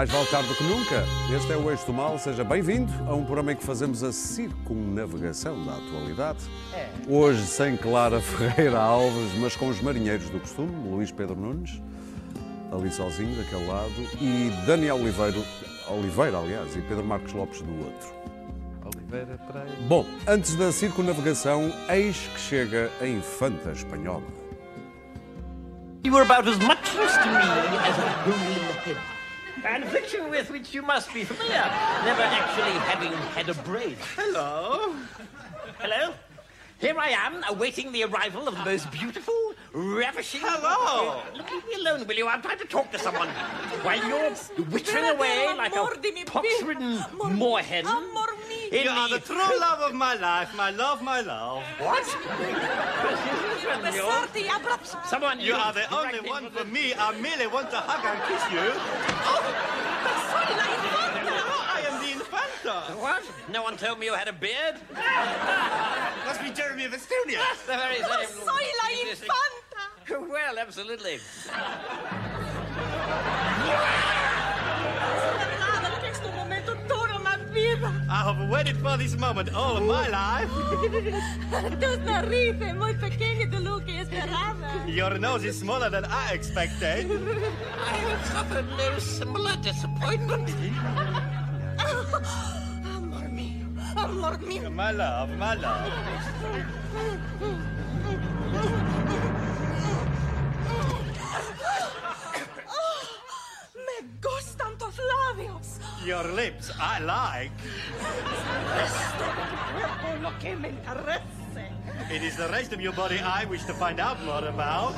Mais 0.00 0.08
vale 0.08 0.26
tarde 0.28 0.48
do 0.48 0.54
que 0.54 0.64
nunca. 0.64 1.04
Este 1.30 1.52
é 1.52 1.56
o 1.58 1.70
Eixo 1.70 1.84
do 1.84 1.92
Mal. 1.92 2.18
Seja 2.18 2.42
bem-vindo 2.42 2.90
a 3.06 3.14
um 3.14 3.22
programa 3.22 3.52
em 3.52 3.56
que 3.56 3.62
fazemos 3.62 4.02
a 4.02 4.10
circunnavegação 4.10 5.62
da 5.62 5.74
atualidade. 5.74 6.38
Hoje 7.06 7.46
sem 7.46 7.76
Clara 7.76 8.18
Ferreira 8.24 8.80
Alves, 8.80 9.38
mas 9.38 9.54
com 9.54 9.68
os 9.68 9.78
marinheiros 9.82 10.30
do 10.30 10.40
costume, 10.40 10.72
Luís 10.88 11.12
Pedro 11.12 11.36
Nunes, 11.36 11.82
ali 12.72 12.90
sozinho 12.90 13.36
daquele 13.36 13.66
lado, 13.66 13.92
e 14.22 14.50
Daniel 14.66 14.96
Oliveira, 14.96 15.36
Oliveira 15.90 16.38
aliás, 16.38 16.74
e 16.74 16.80
Pedro 16.80 17.04
Marcos 17.04 17.34
Lopes 17.34 17.60
do 17.60 17.84
outro. 17.84 18.14
Oliveira 18.86 19.38
Pereira. 19.52 19.76
Bom, 19.86 20.06
antes 20.26 20.54
da 20.54 20.72
circunnavegação, 20.72 21.70
eis 21.90 22.16
que 22.16 22.40
chega 22.40 22.90
a 23.02 23.06
infanta 23.06 23.72
espanhola. 23.72 24.24
You 26.02 26.14
were 26.14 26.22
about 26.22 26.48
as 26.48 26.56
much 26.56 26.90
to 26.90 26.96
me 26.96 27.36
as 27.76 27.98
a 27.98 29.19
hole 29.62 29.74
in 29.74 29.80
the 29.80 29.86
head. 29.86 29.88
An 29.88 29.88
affliction 29.88 30.30
with 30.30 30.50
which 30.50 30.74
you 30.74 30.82
must 30.82 31.12
be 31.12 31.24
familiar, 31.24 31.64
never 32.04 32.22
actually 32.22 32.72
having 32.88 33.12
had 33.34 33.48
a 33.48 33.54
brain. 33.62 33.96
Hello. 34.16 34.94
Hello. 35.78 36.14
Here 36.80 36.98
I 36.98 37.10
am, 37.10 37.44
awaiting 37.50 37.92
the 37.92 38.04
arrival 38.04 38.48
of 38.48 38.56
the 38.56 38.64
most 38.64 38.90
beautiful, 38.90 39.34
ravishing. 39.74 40.40
Hello. 40.42 41.20
Leave 41.34 41.66
me 41.66 41.74
alone, 41.74 42.06
will 42.06 42.16
you? 42.16 42.26
I'm 42.26 42.40
trying 42.40 42.58
to 42.58 42.64
talk 42.64 42.90
to 42.92 42.98
someone. 42.98 43.28
While 43.82 44.02
you're 44.08 44.30
wittering 44.30 45.14
away 45.14 45.54
like 45.58 45.76
amor 45.76 45.96
de 46.00 46.08
a 46.08 46.24
pox-ridden 46.24 46.96
moorhen. 47.38 47.84
Amor 48.70 48.78
mío. 48.78 48.78
in 48.78 48.84
You 48.84 48.90
are 48.90 49.08
the 49.08 49.18
the- 49.18 49.26
true 49.26 49.58
love 49.60 49.80
of 49.80 49.94
my 49.94 50.14
life, 50.14 50.54
my 50.54 50.70
love, 50.70 51.02
my 51.02 51.20
love. 51.20 51.62
What? 51.78 52.04
Besarte 53.82 54.40
y 54.42 54.48
abrazar. 54.48 55.04
Someone 55.08 55.40
You 55.40 55.54
are 55.54 55.72
the 55.72 55.86
only 55.94 56.20
one 56.20 56.50
for 56.50 56.64
me. 56.64 56.94
I 56.94 57.12
merely 57.20 57.46
want 57.46 57.70
to 57.70 57.76
hug 57.78 58.04
and 58.04 58.20
kiss 58.28 58.44
you. 58.52 58.72
Soy 60.30 60.50
la 60.56 60.66
infanta. 60.74 61.34
Oh, 61.46 61.76
I 61.76 61.80
am 61.88 62.02
the 62.02 62.10
Infanta. 62.12 62.76
What? 63.00 63.22
No 63.48 63.62
one 63.62 63.76
told 63.76 63.98
me 63.98 64.06
you 64.06 64.14
had 64.14 64.28
a 64.28 64.32
beard? 64.32 64.76
Must 66.26 66.42
be 66.42 66.50
Jeremy 66.50 66.84
of 66.84 66.92
Estonia. 66.92 67.38
That's 67.38 67.62
the 67.66 67.76
very 67.76 67.98
oh, 68.04 68.24
same. 68.24 68.44
Soy 68.44 68.66
la 68.80 68.88
infanta. 69.10 69.36
Well, 70.28 70.58
absolutely. 70.58 71.20
Toda 77.60 77.76
vida. 77.76 77.92
I 78.08 78.32
have 78.32 78.48
waited 78.48 78.76
for 78.76 78.96
this 78.96 79.16
moment 79.16 79.54
all 79.54 79.76
of 79.76 79.84
my 79.84 80.08
life. 80.08 80.50
Tus 81.80 81.98
narices 81.98 82.62
eh, 82.62 82.74
muy 82.74 82.94
pequeñas 82.94 83.50
de 83.50 83.60
lo 83.60 83.80
que 83.80 84.00
esperaba. 84.00 84.86
Your 84.86 85.18
nose 85.18 85.44
is 85.44 85.58
smaller 85.58 85.90
than 85.90 86.04
I 86.04 86.32
expected. 86.32 87.10
I 87.10 87.96
have 88.08 88.26
suffered 88.26 88.66
no 88.76 88.98
similar 88.98 89.56
disappointment. 89.62 90.50
Amor 92.84 93.28
mío, 93.30 93.66
amor 93.96 94.38
mío. 94.38 94.70
My 94.70 94.92
love, 94.92 95.30
my 95.38 95.54
love. 95.54 95.92
Your 106.04 106.32
lips, 106.32 106.72
I 106.80 106.98
like. 107.00 107.52
It 112.10 112.22
is 112.22 112.36
the 112.36 112.48
rest 112.48 112.72
of 112.72 112.80
your 112.80 112.94
body 112.94 113.18
I 113.18 113.44
wish 113.44 113.64
to 113.64 113.74
find 113.74 114.00
out 114.00 114.16
more 114.24 114.48
about. 114.48 114.94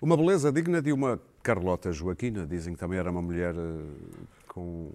Uma 0.00 0.16
beleza 0.16 0.50
digna 0.50 0.80
de 0.80 0.92
uma 0.92 1.20
Carlota 1.42 1.92
Joaquina. 1.92 2.46
Dizem 2.46 2.72
que 2.72 2.80
também 2.80 2.98
era 2.98 3.10
uma 3.10 3.20
mulher 3.20 3.54
eh, 3.54 4.26
com. 4.48 4.90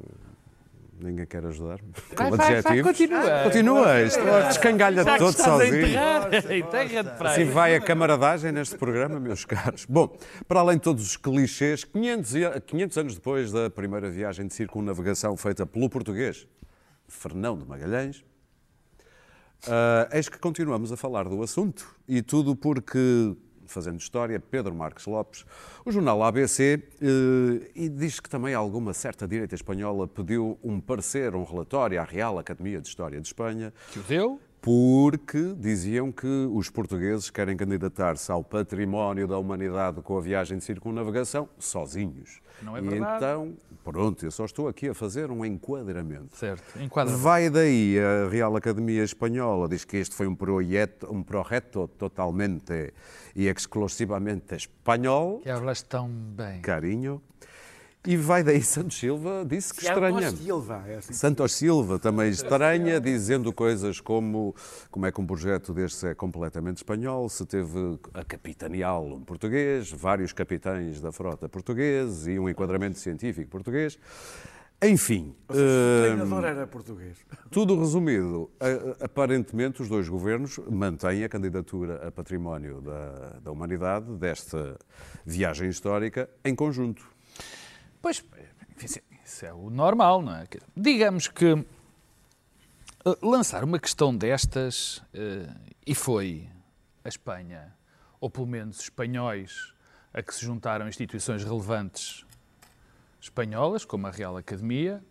Ninguém 0.99 1.25
quer 1.25 1.45
ajudar. 1.45 1.79
Vai, 2.15 2.29
vai, 2.29 2.37
vai, 2.37 2.57
adjetivos. 2.57 2.91
continua. 2.91 3.43
Continua. 3.43 4.01
Isto 4.01 4.19
descangalha 4.49 5.03
Já 5.03 5.13
que 5.13 5.19
todo 5.19 5.33
sozinho. 5.33 5.77
enterrar, 5.81 6.27
enterra-te 6.51 7.17
para 7.17 7.31
Assim 7.31 7.45
vai 7.45 7.75
a 7.75 7.79
camaradagem 7.81 8.51
neste 8.51 8.77
programa, 8.77 9.19
meus 9.19 9.45
caros. 9.45 9.85
Bom, 9.87 10.15
para 10.47 10.59
além 10.59 10.75
de 10.77 10.83
todos 10.83 11.03
os 11.05 11.15
clichês, 11.17 11.83
500, 11.85 12.35
e- 12.35 12.61
500 12.61 12.97
anos 12.97 13.15
depois 13.15 13.51
da 13.51 13.69
primeira 13.69 14.09
viagem 14.09 14.45
de 14.47 14.53
circunnavegação 14.53 15.37
feita 15.37 15.65
pelo 15.65 15.89
português 15.89 16.45
Fernão 17.07 17.57
de 17.57 17.65
Magalhães, 17.65 18.23
ah, 19.67 20.09
eis 20.11 20.27
que 20.29 20.37
continuamos 20.37 20.91
a 20.91 20.97
falar 20.97 21.23
do 21.29 21.41
assunto. 21.41 21.95
E 22.07 22.21
tudo 22.21 22.55
porque, 22.55 23.35
fazendo 23.71 23.99
história, 23.99 24.39
Pedro 24.39 24.73
Marques 24.75 25.05
Lopes, 25.05 25.45
o 25.85 25.91
jornal 25.91 26.23
ABC, 26.23 26.81
eh, 27.01 27.71
e 27.75 27.89
diz 27.89 28.19
que 28.19 28.29
também 28.29 28.53
alguma 28.53 28.93
certa 28.93 29.27
direita 29.27 29.55
espanhola 29.55 30.07
pediu 30.07 30.57
um 30.63 30.79
parecer, 30.79 31.35
um 31.35 31.43
relatório 31.43 31.99
à 31.99 32.03
Real 32.03 32.37
Academia 32.39 32.81
de 32.81 32.87
História 32.87 33.19
de 33.19 33.27
Espanha, 33.27 33.73
Que 33.91 33.99
o 33.99 34.03
deu? 34.03 34.39
porque 34.61 35.53
diziam 35.57 36.11
que 36.11 36.27
os 36.51 36.69
portugueses 36.69 37.29
querem 37.29 37.55
candidatar-se 37.55 38.29
ao 38.31 38.43
património 38.43 39.25
da 39.27 39.37
humanidade 39.37 40.01
com 40.01 40.17
a 40.17 40.21
viagem 40.21 40.57
de 40.57 40.63
circunnavegação 40.65 41.47
sozinhos. 41.57 42.41
Não 42.61 42.75
é 42.75 42.79
e 42.79 42.83
verdade. 42.89 43.17
então, 43.17 43.53
pronto, 43.83 44.25
eu 44.25 44.31
só 44.31 44.45
estou 44.45 44.67
aqui 44.67 44.89
a 44.89 44.93
fazer 44.93 45.31
um 45.31 45.43
enquadramento. 45.45 46.35
Certo, 46.35 46.79
enquadra 46.81 47.15
Vai 47.15 47.49
daí 47.49 47.97
a 47.99 48.29
Real 48.29 48.55
Academia 48.55 49.03
Espanhola, 49.03 49.67
diz 49.67 49.85
que 49.85 49.97
este 49.97 50.15
foi 50.15 50.27
um 50.27 50.35
projeto, 50.35 51.07
um 51.11 51.23
projeto 51.23 51.87
totalmente 51.97 52.93
e 53.35 53.47
exclusivamente 53.47 54.55
espanhol, 54.55 55.39
Que 55.39 55.49
hablas 55.49 55.81
tão 55.81 56.09
bem. 56.09 56.61
carinho. 56.61 57.21
E 58.09 58.17
vai 58.17 58.41
daí 58.41 58.63
Santos 58.63 58.97
Silva, 58.97 59.45
disse 59.47 59.71
que 59.71 59.85
estranha. 59.85 60.31
Silva, 60.31 60.83
é 60.87 60.95
assim. 60.95 61.13
Santos 61.13 61.51
Silva 61.51 61.99
também 61.99 62.31
estranha, 62.31 62.99
dizendo 62.99 63.53
coisas 63.53 64.01
como 64.01 64.55
como 64.89 65.05
é 65.05 65.11
que 65.11 65.21
um 65.21 65.27
projeto 65.27 65.71
destes 65.75 66.03
é 66.03 66.15
completamente 66.15 66.77
espanhol, 66.77 67.29
se 67.29 67.45
teve 67.45 67.99
a 68.11 68.25
capitaneá-lo 68.25 69.17
um 69.17 69.23
português, 69.23 69.91
vários 69.91 70.33
capitães 70.33 70.99
da 70.99 71.11
frota 71.11 71.47
portugueses 71.47 72.25
e 72.25 72.39
um 72.39 72.49
enquadramento 72.49 72.97
científico 72.97 73.47
português. 73.47 73.99
Enfim, 74.81 75.35
O 75.47 75.53
eh, 75.53 76.07
treinador 76.07 76.45
era 76.45 76.65
português. 76.65 77.17
tudo 77.51 77.77
resumido, 77.77 78.49
aparentemente 78.99 79.83
os 79.83 79.87
dois 79.87 80.09
governos 80.09 80.59
mantêm 80.67 81.25
a 81.25 81.29
candidatura 81.29 82.07
a 82.07 82.11
património 82.11 82.81
da, 82.81 83.39
da 83.43 83.51
humanidade 83.51 84.11
desta 84.15 84.79
viagem 85.23 85.69
histórica 85.69 86.27
em 86.43 86.55
conjunto. 86.55 87.18
Pois, 88.01 88.23
enfim, 88.75 89.01
isso 89.25 89.45
é 89.45 89.53
o 89.53 89.69
normal, 89.69 90.21
não 90.21 90.35
é? 90.35 90.47
Digamos 90.75 91.27
que 91.27 91.65
eh, 93.05 93.17
lançar 93.21 93.63
uma 93.63 93.79
questão 93.79 94.15
destas, 94.15 95.01
eh, 95.13 95.53
e 95.85 95.93
foi 95.93 96.47
a 97.03 97.09
Espanha, 97.09 97.73
ou 98.19 98.29
pelo 98.29 98.47
menos 98.47 98.79
espanhóis, 98.79 99.73
a 100.13 100.21
que 100.21 100.33
se 100.33 100.45
juntaram 100.45 100.87
instituições 100.87 101.43
relevantes 101.43 102.25
espanholas, 103.21 103.85
como 103.85 104.07
a 104.07 104.11
Real 104.11 104.37
Academia, 104.37 105.03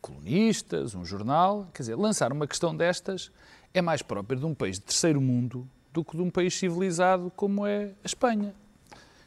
colunistas, 0.00 0.94
um 0.94 1.04
jornal, 1.04 1.68
quer 1.72 1.82
dizer, 1.82 1.94
lançar 1.94 2.32
uma 2.32 2.46
questão 2.46 2.76
destas 2.76 3.30
é 3.72 3.80
mais 3.80 4.02
própria 4.02 4.38
de 4.38 4.44
um 4.44 4.54
país 4.54 4.78
de 4.78 4.84
terceiro 4.84 5.20
mundo 5.20 5.68
do 5.92 6.04
que 6.04 6.16
de 6.16 6.22
um 6.22 6.30
país 6.30 6.54
civilizado 6.54 7.30
como 7.36 7.66
é 7.66 7.92
a 8.02 8.06
Espanha. 8.06 8.54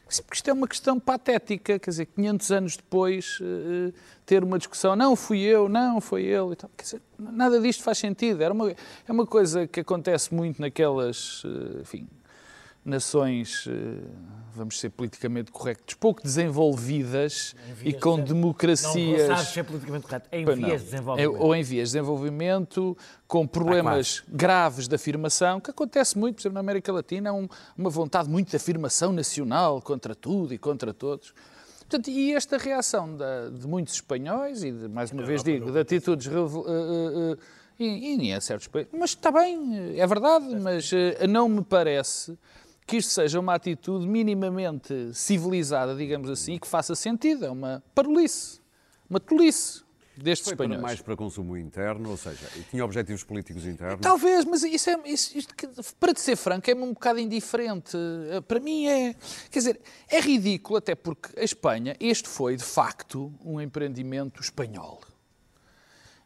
Porque 0.06 0.36
isto 0.36 0.50
é 0.50 0.52
uma 0.52 0.68
questão 0.68 1.00
patética, 1.00 1.78
quer 1.78 1.90
dizer, 1.90 2.06
500 2.06 2.50
anos 2.52 2.76
depois, 2.76 3.38
eh, 3.40 3.92
ter 4.26 4.44
uma 4.44 4.58
discussão, 4.58 4.94
não 4.94 5.16
fui 5.16 5.40
eu, 5.40 5.68
não 5.68 6.00
foi 6.00 6.24
ele 6.24 6.52
e 6.52 6.56
tal. 6.56 6.70
Quer 6.76 6.82
dizer, 6.84 7.02
nada 7.18 7.60
disto 7.60 7.82
faz 7.82 7.98
sentido. 7.98 8.42
Era 8.42 8.52
uma, 8.52 8.70
é 8.70 9.12
uma 9.12 9.26
coisa 9.26 9.66
que 9.66 9.80
acontece 9.80 10.32
muito 10.34 10.60
naquelas, 10.60 11.42
eh, 11.44 11.80
enfim, 11.80 12.06
nações, 12.84 13.66
eh, 13.68 14.04
vamos 14.54 14.78
ser 14.78 14.90
politicamente 14.90 15.50
correctos, 15.50 15.94
pouco 15.94 16.22
desenvolvidas 16.22 17.54
e 17.82 17.92
com 17.92 18.20
democracias. 18.20 19.28
Não, 19.28 19.36
sabes 19.36 19.52
ser 19.52 19.64
politicamente 19.64 20.04
correto. 20.06 20.28
Em 20.30 20.44
não. 20.44 20.54
vias 20.54 20.80
de 20.82 20.90
desenvolvimento. 20.90 21.36
Ou 21.42 21.54
em 21.54 21.62
vias 21.62 21.88
de 21.88 21.92
desenvolvimento, 21.98 22.96
com 23.26 23.46
problemas 23.46 24.22
graves 24.28 24.86
de 24.86 24.94
afirmação, 24.94 25.60
que 25.60 25.70
acontece 25.70 26.16
muito, 26.18 26.36
por 26.36 26.42
exemplo, 26.42 26.54
na 26.54 26.60
América 26.60 26.92
Latina, 26.92 27.32
um- 27.32 27.48
uma 27.76 27.90
vontade 27.90 28.28
muito 28.28 28.50
de 28.50 28.56
afirmação 28.56 29.12
nacional 29.12 29.80
contra 29.82 30.14
tudo 30.14 30.52
e 30.54 30.58
contra 30.58 30.92
todos. 30.94 31.34
Portanto, 31.80 32.08
e 32.08 32.32
esta 32.34 32.56
reação 32.56 33.16
da- 33.16 33.48
de 33.50 33.66
muitos 33.66 33.94
espanhóis, 33.94 34.62
e 34.64 34.72
de, 34.72 34.88
mais 34.88 35.10
uma 35.10 35.22
vez 35.22 35.42
digo, 35.42 35.70
de 35.70 35.78
atitudes 35.78 36.26
eh, 36.28 36.30
eh, 36.30 37.36
e, 37.78 38.16
e 38.24 38.32
em 38.32 38.40
certos 38.40 38.68
países, 38.68 38.90
mas 38.96 39.10
está 39.10 39.30
bem, 39.30 39.98
é 39.98 40.06
verdade, 40.06 40.46
mas 40.60 40.90
eh, 40.92 41.26
não 41.26 41.48
me 41.48 41.62
parece 41.62 42.38
que 42.86 42.96
isto 42.98 43.10
seja 43.12 43.40
uma 43.40 43.54
atitude 43.54 44.06
minimamente 44.06 45.12
civilizada, 45.14 45.94
digamos 45.94 46.28
assim, 46.30 46.54
e 46.54 46.58
que 46.58 46.66
faça 46.66 46.94
sentido. 46.94 47.44
É 47.46 47.50
uma 47.50 47.82
parolice, 47.94 48.60
uma 49.08 49.18
tolice. 49.20 49.82
destes 50.16 50.46
Foi 50.48 50.56
para 50.56 50.66
espanhóis. 50.66 50.82
mais 50.82 51.00
para 51.00 51.16
consumo 51.16 51.56
interno, 51.56 52.08
ou 52.10 52.16
seja, 52.16 52.46
tinha 52.70 52.84
objetivos 52.84 53.24
políticos 53.24 53.66
internos. 53.66 53.98
Talvez, 54.00 54.44
mas 54.44 54.62
isso 54.62 54.88
é, 54.88 55.00
isso- 55.06 55.36
isto 55.36 55.52
para 55.98 56.14
ser 56.14 56.36
franco, 56.36 56.70
é 56.70 56.74
um 56.74 56.92
bocado 56.92 57.18
indiferente. 57.18 57.96
Eh, 58.30 58.40
Para 58.42 58.60
mim 58.60 58.86
é. 58.86 59.14
Quer 59.50 59.58
dizer, 59.58 59.80
é 60.08 60.20
ridículo, 60.20 60.76
até 60.78 60.94
porque 60.94 61.36
a 61.40 61.42
Espanha, 61.42 61.96
este 61.98 62.28
foi 62.28 62.54
de 62.56 62.62
facto 62.62 63.32
um 63.44 63.60
empreendimento 63.60 64.40
espanhol. 64.40 65.00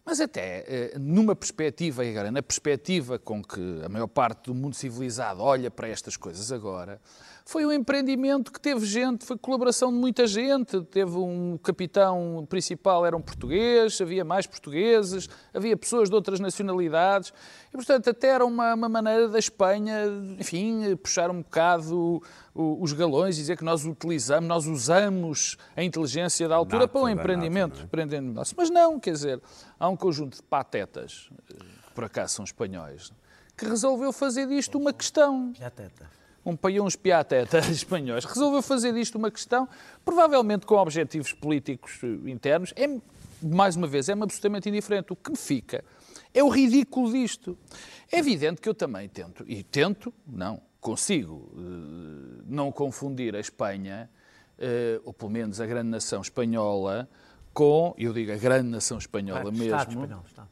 Mas 0.09 0.23
até 0.23 0.65
eh, 0.67 0.99
numa 0.99 1.37
perspectiva, 1.37 2.03
agora 2.03 2.31
na 2.31 2.43
perspectiva 2.43 3.19
com 3.19 3.45
que 3.45 3.83
a 3.85 3.91
maior 3.91 4.07
parte 4.07 4.47
do 4.47 4.55
mundo 4.55 4.75
civilizado 4.75 5.43
olha 5.43 5.71
para 5.71 5.87
estas 5.87 6.17
coisas 6.17 6.51
agora, 6.51 6.99
foi 7.45 7.67
um 7.67 7.73
empreendimento 7.73 8.51
que 8.51 8.59
teve 8.59 8.87
gente, 8.87 9.27
foi 9.27 9.37
colaboração 9.37 9.91
de 9.91 9.99
muita 9.99 10.27
gente. 10.27 10.83
Teve 10.85 11.17
um 11.17 11.59
capitão 11.63 12.47
principal, 12.49 13.05
era 13.05 13.17
um 13.17 13.21
português, 13.21 13.99
havia 14.01 14.25
mais 14.25 14.47
portugueses, 14.47 15.29
havia 15.53 15.77
pessoas 15.77 16.09
de 16.09 16.15
outras 16.15 16.41
nacionalidades. 16.41 17.33
E, 17.69 17.73
portanto, 17.73 18.09
até 18.09 18.29
era 18.29 18.45
uma, 18.47 18.75
uma 18.75 18.89
maneira 18.89 19.29
da 19.29 19.39
Espanha, 19.39 20.05
enfim, 20.39 20.97
puxar 20.97 21.31
um 21.31 21.43
bocado 21.43 22.23
os 22.59 22.93
galões 22.93 23.37
e 23.37 23.41
dizer 23.41 23.57
que 23.57 23.65
nós 23.65 23.85
utilizamos, 23.85 24.49
nós 24.49 24.67
usamos 24.67 25.57
a 25.77 25.83
inteligência 25.83 26.49
da 26.49 26.57
altura 26.57 26.81
Nata 26.81 26.93
para 26.93 27.01
um 27.03 27.05
da 27.05 27.13
empreendimento 27.13 27.81
nata, 27.83 28.07
não 28.07 28.17
é? 28.17 28.21
nosso. 28.21 28.55
Mas 28.57 28.69
não, 28.69 28.99
quer 28.99 29.13
dizer, 29.13 29.41
há 29.79 29.89
um 29.89 29.97
conjunto 29.97 30.37
de 30.37 30.43
patetas, 30.43 31.31
eh, 31.51 31.55
que 31.55 31.95
por 31.95 32.03
acaso 32.03 32.35
são 32.35 32.45
espanhóis, 32.45 33.13
que 33.57 33.65
resolveu 33.65 34.13
fazer 34.13 34.49
disto 34.49 34.77
uma 34.77 34.93
questão. 34.93 35.53
Já 35.55 35.71
teta. 35.71 36.11
Um 36.45 36.57
país, 36.57 36.81
uns 36.81 36.97
piatetas 36.97 37.69
espanhóis, 37.71 38.25
resolveu 38.25 38.61
fazer 38.61 38.93
disto 38.93 39.17
uma 39.17 39.31
questão, 39.31 39.69
provavelmente 40.05 40.67
com 40.67 40.75
objetivos 40.75 41.33
políticos 41.33 42.01
eh, 42.03 42.31
internos. 42.31 42.75
É, 42.75 42.89
mais 43.41 43.77
uma 43.77 43.87
vez, 43.87 44.09
é-me 44.09 44.25
absolutamente 44.25 44.69
indiferente. 44.69 45.13
O 45.13 45.17
que 45.17 45.31
me 45.31 45.37
fica 45.37 45.85
é 46.35 46.43
o 46.43 46.49
ridículo 46.49 47.13
disto. 47.13 47.57
É 48.11 48.19
evidente 48.19 48.61
que 48.61 48.69
eu 48.69 48.75
também 48.75 49.09
tento, 49.09 49.45
e 49.47 49.63
tento, 49.63 50.13
não, 50.27 50.61
consigo 50.89 51.53
eh, 51.55 52.43
não 52.47 52.73
confundir 52.73 53.37
a 53.37 53.41
Espanha, 53.41 54.09
eh, 54.59 54.99
ou 55.05 55.13
pelo 55.13 55.31
menos 55.31 55.61
a 55.61 55.67
grande 55.67 55.91
nação 55.91 56.23
espanhola, 56.23 57.07
com, 57.53 57.95
eu 57.99 58.11
digo 58.11 58.33
a 58.33 58.37
grande 58.37 58.71
nação 58.71 58.97
espanhola 58.97 59.51
mesmo, 59.51 59.65
Estado 59.65 59.91
espanhol, 59.91 60.23
Estado. 60.27 60.49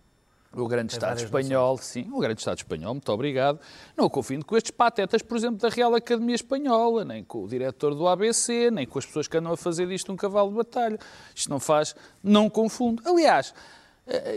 o 0.52 0.68
grande 0.68 0.88
Tem 0.90 0.96
Estado 0.98 1.22
espanhol, 1.22 1.78
sim, 1.78 2.10
o 2.12 2.18
grande 2.18 2.40
Estado 2.40 2.58
espanhol, 2.58 2.92
muito 2.92 3.10
obrigado. 3.10 3.58
Não 3.96 4.10
confundo 4.10 4.44
com 4.44 4.58
estes 4.58 4.72
patetas, 4.72 5.22
por 5.22 5.38
exemplo, 5.38 5.56
da 5.56 5.70
Real 5.70 5.94
Academia 5.94 6.34
Espanhola, 6.34 7.02
nem 7.02 7.24
com 7.24 7.44
o 7.44 7.48
diretor 7.48 7.94
do 7.94 8.06
ABC, 8.06 8.70
nem 8.70 8.86
com 8.86 8.98
as 8.98 9.06
pessoas 9.06 9.26
que 9.26 9.38
andam 9.38 9.52
a 9.52 9.56
fazer 9.56 9.88
disto 9.88 10.12
um 10.12 10.16
cavalo 10.16 10.50
de 10.50 10.56
batalha. 10.56 10.98
Isto 11.34 11.48
não 11.48 11.58
faz, 11.58 11.96
não 12.22 12.50
confundo. 12.50 13.02
Aliás, 13.06 13.54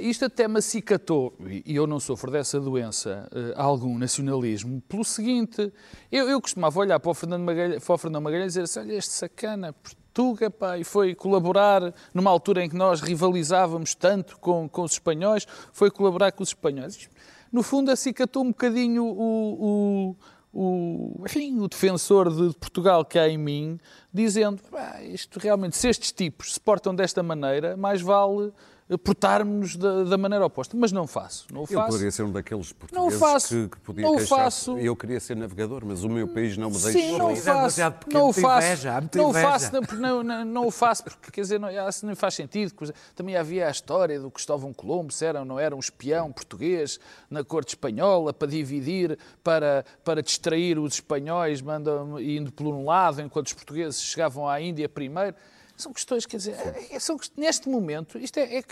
isto 0.01 0.25
até 0.25 0.47
me 0.47 0.57
acicatou, 0.57 1.35
e 1.47 1.75
eu 1.75 1.85
não 1.85 1.99
sofro 1.99 2.31
dessa 2.31 2.59
doença, 2.59 3.29
eh, 3.31 3.53
algum 3.55 3.99
nacionalismo, 3.99 4.81
pelo 4.89 5.03
seguinte, 5.03 5.71
eu, 6.11 6.27
eu 6.27 6.41
costumava 6.41 6.79
olhar 6.79 6.99
para 6.99 7.11
o 7.11 7.13
Fernando 7.13 7.43
Magalhães, 7.43 7.83
para 7.83 7.93
o 7.93 7.97
Fernando 7.97 8.23
Magalhães 8.23 8.55
e 8.55 8.61
dizer 8.61 8.61
assim, 8.63 8.79
olha 8.79 8.97
este 8.97 9.11
sacana, 9.11 9.71
Portuga, 9.73 10.49
pá, 10.49 10.77
e 10.79 10.83
foi 10.83 11.13
colaborar 11.13 11.93
numa 12.13 12.31
altura 12.31 12.63
em 12.63 12.69
que 12.69 12.75
nós 12.75 12.99
rivalizávamos 12.99 13.93
tanto 13.93 14.39
com, 14.39 14.67
com 14.67 14.81
os 14.81 14.93
espanhóis, 14.93 15.45
foi 15.71 15.91
colaborar 15.91 16.31
com 16.31 16.41
os 16.41 16.49
espanhóis. 16.49 17.07
No 17.51 17.61
fundo, 17.61 17.91
acicatou 17.91 18.43
um 18.43 18.47
bocadinho 18.47 19.05
o, 19.05 20.13
o, 20.13 20.15
o, 20.51 21.25
enfim, 21.25 21.59
o 21.59 21.67
defensor 21.67 22.29
de 22.33 22.55
Portugal 22.57 23.05
que 23.05 23.19
há 23.19 23.29
em 23.29 23.37
mim, 23.37 23.79
dizendo, 24.11 24.61
isto 25.03 25.39
realmente, 25.39 25.77
se 25.77 25.87
estes 25.87 26.11
tipos 26.11 26.55
se 26.55 26.59
portam 26.59 26.93
desta 26.93 27.21
maneira, 27.21 27.77
mais 27.77 28.01
vale 28.01 28.47
eh, 28.47 28.51
portarmos 28.97 29.75
da, 29.75 30.03
da 30.03 30.17
maneira 30.17 30.45
oposta. 30.45 30.75
Mas 30.75 30.91
não 30.91 31.05
faço, 31.05 31.45
não 31.53 31.61
o 31.61 31.63
Eu 31.63 31.67
faço. 31.67 31.87
poderia 31.91 32.11
ser 32.11 32.23
um 32.23 32.31
daqueles 32.31 32.69
Não 32.69 32.77
portugueses 32.79 33.19
faço. 33.19 33.47
que, 33.47 33.67
que 33.69 33.77
podia 33.81 34.03
Não 34.05 34.13
o 34.13 34.17
queixar-se. 34.17 34.43
faço. 34.65 34.77
Eu 34.79 34.95
queria 34.95 35.19
ser 35.19 35.35
navegador, 35.37 35.83
mas 35.85 36.03
o 36.03 36.09
meu 36.09 36.27
país 36.27 36.57
não 36.57 36.69
me 36.69 36.77
deixa. 36.77 36.91
Sim, 36.99 37.17
não 37.17 37.29
é 37.29 37.35
faço. 37.35 37.45
demasiado 37.45 37.99
pequeno, 37.99 38.19
Não 38.25 38.33
faço. 38.33 38.67
inveja, 38.67 39.01
Não 39.15 39.33
faço, 39.33 39.73
não, 39.73 39.81
porque 39.81 40.01
não, 40.01 40.23
não, 40.23 40.45
não 40.45 40.67
o 40.67 40.71
faço 40.71 41.03
porque, 41.03 41.31
quer 41.31 41.41
dizer, 41.41 41.59
não, 41.59 41.69
isso 41.89 42.05
não 42.05 42.15
faz 42.15 42.33
sentido. 42.33 42.73
Também 43.15 43.35
havia 43.37 43.67
a 43.67 43.71
história 43.71 44.19
do 44.19 44.31
Cristóvão 44.31 44.73
Colombo, 44.73 45.11
se 45.13 45.25
era 45.25 45.39
ou 45.39 45.45
não 45.45 45.59
era 45.59 45.75
um 45.75 45.79
espião 45.79 46.31
português 46.31 46.99
na 47.29 47.43
corte 47.43 47.69
espanhola 47.69 48.33
para 48.33 48.47
dividir, 48.47 49.17
para, 49.43 49.85
para 50.03 50.21
distrair 50.23 50.79
os 50.79 50.95
espanhóis, 50.95 51.61
mandam, 51.61 52.19
indo 52.19 52.51
por 52.51 52.65
um 52.67 52.85
lado, 52.85 53.21
enquanto 53.21 53.47
os 53.47 53.53
portugueses 53.53 54.01
chegavam 54.01 54.47
à 54.47 54.59
Índia 54.59 54.89
primeiro. 54.89 55.35
São 55.79 55.93
questões, 55.93 56.25
quer 56.25 56.35
dizer, 56.35 56.55
é- 56.91 56.99
são, 56.99 57.17
quest- 57.17 57.31
neste 57.37 57.69
momento, 57.69 58.19
isto 58.19 58.37
é, 58.37 58.57
é, 58.57 58.63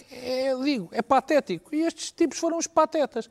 é, 0.49 0.55
digo, 0.57 0.89
é 0.91 1.01
patético. 1.01 1.73
E 1.73 1.83
estes 1.83 2.11
tipos 2.11 2.37
foram 2.37 2.57
os 2.57 2.67
patetas. 2.67 3.29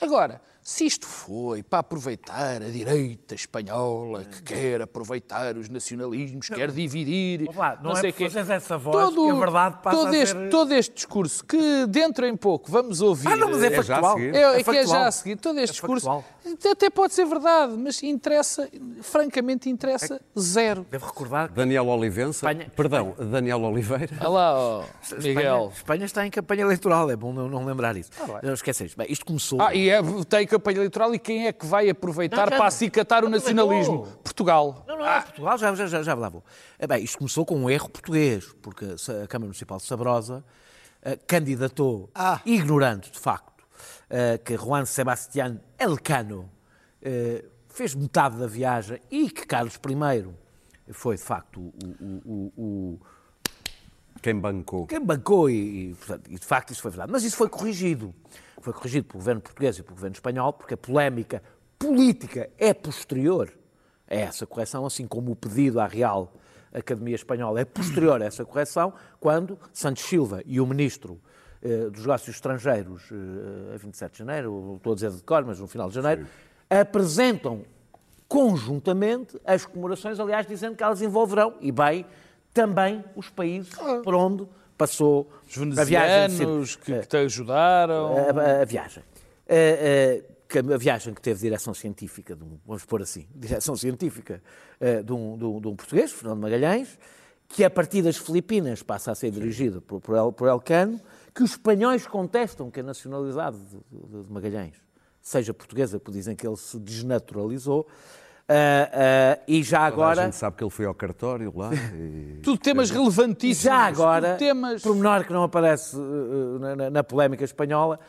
Agora, 0.00 0.40
se 0.72 0.86
isto 0.86 1.04
foi 1.04 1.64
para 1.64 1.80
aproveitar 1.80 2.62
a 2.62 2.68
direita 2.70 3.34
espanhola, 3.34 4.22
que 4.24 4.40
quer 4.44 4.80
aproveitar 4.82 5.56
os 5.56 5.68
nacionalismos, 5.68 6.48
quer 6.48 6.70
dividir, 6.70 7.40
Vamos 7.40 7.56
lá, 7.56 7.76
não 7.82 7.90
é 7.90 8.00
sei 8.00 8.12
fazeres 8.12 8.48
essa 8.48 8.78
voz 8.78 9.12
que 9.12 9.30
a 9.30 9.34
verdade 9.34 9.78
passa 9.82 9.96
todo 9.96 10.12
a 10.14 10.16
este, 10.16 10.32
ser- 10.38 10.48
Todo 10.50 10.72
este 10.72 10.94
discurso 10.94 11.44
que 11.44 11.86
dentro 11.88 12.24
em 12.24 12.36
pouco 12.36 12.70
vamos 12.70 13.00
ouvir... 13.00 13.26
Ah, 13.26 13.36
não, 13.36 13.50
mas 13.50 13.64
é 13.64 13.66
É 13.66 13.82
factual. 13.82 14.14
seguir. 14.16 14.34
é, 14.36 14.60
é 14.60 14.62
que 14.62 14.70
é 14.76 14.86
já 14.86 15.06
a 15.08 15.10
seguir. 15.10 15.36
Todo 15.38 15.58
este 15.58 15.70
É 15.70 15.72
discurso 15.72 16.06
factual. 16.06 16.70
até 16.70 16.88
pode 16.88 17.14
ser 17.14 17.24
verdade, 17.24 17.72
mas 17.76 18.00
interessa, 18.04 18.68
francamente 19.02 19.68
interessa 19.68 20.20
zero. 20.38 20.86
Devo 20.88 21.04
recordar 21.06 21.48
que 21.48 21.54
Daniel 21.54 21.88
Olivença, 21.88 22.48
Espanha- 22.48 22.70
perdão, 22.76 23.16
Daniel 23.18 23.60
Oliveira. 23.62 24.08
Olha 24.20 24.28
lá, 24.28 24.54
ó, 24.56 24.84
Miguel. 25.18 25.34
Espanha, 25.34 25.70
Espanha 25.74 26.04
está 26.04 26.24
em 26.26 26.30
campanha 26.30 26.62
eleitoral, 26.62 27.10
é 27.10 27.16
bom 27.16 27.32
não, 27.32 27.48
não 27.48 27.64
lembrar 27.64 27.96
isso. 27.96 28.10
não 28.40 28.54
esqueceis. 28.54 28.94
Bem, 28.94 29.08
isto 29.10 29.26
começou. 29.26 29.60
Ah, 29.60 29.74
e 29.74 29.90
é, 29.90 29.98
tem 30.28 30.46
campanha 30.46 30.59
eleitoral 30.68 31.14
e 31.14 31.18
quem 31.18 31.46
é 31.46 31.52
que 31.52 31.64
vai 31.64 31.88
aproveitar 31.88 32.44
Não, 32.46 32.50
já- 32.52 32.56
para 32.58 32.66
acicatar 32.66 33.24
o 33.24 33.28
nacionalismo? 33.28 33.94
aproveitou. 33.94 34.22
Portugal. 34.22 34.84
Não, 34.86 34.98
não, 34.98 35.06
é 35.06 35.20
Portugal, 35.22 35.58
já, 35.58 35.74
já, 35.74 35.86
já, 35.86 36.02
já 36.02 36.14
lá 36.14 36.28
vou. 36.28 36.44
Eh, 36.78 36.86
Bem, 36.86 37.02
isto 37.04 37.18
começou 37.18 37.46
com 37.46 37.56
um 37.56 37.70
erro 37.70 37.88
português, 37.88 38.44
porque 38.60 38.84
a 38.84 39.26
Câmara 39.26 39.46
Municipal 39.46 39.78
de 39.78 39.84
Sabrosa 39.84 40.44
eh, 41.02 41.16
candidatou, 41.26 42.10
ignorando 42.44 43.10
de 43.10 43.18
facto, 43.18 43.64
eh, 44.10 44.38
que 44.44 44.56
Juan 44.56 44.84
Sebastián 44.84 45.60
Elcano 45.78 46.50
eh, 47.02 47.44
fez 47.68 47.94
metade 47.94 48.36
da 48.36 48.46
viagem 48.46 49.00
e 49.10 49.30
que 49.30 49.46
Carlos 49.46 49.74
I 49.76 50.28
foi 50.92 51.16
de 51.16 51.22
facto 51.22 51.60
o- 51.60 51.72
o- 52.00 52.22
o- 52.26 52.52
o, 52.62 53.00
Quem 54.20 54.34
bancou? 54.38 54.86
quem 54.86 55.00
bancou 55.00 55.48
e, 55.48 55.90
e, 55.90 55.94
portanto, 55.94 56.30
e, 56.30 56.38
de 56.38 56.44
facto 56.46 56.72
isso 56.72 56.82
foi 56.82 56.90
verdade. 56.90 57.10
Mas 57.12 57.22
isso 57.24 57.36
foi 57.36 57.48
corrigido. 57.48 58.14
Foi 58.60 58.72
corrigido 58.72 59.06
pelo 59.06 59.18
governo 59.18 59.40
português 59.40 59.78
e 59.78 59.82
pelo 59.82 59.94
governo 59.94 60.14
espanhol, 60.14 60.52
porque 60.52 60.74
a 60.74 60.76
polémica 60.76 61.42
política 61.78 62.50
é 62.58 62.74
posterior 62.74 63.52
a 64.08 64.14
essa 64.14 64.46
correção, 64.46 64.84
assim 64.84 65.06
como 65.06 65.32
o 65.32 65.36
pedido 65.36 65.80
à 65.80 65.86
Real 65.86 66.32
Academia 66.72 67.14
Espanhola 67.14 67.60
é 67.60 67.64
posterior 67.64 68.22
a 68.22 68.24
essa 68.24 68.44
correção, 68.44 68.92
quando 69.18 69.58
Santos 69.72 70.04
Silva 70.04 70.42
e 70.46 70.60
o 70.60 70.66
ministro 70.66 71.20
eh, 71.62 71.90
dos 71.90 72.02
Negócios 72.02 72.36
Estrangeiros, 72.36 73.10
eh, 73.10 73.74
a 73.74 73.76
27 73.76 74.12
de 74.12 74.18
janeiro, 74.18 74.74
estou 74.76 74.92
a 74.92 74.94
dizer 74.94 75.10
de 75.10 75.22
cor, 75.22 75.44
mas 75.44 75.58
no 75.58 75.66
final 75.66 75.88
de 75.88 75.96
janeiro, 75.96 76.26
apresentam 76.68 77.64
conjuntamente 78.28 79.40
as 79.44 79.66
comemorações, 79.66 80.20
aliás, 80.20 80.46
dizendo 80.46 80.76
que 80.76 80.82
elas 80.84 81.02
envolverão, 81.02 81.54
e 81.60 81.72
bem, 81.72 82.06
também 82.54 83.04
os 83.16 83.28
países 83.28 83.72
por 84.04 84.14
onde 84.14 84.46
passou 84.80 85.30
Os 85.46 85.78
a 85.78 85.84
viagem. 85.84 86.38
venezianos 86.38 86.76
que, 86.76 86.98
que 87.00 87.06
te 87.06 87.16
ajudaram. 87.16 88.14
a, 88.16 88.62
a 88.62 88.64
viagem. 88.64 89.02
A, 89.48 89.54
a- 89.54 90.74
a 90.74 90.76
viagem 90.78 91.14
que 91.14 91.20
teve 91.22 91.38
direção 91.40 91.72
científica, 91.72 92.34
de 92.34 92.42
um- 92.42 92.58
vamos 92.66 92.84
pôr 92.84 93.02
assim, 93.02 93.24
direção 93.34 93.76
científica 93.76 94.42
eh, 94.80 95.00
de 95.02 95.12
um, 95.12 95.38
de 95.38 95.44
um- 95.44 95.60
de 95.60 95.68
um 95.68 95.76
português, 95.76 96.10
Fernando 96.10 96.40
Magalhães, 96.40 96.98
que 97.48 97.62
a 97.62 97.70
partir 97.70 98.02
das 98.02 98.16
Filipinas 98.16 98.82
passa 98.82 99.12
a 99.12 99.14
ser 99.14 99.30
dirigida 99.30 99.80
por, 99.80 100.00
por, 100.00 100.16
El, 100.16 100.32
por 100.32 100.48
Elcano, 100.48 101.00
que 101.34 101.42
os 101.44 101.52
espanhóis 101.52 102.04
contestam 102.06 102.68
que 102.70 102.80
a 102.80 102.82
nacionalidade 102.82 103.58
de, 103.58 103.76
de- 104.08 104.24
de 104.24 104.32
Magalhães 104.32 104.74
seja 105.22 105.54
portuguesa, 105.54 106.00
porque 106.00 106.18
dizem 106.18 106.34
que 106.34 106.44
ele 106.46 106.56
se 106.56 106.78
desnaturalizou. 106.80 107.86
Ah, 108.52 108.90
ah, 109.36 109.38
e 109.46 109.62
já 109.62 109.78
Toda 109.78 109.84
a 109.84 109.86
agora. 109.86 110.24
gente 110.24 110.34
sabe 110.36 110.56
que 110.56 110.64
ele 110.64 110.70
foi 110.70 110.84
ao 110.84 110.94
cartório 110.94 111.52
lá. 111.56 111.70
e- 111.72 112.40
Tudo 112.42 112.58
temas 112.58 112.90
relevantíssimos. 112.90 113.62
Já 113.62 113.86
agora, 113.86 114.34
temas... 114.34 114.82
pormenor 114.82 115.24
que 115.24 115.32
não 115.32 115.44
aparece 115.44 115.96
uh, 115.96 116.58
na, 116.58 116.90
na- 116.90 117.04
polémica 117.04 117.44
espanhola, 117.44 118.00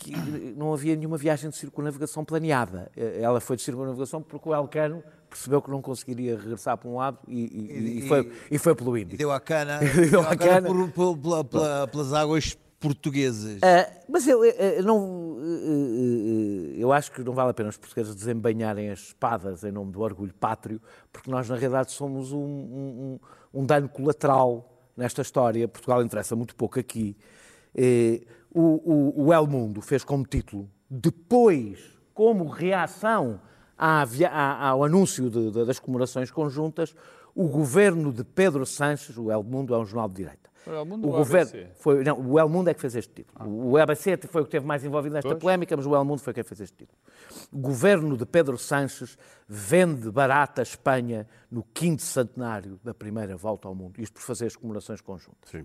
que 0.00 0.12
não 0.56 0.72
havia 0.72 0.96
nenhuma 0.96 1.16
viagem 1.16 1.48
de 1.48 1.56
circunnavigação 1.56 2.24
planeada. 2.24 2.90
Eh, 2.96 3.20
Ela 3.22 3.40
foi 3.40 3.54
de 3.56 3.62
circunnavigação 3.62 4.20
porque 4.20 4.48
o 4.48 4.54
Elcano 4.54 5.02
percebeu 5.30 5.62
que 5.62 5.70
não 5.70 5.80
conseguiria 5.80 6.36
regressar 6.36 6.76
para 6.76 6.88
um 6.88 6.96
lado 6.96 7.18
e, 7.28 7.40
e- 7.44 7.78
E- 7.78 7.98
e 7.98 8.08
foi, 8.08 8.32
e 8.50 8.58
foi 8.58 8.74
pelo 8.74 8.96
E 8.98 9.02
Índico. 9.02 9.16
deu 9.18 9.30
a 9.32 9.38
cana, 9.40 9.78
Deu 10.10 10.20
a 10.22 10.34
cana 10.36 10.68
por- 10.68 10.88
por- 10.90 11.18
pela- 11.18 11.44
pela- 11.44 11.86
pelas 11.88 12.12
águas 12.12 12.56
portuguesas. 12.78 13.58
Mas 14.08 14.26
eu, 14.28 14.40
não, 14.40 14.44
eh, 14.44 14.78
eh, 14.78 14.82
eu 16.78 16.92
acho 16.92 17.12
que 17.12 17.22
não 17.22 17.32
vale 17.32 17.50
a 17.50 17.54
pena 17.54 17.68
os 17.68 17.76
portugueses 17.76 18.14
desembainharem 18.14 18.90
as 18.90 18.98
espadas 19.00 19.64
em 19.64 19.72
nome 19.72 19.92
do 19.92 20.00
orgulho 20.00 20.34
pátrio, 20.34 20.80
porque 21.12 21.30
nós, 21.30 21.48
na 21.48 21.56
realidade, 21.56 21.92
somos 21.92 22.32
um, 22.32 22.38
um- 22.38 23.18
um- 23.54 23.64
dano 23.66 23.88
colateral 23.88 24.72
nesta 24.96 25.22
história, 25.22 25.66
Portugal 25.68 26.02
interessa 26.02 26.34
muito 26.34 26.54
pouco 26.56 26.78
aqui, 26.78 27.16
eh, 27.74 28.22
o, 28.52 29.14
o, 29.20 29.26
o 29.26 29.32
El 29.32 29.46
Mundo 29.46 29.80
fez 29.82 30.02
como 30.04 30.24
título, 30.24 30.68
depois, 30.88 31.78
como 32.14 32.46
reação 32.48 33.40
ao 33.76 34.82
anúncio 34.84 35.28
de- 35.30 35.50
de- 35.50 35.64
das 35.66 35.78
comemorações 35.78 36.30
conjuntas, 36.30 36.94
o 37.34 37.46
governo 37.48 38.10
de 38.12 38.24
Pedro 38.24 38.64
Sanches, 38.64 39.18
o 39.18 39.30
El 39.30 39.42
Mundo 39.42 39.74
é 39.74 39.78
um 39.78 39.84
jornal 39.84 40.08
de 40.08 40.14
direita. 40.14 40.48
O 40.66 40.70
El 40.72 40.84
Mundo 40.84 41.08
o 41.08 41.12
governo, 41.12 41.50
ABC? 41.50 41.68
foi, 41.76 42.02
não, 42.04 42.20
o 42.20 42.38
El 42.38 42.48
Mundo 42.48 42.68
é 42.68 42.74
que 42.74 42.80
fez 42.80 42.94
este 42.96 43.12
título. 43.22 43.48
O 43.70 43.76
ABC 43.76 44.16
foi 44.28 44.42
o 44.42 44.44
que 44.44 44.48
esteve 44.48 44.66
mais 44.66 44.84
envolvido 44.84 45.14
nesta 45.14 45.28
Pois. 45.28 45.40
polémica, 45.40 45.76
mas 45.76 45.86
o 45.86 45.94
El 45.94 46.04
Mundo 46.04 46.18
foi 46.20 46.32
quem 46.34 46.42
fez 46.42 46.60
este 46.60 46.76
título. 46.76 46.98
O 47.52 47.58
governo 47.58 48.16
de 48.16 48.26
Pedro 48.26 48.58
Sanches 48.58 49.16
vende 49.48 50.10
barata 50.10 50.62
a 50.62 50.64
Espanha 50.64 51.26
no 51.50 51.62
quinto 51.62 52.02
centenário 52.02 52.80
da 52.82 52.92
primeira 52.92 53.36
volta 53.36 53.68
ao 53.68 53.74
mundo. 53.74 54.00
Isto 54.00 54.14
por 54.14 54.22
fazer 54.22 54.46
as 54.46 54.56
comemorações 54.56 55.00
conjuntas. 55.00 55.50
Sim. 55.50 55.64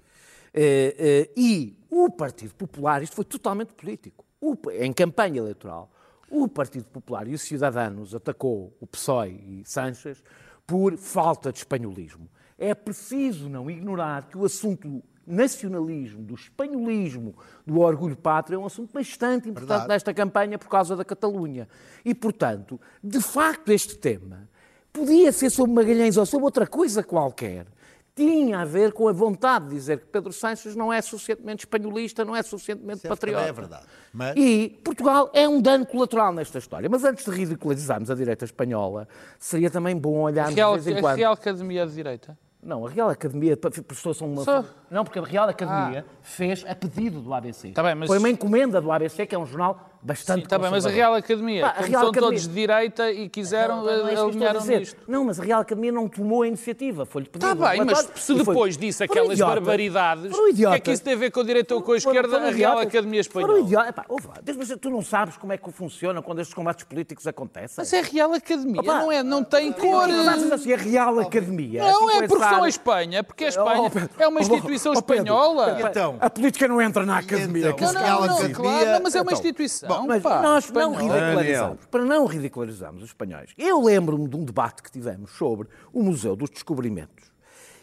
Eh, 0.53 0.95
eh, 0.99 1.29
e 1.35 1.77
o 1.89 2.09
Partido 2.09 2.53
Popular, 2.55 3.01
isto 3.01 3.15
foi 3.15 3.25
totalmente 3.25 3.73
político, 3.73 4.25
O- 4.41 4.57
em 4.71 4.91
campanha 4.91 5.37
eleitoral, 5.39 5.89
o 6.29 6.47
Partido 6.47 6.85
Popular 6.85 7.27
e 7.27 7.33
os 7.33 7.41
Cidadanos 7.41 8.13
atacou 8.15 8.75
o 8.79 8.87
PSOE 8.87 9.31
e 9.31 9.63
Sanches 9.65 10.23
por 10.67 10.97
falta 10.97 11.51
de 11.51 11.59
espanholismo. 11.59 12.27
É 12.63 12.75
preciso 12.75 13.49
não 13.49 13.71
ignorar 13.71 14.27
que 14.29 14.37
o 14.37 14.45
assunto 14.45 14.87
do 14.87 15.03
nacionalismo, 15.25 16.21
do 16.21 16.35
espanholismo, 16.35 17.33
do 17.65 17.79
orgulho 17.79 18.15
pátrio 18.15 18.57
é 18.57 18.59
um 18.59 18.65
assunto 18.67 18.93
bastante 18.93 19.49
importante 19.49 19.69
Verdade. 19.69 19.89
nesta 19.89 20.13
campanha 20.13 20.59
por 20.59 20.67
causa 20.69 20.95
da 20.95 21.03
Catalunha. 21.03 21.67
E, 22.05 22.13
portanto, 22.13 22.79
de 23.03 23.19
facto, 23.19 23.69
este 23.71 23.95
tema 23.97 24.47
podia 24.93 25.31
ser 25.31 25.49
sobre 25.49 25.73
Magalhães 25.73 26.17
ou 26.17 26.25
sobre 26.25 26.45
outra 26.45 26.67
coisa 26.67 27.01
qualquer. 27.01 27.65
Tinha 28.13 28.59
a 28.59 28.65
ver 28.65 28.91
com 28.91 29.07
a 29.07 29.13
vontade 29.13 29.69
de 29.69 29.71
dizer 29.75 29.99
que 30.01 30.05
Pedro 30.07 30.31
Sanches 30.33 30.75
não 30.75 30.91
é 30.93 31.01
suficientemente 31.01 31.63
espanholista, 31.65 32.23
não 32.25 32.35
é 32.35 32.43
suficientemente 32.43 32.99
Certo, 32.99 33.17
também 33.19 33.33
patriota. 33.35 33.49
é 33.49 33.53
verdade. 33.53 33.85
Mas- 34.13 34.35
E 34.37 34.69
Portugal 34.83 35.31
é 35.33 35.47
um 35.49 35.59
dano 35.61 35.85
colateral 35.85 36.31
nesta 36.33 36.59
história. 36.59 36.87
Mas 36.89 37.03
antes 37.05 37.23
de 37.25 37.31
ridicularizarmos 37.31 38.11
a 38.11 38.15
direita 38.15 38.45
espanhola, 38.45 39.07
seria 39.39 39.71
também 39.71 39.95
bom 39.97 40.19
olharmos 40.23 40.53
Real, 40.55 40.77
de 40.77 40.83
vez 40.83 40.95
em 40.95 40.99
a 40.99 41.01
quando. 41.01 41.17
Real 41.17 41.33
Academia 41.33 41.87
de 41.87 41.93
Direita. 41.93 42.37
Não, 42.63 42.85
a 42.85 42.89
Real 42.89 43.09
Academia 43.09 43.57
prestou-se 43.57 44.23
uma. 44.23 44.43
Só- 44.43 44.63
Não, 44.89 45.03
porque 45.03 45.17
a 45.17 45.23
Real 45.23 45.49
Academia 45.49 46.05
fez 46.21 46.63
a 46.67 46.75
pedido 46.75 47.19
do 47.19 47.33
ABC. 47.33 47.71
Tá 47.71 47.81
bem, 47.81 47.95
mas- 47.95 48.07
Foi 48.07 48.19
uma 48.19 48.29
encomenda 48.29 48.79
do 48.79 48.91
ABC, 48.91 49.25
que 49.25 49.33
é 49.33 49.39
um 49.39 49.45
jornal 49.47 49.89
bastante. 50.01 50.43
Está 50.43 50.57
bem, 50.59 50.69
mas 50.71 50.85
a. 50.85 50.89
Real 50.89 51.13
Academia, 51.15 51.61
Pá, 51.61 51.67
a 51.69 51.81
Real 51.81 52.01
são 52.01 52.09
Academia- 52.09 52.21
todos 52.29 52.47
de 52.47 52.53
direita 52.53 53.11
e 53.11 53.29
quiseram, 53.29 53.87
é 53.89 54.15
a 54.15 54.21
alinharam 54.23 54.65
nisto. 54.65 54.97
Não, 55.07 55.23
mas 55.25 55.39
a 55.39 55.43
Real 55.43 55.61
Academia 55.61 55.91
não 55.91 56.07
tomou 56.07 56.41
a 56.43 56.47
iniciativa. 56.47 57.05
Foi-lhe 57.05 57.27
pedido. 57.29 57.51
Está 57.51 57.69
bem, 57.69 57.85
mas 57.85 57.99
se 58.15 58.33
e 58.33 58.35
foi- 58.37 58.45
depois 58.45 58.77
disse 58.77 59.03
aquelas 59.03 59.33
idiotas. 59.33 59.55
barbaridades, 59.55 60.31
o 60.37 60.53
que 60.53 60.65
é 60.65 60.79
que 60.79 60.91
isso 60.91 61.03
tem 61.03 61.13
a 61.13 61.17
ver 61.17 61.31
com 61.31 61.39
a 61.39 61.43
direita 61.43 61.75
ou 61.75 61.81
com 61.81 61.91
a 61.93 61.97
esquerda, 61.97 62.37
a 62.37 62.49
Real. 62.51 62.77
Academia 62.79 63.21
Espanhola? 63.21 63.59
idiotas. 63.59 63.89
Epá, 63.89 64.05
ouve 64.09 64.27
lá, 64.27 64.33
mas 64.57 64.69
tu 64.79 64.89
não 64.89 65.01
sabes 65.01 65.37
como 65.37 65.53
é 65.53 65.57
que 65.57 65.71
funciona 65.71 66.21
quando 66.21 66.39
estes 66.39 66.53
combates 66.53 66.83
políticos 66.85 67.25
acontecem. 67.27 67.75
Mas 67.77 67.93
é 67.93 68.01
Real 68.01 68.33
Academia, 68.33 68.81
Opa, 68.81 68.93
não, 68.99 69.11
é, 69.11 69.23
não 69.23 69.43
tem 69.43 69.71
cor. 69.71 70.07
Mas 70.07 70.51
assim, 70.51 70.73
a 70.73 70.77
Real 70.77 71.19
Academia. 71.19 71.81
Não 71.83 72.09
é 72.09 72.17
assim, 72.17 72.27
porque 72.27 72.43
são 72.43 72.63
a 72.63 72.69
Espanha, 72.69 73.23
porque 73.23 73.43
a 73.43 73.47
Oh, 73.47 73.49
Espanha 73.49 73.89
Pedro, 73.89 74.09
é 74.19 74.27
uma 74.27 74.39
oh, 74.39 74.43
instituição 74.43 74.91
oh, 74.91 74.95
espanhola. 74.95 75.77
Então. 75.81 76.17
a 76.19 76.29
política 76.29 76.67
não 76.67 76.81
entra 76.81 77.05
na 77.05 77.17
academia. 77.19 77.69
Então, 77.69 77.75
que 77.75 77.83
Não, 77.85 77.93
não, 77.93 78.01
Real 78.01 78.21
não, 78.27 78.51
claro, 78.53 78.85
não, 78.91 78.99
mas 79.03 79.15
é 79.15 79.21
uma 79.21 79.31
Então, 79.31 79.33
instituição. 79.33 79.89
Bom, 79.99 80.07
mas 80.07 80.23
pá, 80.23 80.41
nós 80.41 80.69
não 80.71 80.93
ridicularizamos, 80.93 81.85
para 81.85 82.05
não 82.05 82.25
ridicularizarmos 82.25 83.03
os 83.03 83.09
espanhóis, 83.09 83.51
eu 83.57 83.81
lembro-me 83.81 84.27
de 84.27 84.35
um 84.35 84.43
debate 84.43 84.81
que 84.81 84.91
tivemos 84.91 85.31
sobre 85.31 85.67
o 85.93 86.01
Museu 86.01 86.35
dos 86.35 86.49
Descobrimentos. 86.49 87.31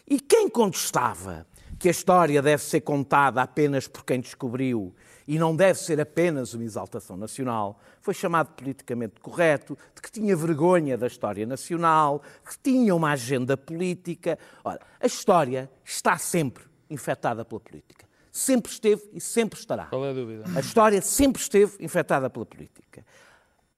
E 0.06 0.18
quem 0.18 0.48
contestava 0.48 1.46
que 1.78 1.88
a 1.88 1.90
história 1.90 2.42
deve 2.42 2.62
ser 2.62 2.80
contada 2.80 3.40
apenas 3.42 3.86
por 3.86 4.04
quem 4.04 4.20
descobriu 4.20 4.94
e 5.28 5.38
não 5.38 5.54
deve 5.54 5.78
ser 5.78 6.00
apenas 6.00 6.54
uma 6.54 6.64
exaltação 6.64 7.14
nacional, 7.14 7.78
foi 8.00 8.14
chamado 8.14 8.48
politicamente 8.54 9.20
correto, 9.20 9.76
de 9.94 10.00
que 10.00 10.10
tinha 10.10 10.34
vergonha 10.34 10.96
da 10.96 11.06
história 11.06 11.46
nacional, 11.46 12.22
que 12.48 12.58
tinha 12.58 12.94
uma 12.94 13.12
agenda 13.12 13.54
política. 13.54 14.38
Ora, 14.64 14.80
a 14.98 15.06
história 15.06 15.70
está 15.84 16.16
sempre 16.16 16.64
infectada 16.88 17.44
pela 17.44 17.60
política. 17.60 18.07
Sempre 18.30 18.70
esteve 18.70 19.02
e 19.12 19.20
sempre 19.20 19.58
estará. 19.58 19.86
Qual 19.86 20.04
é 20.04 20.10
a 20.10 20.12
dúvida? 20.12 20.44
A 20.54 20.60
história 20.60 21.00
sempre 21.02 21.40
esteve 21.40 21.72
infectada 21.80 22.28
pela 22.28 22.46
política. 22.46 23.04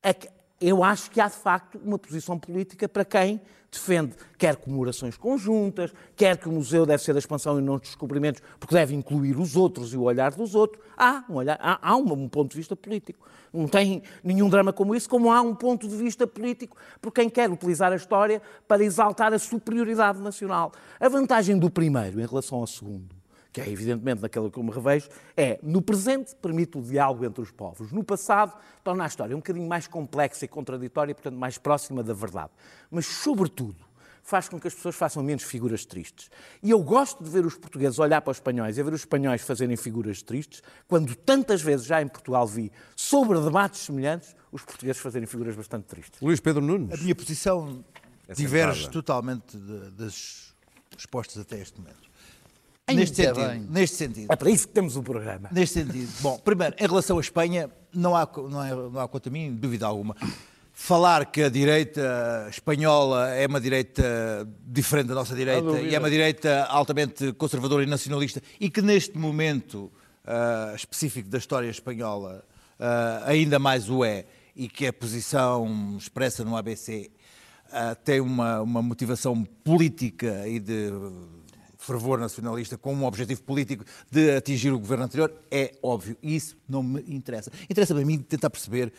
É 0.02 0.12
que 0.12 0.28
eu 0.61 0.85
acho 0.85 1.11
que 1.11 1.21
há, 1.21 1.28
de 1.28 1.37
facto, 1.37 1.80
uma 1.83 1.99
posição 1.99 2.38
política 2.38 2.88
para 2.88 3.04
quem 3.04 3.40
defende 3.71 4.14
quer 4.37 4.57
comemorações 4.57 5.16
conjuntas, 5.16 5.92
quer 6.16 6.37
que 6.37 6.49
o 6.49 6.52
museu 6.52 6.85
deve 6.85 7.02
ser 7.02 7.12
da 7.12 7.19
expansão 7.19 7.59
e 7.59 7.62
não 7.62 7.78
dos 7.78 7.88
descobrimentos, 7.88 8.42
porque 8.59 8.75
deve 8.75 8.95
incluir 8.95 9.38
os 9.38 9.57
outros 9.57 9.95
e 9.95 9.97
o 9.97 10.02
olhar 10.02 10.33
dos 10.33 10.54
outros. 10.54 10.83
Há 10.97 11.25
um, 11.28 11.35
olhar, 11.35 11.59
há, 11.61 11.78
há 11.80 11.97
um, 11.97 12.12
um 12.12 12.28
ponto 12.28 12.50
de 12.50 12.57
vista 12.57 12.75
político. 12.75 13.26
Não 13.52 13.69
tem 13.69 14.02
nenhum 14.25 14.49
drama 14.49 14.73
como 14.73 14.95
isso, 14.95 15.09
como 15.09 15.30
há 15.30 15.40
um 15.40 15.54
ponto 15.54 15.88
de 15.88 15.97
vista 15.97 16.26
político 16.26 16.76
por 17.00 17.12
quem 17.12 17.28
quer 17.30 17.50
utilizar 17.50 17.92
a 17.92 17.97
história 17.97 18.42
para 18.66 18.83
exaltar 18.83 19.33
a 19.33 19.38
superioridade 19.38 20.19
nacional. 20.19 20.73
A 20.99 21.09
vantagem 21.09 21.59
do 21.59 21.71
primeiro 21.71 22.21
em 22.21 22.26
relação 22.26 22.59
ao 22.59 22.66
segundo 22.66 23.19
que 23.52 23.61
é 23.61 23.69
evidentemente 23.69 24.23
naquela 24.23 24.50
que 24.50 24.59
eu 24.59 24.62
me 24.62 24.71
revejo, 24.71 25.09
é 25.37 25.59
no 25.62 25.83
presente 25.83 26.35
permite 26.37 26.78
o 26.78 26.83
diálogo 26.83 27.25
entre 27.25 27.42
os 27.42 27.50
povos, 27.50 27.90
no 27.92 28.04
passado 28.04 28.52
torna 28.85 29.04
a 29.04 29.07
história 29.07 29.35
um 29.35 29.40
bocadinho 29.40 29.69
mais 29.69 29.87
complexa 29.87 30.45
e 30.45 30.49
contraditória, 30.49 31.14
portanto 31.14 31.37
mais 31.37 31.59
próxima 31.59 32.02
da 32.02 32.14
verdade. 32.14 32.50
Mas, 32.90 33.07
sobretudo, 33.07 33.76
faz 34.23 34.49
com 34.49 34.61
que 34.61 34.69
as 34.69 34.75
pessoas 34.75 34.95
façam 34.95 35.23
menos 35.23 35.42
figuras 35.42 35.85
tristes. 35.85 36.30
E 36.62 36.71
eu 36.71 36.80
gosto 36.83 37.25
de 37.25 37.30
ver 37.30 37.45
os 37.45 37.57
portugueses 37.57 37.99
olhar 37.99 38.21
para 38.21 38.30
os 38.30 38.37
espanhóis 38.37 38.78
e 38.78 38.83
ver 38.83 38.92
os 38.92 39.00
espanhóis 39.00 39.40
fazerem 39.42 39.76
figuras 39.76 40.23
tristes, 40.23 40.62
quando 40.87 41.16
tantas 41.16 41.61
vezes 41.62 41.87
já 41.87 42.00
em 42.00 42.07
Portugal 42.07 42.47
vi, 42.47 42.71
sobre 42.95 43.40
debates 43.40 43.80
semelhantes, 43.80 44.37
os 44.52 44.62
portugueses 44.62 45.00
fazerem 45.00 45.26
figuras 45.26 45.57
bastante 45.57 45.85
tristes. 45.87 46.21
Luís 46.21 46.38
Pedro 46.38 46.62
A 46.62 46.66
Nunes. 46.66 47.00
minha 47.02 47.14
posição 47.14 47.85
É 48.28 48.35
diverge 48.35 48.88
totalmente 48.90 49.57
de- 49.57 49.90
das 49.92 50.54
respostas 50.97 51.38
até 51.38 51.59
este 51.59 51.80
momento. 51.80 52.09
Ainda 52.90 53.00
Neste 53.00 53.16
sentido, 53.16 53.47
bem. 53.47 53.66
neste 53.68 53.97
sentido. 53.97 54.32
É 54.32 54.37
para 54.37 54.50
isso 54.50 54.66
que 54.68 54.75
temos 54.75 54.97
o 54.97 55.02
programa. 55.02 55.49
Neste 55.52 55.80
sentido. 55.80 56.11
Bom, 56.20 56.38
primeiro, 56.38 56.75
em 56.78 56.87
relação 56.87 57.18
à 57.18 57.20
Espanha, 57.20 57.70
não 57.94 58.16
há, 58.16 58.28
não, 58.37 58.62
é, 58.62 58.75
não 58.75 59.00
há 59.00 59.09
quanto 59.09 59.28
a 59.28 59.32
mim 59.32 59.54
dúvida 59.54 59.87
alguma. 59.87 60.16
Falar 60.73 61.26
que 61.26 61.42
a 61.42 61.49
direita 61.49 62.47
espanhola 62.49 63.28
é 63.30 63.47
uma 63.47 63.61
direita 63.61 64.49
diferente 64.66 65.09
da 65.09 65.14
nossa 65.14 65.35
direita 65.35 65.80
e 65.80 65.94
é 65.94 65.99
uma 65.99 66.11
direita 66.11 66.64
altamente 66.64 67.32
conservadora 67.35 67.82
e 67.82 67.87
nacionalista 67.87 68.40
e 68.59 68.70
que 68.70 68.80
neste 68.80 69.18
momento 69.18 69.92
ah, 70.25 70.73
específico 70.75 71.28
da 71.28 71.38
história 71.38 71.68
espanhola 71.68 72.42
ah, 72.78 73.23
ainda 73.26 73.59
mais 73.59 73.90
o 73.90 74.04
é 74.04 74.25
e 74.56 74.68
que 74.68 74.87
a 74.87 74.92
posição 74.92 75.97
expressa 75.99 76.44
no 76.44 76.56
ABC 76.56 77.11
ah, 77.70 77.94
tem 77.94 78.20
uma, 78.20 78.62
uma 78.62 78.80
motivação 78.80 79.44
política 79.62 80.49
e 80.49 80.59
de 80.59 80.90
fervor 81.80 82.18
nacionalista 82.18 82.76
com 82.78 82.94
um 82.94 83.04
objetivo 83.04 83.42
político 83.42 83.84
de 84.10 84.32
atingir 84.37 84.70
o 84.70 84.78
governo 84.78 85.04
anterior, 85.04 85.32
é 85.50 85.72
óbvio. 85.82 86.16
E 86.22 86.37
isso 86.37 86.56
não 86.68 86.82
me 86.82 87.02
interessa. 87.08 87.50
Interessa-me 87.68 88.02
a 88.02 88.06
mim 88.06 88.18
tentar 88.18 88.50
perceber 88.50 88.92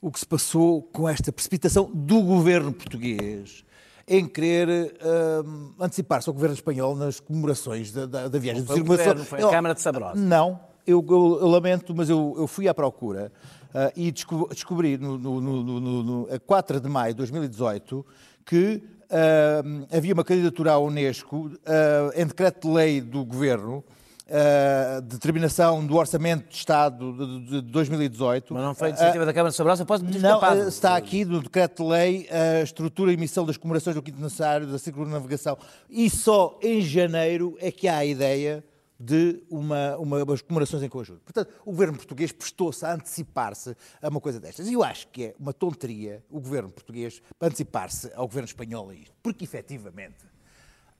o 0.00 0.12
que 0.12 0.20
se 0.20 0.26
passou 0.26 0.82
com 0.82 1.08
esta 1.08 1.32
precipitação 1.32 1.90
do 1.92 2.20
governo 2.22 2.72
português 2.72 3.64
em 4.06 4.26
querer 4.26 4.96
hum, 5.44 5.72
antecipar-se 5.80 6.28
ao 6.28 6.34
governo 6.34 6.54
espanhol 6.54 6.94
nas 6.94 7.18
comemorações 7.20 7.92
da, 7.92 8.06
da, 8.06 8.28
da 8.28 8.38
viagem 8.38 8.60
Não 8.62 8.66
foi 8.66 8.76
do 8.76 8.82
o 8.82 8.84
governo, 8.86 9.24
foi 9.24 9.38
a 9.38 9.42
Eu- 9.42 9.50
Câmara 9.50 9.74
de 9.74 9.80
Sabrosa. 9.82 10.14
Não, 10.20 10.60
eu, 10.86 11.04
eu- 11.08 11.38
eu 11.40 11.46
lamento, 11.48 11.94
mas 11.94 12.08
eu, 12.08 12.34
fui 12.46 12.68
à 12.68 12.74
procura 12.74 13.30
ah, 13.74 13.92
e 13.96 14.10
desco- 14.12 14.48
descobri 14.50 14.96
no- 14.96 15.18
no- 15.18 15.40
no- 15.40 16.02
no- 16.02 16.28
a 16.34 16.38
4 16.38 16.80
de 16.80 16.88
maio 16.88 17.12
de 17.12 17.18
2018 17.18 18.04
que 18.46 18.82
ah, 19.10 19.62
havia 19.96 20.14
uma 20.14 20.24
candidatura 20.24 20.72
à 20.72 20.78
Unesco 20.78 21.50
ah, 21.66 22.10
em 22.14 22.26
decreto-lei 22.26 23.00
do 23.00 23.24
governo. 23.24 23.82
ah, 24.30 25.00
determinação 25.00 25.84
do 25.86 25.96
Orçamento 25.96 26.48
de 26.50 26.56
Estado 26.56 27.12
de, 27.14 27.40
de- 27.46 27.62
de 27.62 27.72
2018. 27.72 28.52
Mas 28.52 28.62
não 28.62 28.74
foi 28.74 28.90
iniciativa 28.90 29.24
da 29.24 29.32
Câmara 29.32 29.50
de 29.50 29.56
posso 29.86 30.04
me 30.04 30.10
Não, 30.10 30.16
escapado. 30.36 30.68
está 30.68 30.96
aqui 30.96 31.24
no 31.24 31.40
decreto-lei 31.42 32.28
a 32.30 32.62
estrutura 32.62 33.10
e 33.10 33.14
emissão 33.14 33.46
das 33.46 33.56
comemorações 33.56 33.96
do 33.96 34.02
quinto 34.02 34.20
necessário 34.20 34.66
da 34.66 34.78
circunnavegação. 34.78 35.56
E 35.88 36.10
só 36.10 36.58
em 36.62 36.82
janeiro 36.82 37.56
é 37.60 37.70
que 37.72 37.88
há 37.88 37.96
a 37.98 38.04
ideia 38.04 38.62
de 38.98 39.42
uma, 39.48 39.96
uma, 39.96 40.22
umas 40.24 40.42
comemorações 40.42 40.82
em 40.82 40.88
conjunto. 40.88 41.20
Portanto, 41.20 41.52
o 41.64 41.70
governo 41.70 41.96
português 41.96 42.32
prestou-se 42.32 42.84
a 42.84 42.94
antecipar-se 42.94 43.76
a 44.02 44.08
uma 44.08 44.20
coisa 44.20 44.40
destas. 44.40 44.66
E 44.66 44.72
eu 44.72 44.82
acho 44.82 45.06
que 45.08 45.26
é 45.26 45.34
uma 45.38 45.52
tonteria 45.52 46.24
o 46.28 46.40
governo 46.40 46.70
português 46.70 47.22
antecipar-se 47.40 48.12
ao 48.14 48.26
governo 48.26 48.46
espanhol 48.46 48.90
a 48.90 48.94
isto. 48.94 49.14
Porque, 49.22 49.44
efetivamente, 49.44 50.26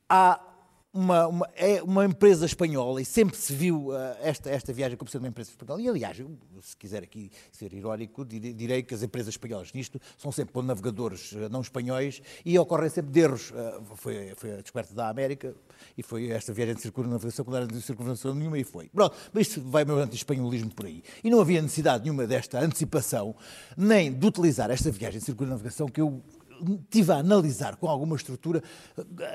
há 0.09 0.41
uma, 0.99 1.27
uma- 1.29 1.49
é 1.55 1.83
uma 1.83 2.05
empresa 2.05 2.45
espanhola 2.45 3.01
e 3.01 3.05
sempre 3.05 3.37
se 3.37 3.53
viu 3.55 3.93
ah, 3.93 4.17
esta, 4.21 4.51
esta 4.51 4.73
viagem 4.73 4.97
como 4.97 5.09
sendo 5.11 5.23
uma 5.23 5.29
empresa 5.29 5.51
espanhola. 5.51 5.81
E, 5.81 5.89
aliás, 5.89 6.19
eu, 6.19 6.31
se 6.61 6.77
quiser 6.77 7.03
aqui 7.03 7.31
ser 7.53 7.73
irónico, 7.73 8.25
direi, 8.25 8.83
que 8.83 8.95
as 8.95 9.03
empresas 9.03 9.35
espanholas 9.35 9.73
nisto 9.73 10.01
são 10.17 10.33
sempre 10.33 10.53
por 10.53 10.65
navegadores 10.65 11.35
ah, 11.37 11.49
não 11.49 11.61
espanhóis 11.61 12.21
e 12.45 12.59
ocorrem 12.59 12.91
sempre 12.91 13.13
de 13.13 13.21
erros. 13.21 13.53
Ah, 13.55 13.81
foi, 13.95 14.33
foi 14.37 14.53
a 14.55 14.61
descoberta 14.61 14.93
da 14.95 15.09
América 15.09 15.55
e 15.97 16.03
foi 16.03 16.31
esta 16.31 16.53
viagem 16.53 16.75
de 16.75 16.83
circunnavegação, 16.83 17.45
quando 17.45 17.57
era 17.59 17.67
de 17.67 17.81
circunnavegação 17.81 18.35
nenhuma 18.35 18.59
e 18.59 18.65
foi. 18.65 18.89
Pronto, 18.89 19.17
mas 19.33 19.47
isto 19.49 19.63
vai 19.63 19.85
meu 19.85 19.99
anti-espanholismo 19.99 20.75
por 20.75 20.87
aí. 20.87 21.03
E 21.23 21.31
não 21.31 21.41
havia 21.41 21.63
necessidade 21.63 22.03
nenhuma 22.05 22.27
desta 22.27 22.59
antecipação, 22.59 23.35
nem 23.77 24.13
de 24.13 24.27
utilizar 24.27 24.71
esta 24.71 24.91
viagem 24.91 25.21
de 25.21 25.25
circunnavegação 25.25 25.87
que 25.87 26.01
eu 26.01 26.23
estive 26.83 27.13
a 27.13 27.17
analisar 27.17 27.77
com 27.77 27.89
alguma 27.89 28.17
estrutura 28.17 28.63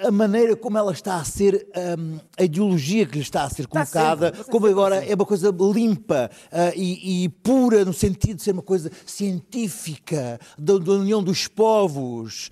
a 0.03 0.11
maneira 0.11 0.55
como 0.55 0.77
ela 0.77 0.91
está 0.91 1.15
a 1.17 1.23
ser, 1.23 1.67
hum, 1.97 2.19
a 2.37 2.43
ideologia 2.43 3.05
que 3.05 3.15
lhe 3.15 3.21
está 3.21 3.43
a 3.43 3.49
ser 3.49 3.67
colocada, 3.67 4.33
sempre, 4.33 4.51
como 4.51 4.67
agora 4.67 4.99
assim. 4.99 5.11
é 5.11 5.15
uma 5.15 5.25
coisa 5.25 5.55
limpa 5.73 6.29
ah, 6.51 6.71
e, 6.75 7.25
e 7.25 7.29
pura 7.29 7.85
no 7.85 7.93
sentido 7.93 8.37
de 8.37 8.43
ser 8.43 8.51
uma 8.51 8.61
coisa 8.61 8.91
científica, 9.05 10.39
da, 10.57 10.77
da 10.77 10.91
união 10.93 11.23
dos 11.23 11.47
povos. 11.47 12.49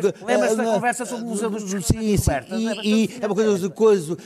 De- 0.00 0.24
lembra-se 0.24 0.56
da 0.56 0.62
ah, 0.62 0.74
conversa 0.74 1.06
sobre 1.06 1.24
o 1.24 1.28
Museu 1.28 1.50
dos 1.50 1.62
Sim, 1.84 2.16
sim. 2.16 2.32
E, 2.82 3.04
e 3.04 3.18
é 3.20 3.26
uma 3.26 3.34
coisa 3.34 3.58
de 3.58 3.74
coisa. 3.74 4.16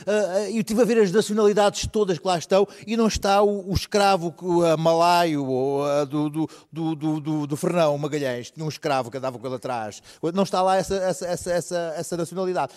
eu 0.49 0.59
estive 0.59 0.81
a 0.81 0.85
ver 0.85 0.97
as 0.99 1.11
nacionalidades 1.11 1.87
todas 1.87 2.17
que 2.19 2.27
lá 2.27 2.37
estão 2.37 2.67
e 2.85 2.97
não 2.97 3.07
está 3.07 3.41
o, 3.41 3.69
o 3.69 3.73
escravo 3.73 4.33
malaio 4.77 5.45
ou 5.45 6.05
do, 6.05 6.29
do, 6.29 6.49
do, 6.71 6.95
do, 6.95 7.19
do, 7.19 7.47
do 7.47 7.57
Fernão 7.57 7.97
Magalhães, 7.97 8.51
tinha 8.51 8.65
um 8.65 8.69
escravo 8.69 9.09
que 9.09 9.17
andava 9.17 9.37
com 9.37 9.45
ele 9.45 9.55
atrás. 9.55 9.84
Não 10.33 10.43
está 10.43 10.61
lá 10.61 10.75
essa, 10.77 10.95
essa, 10.95 11.25
essa, 11.27 11.51
essa, 11.51 11.93
essa 11.97 12.17
nacionalidade. 12.17 12.73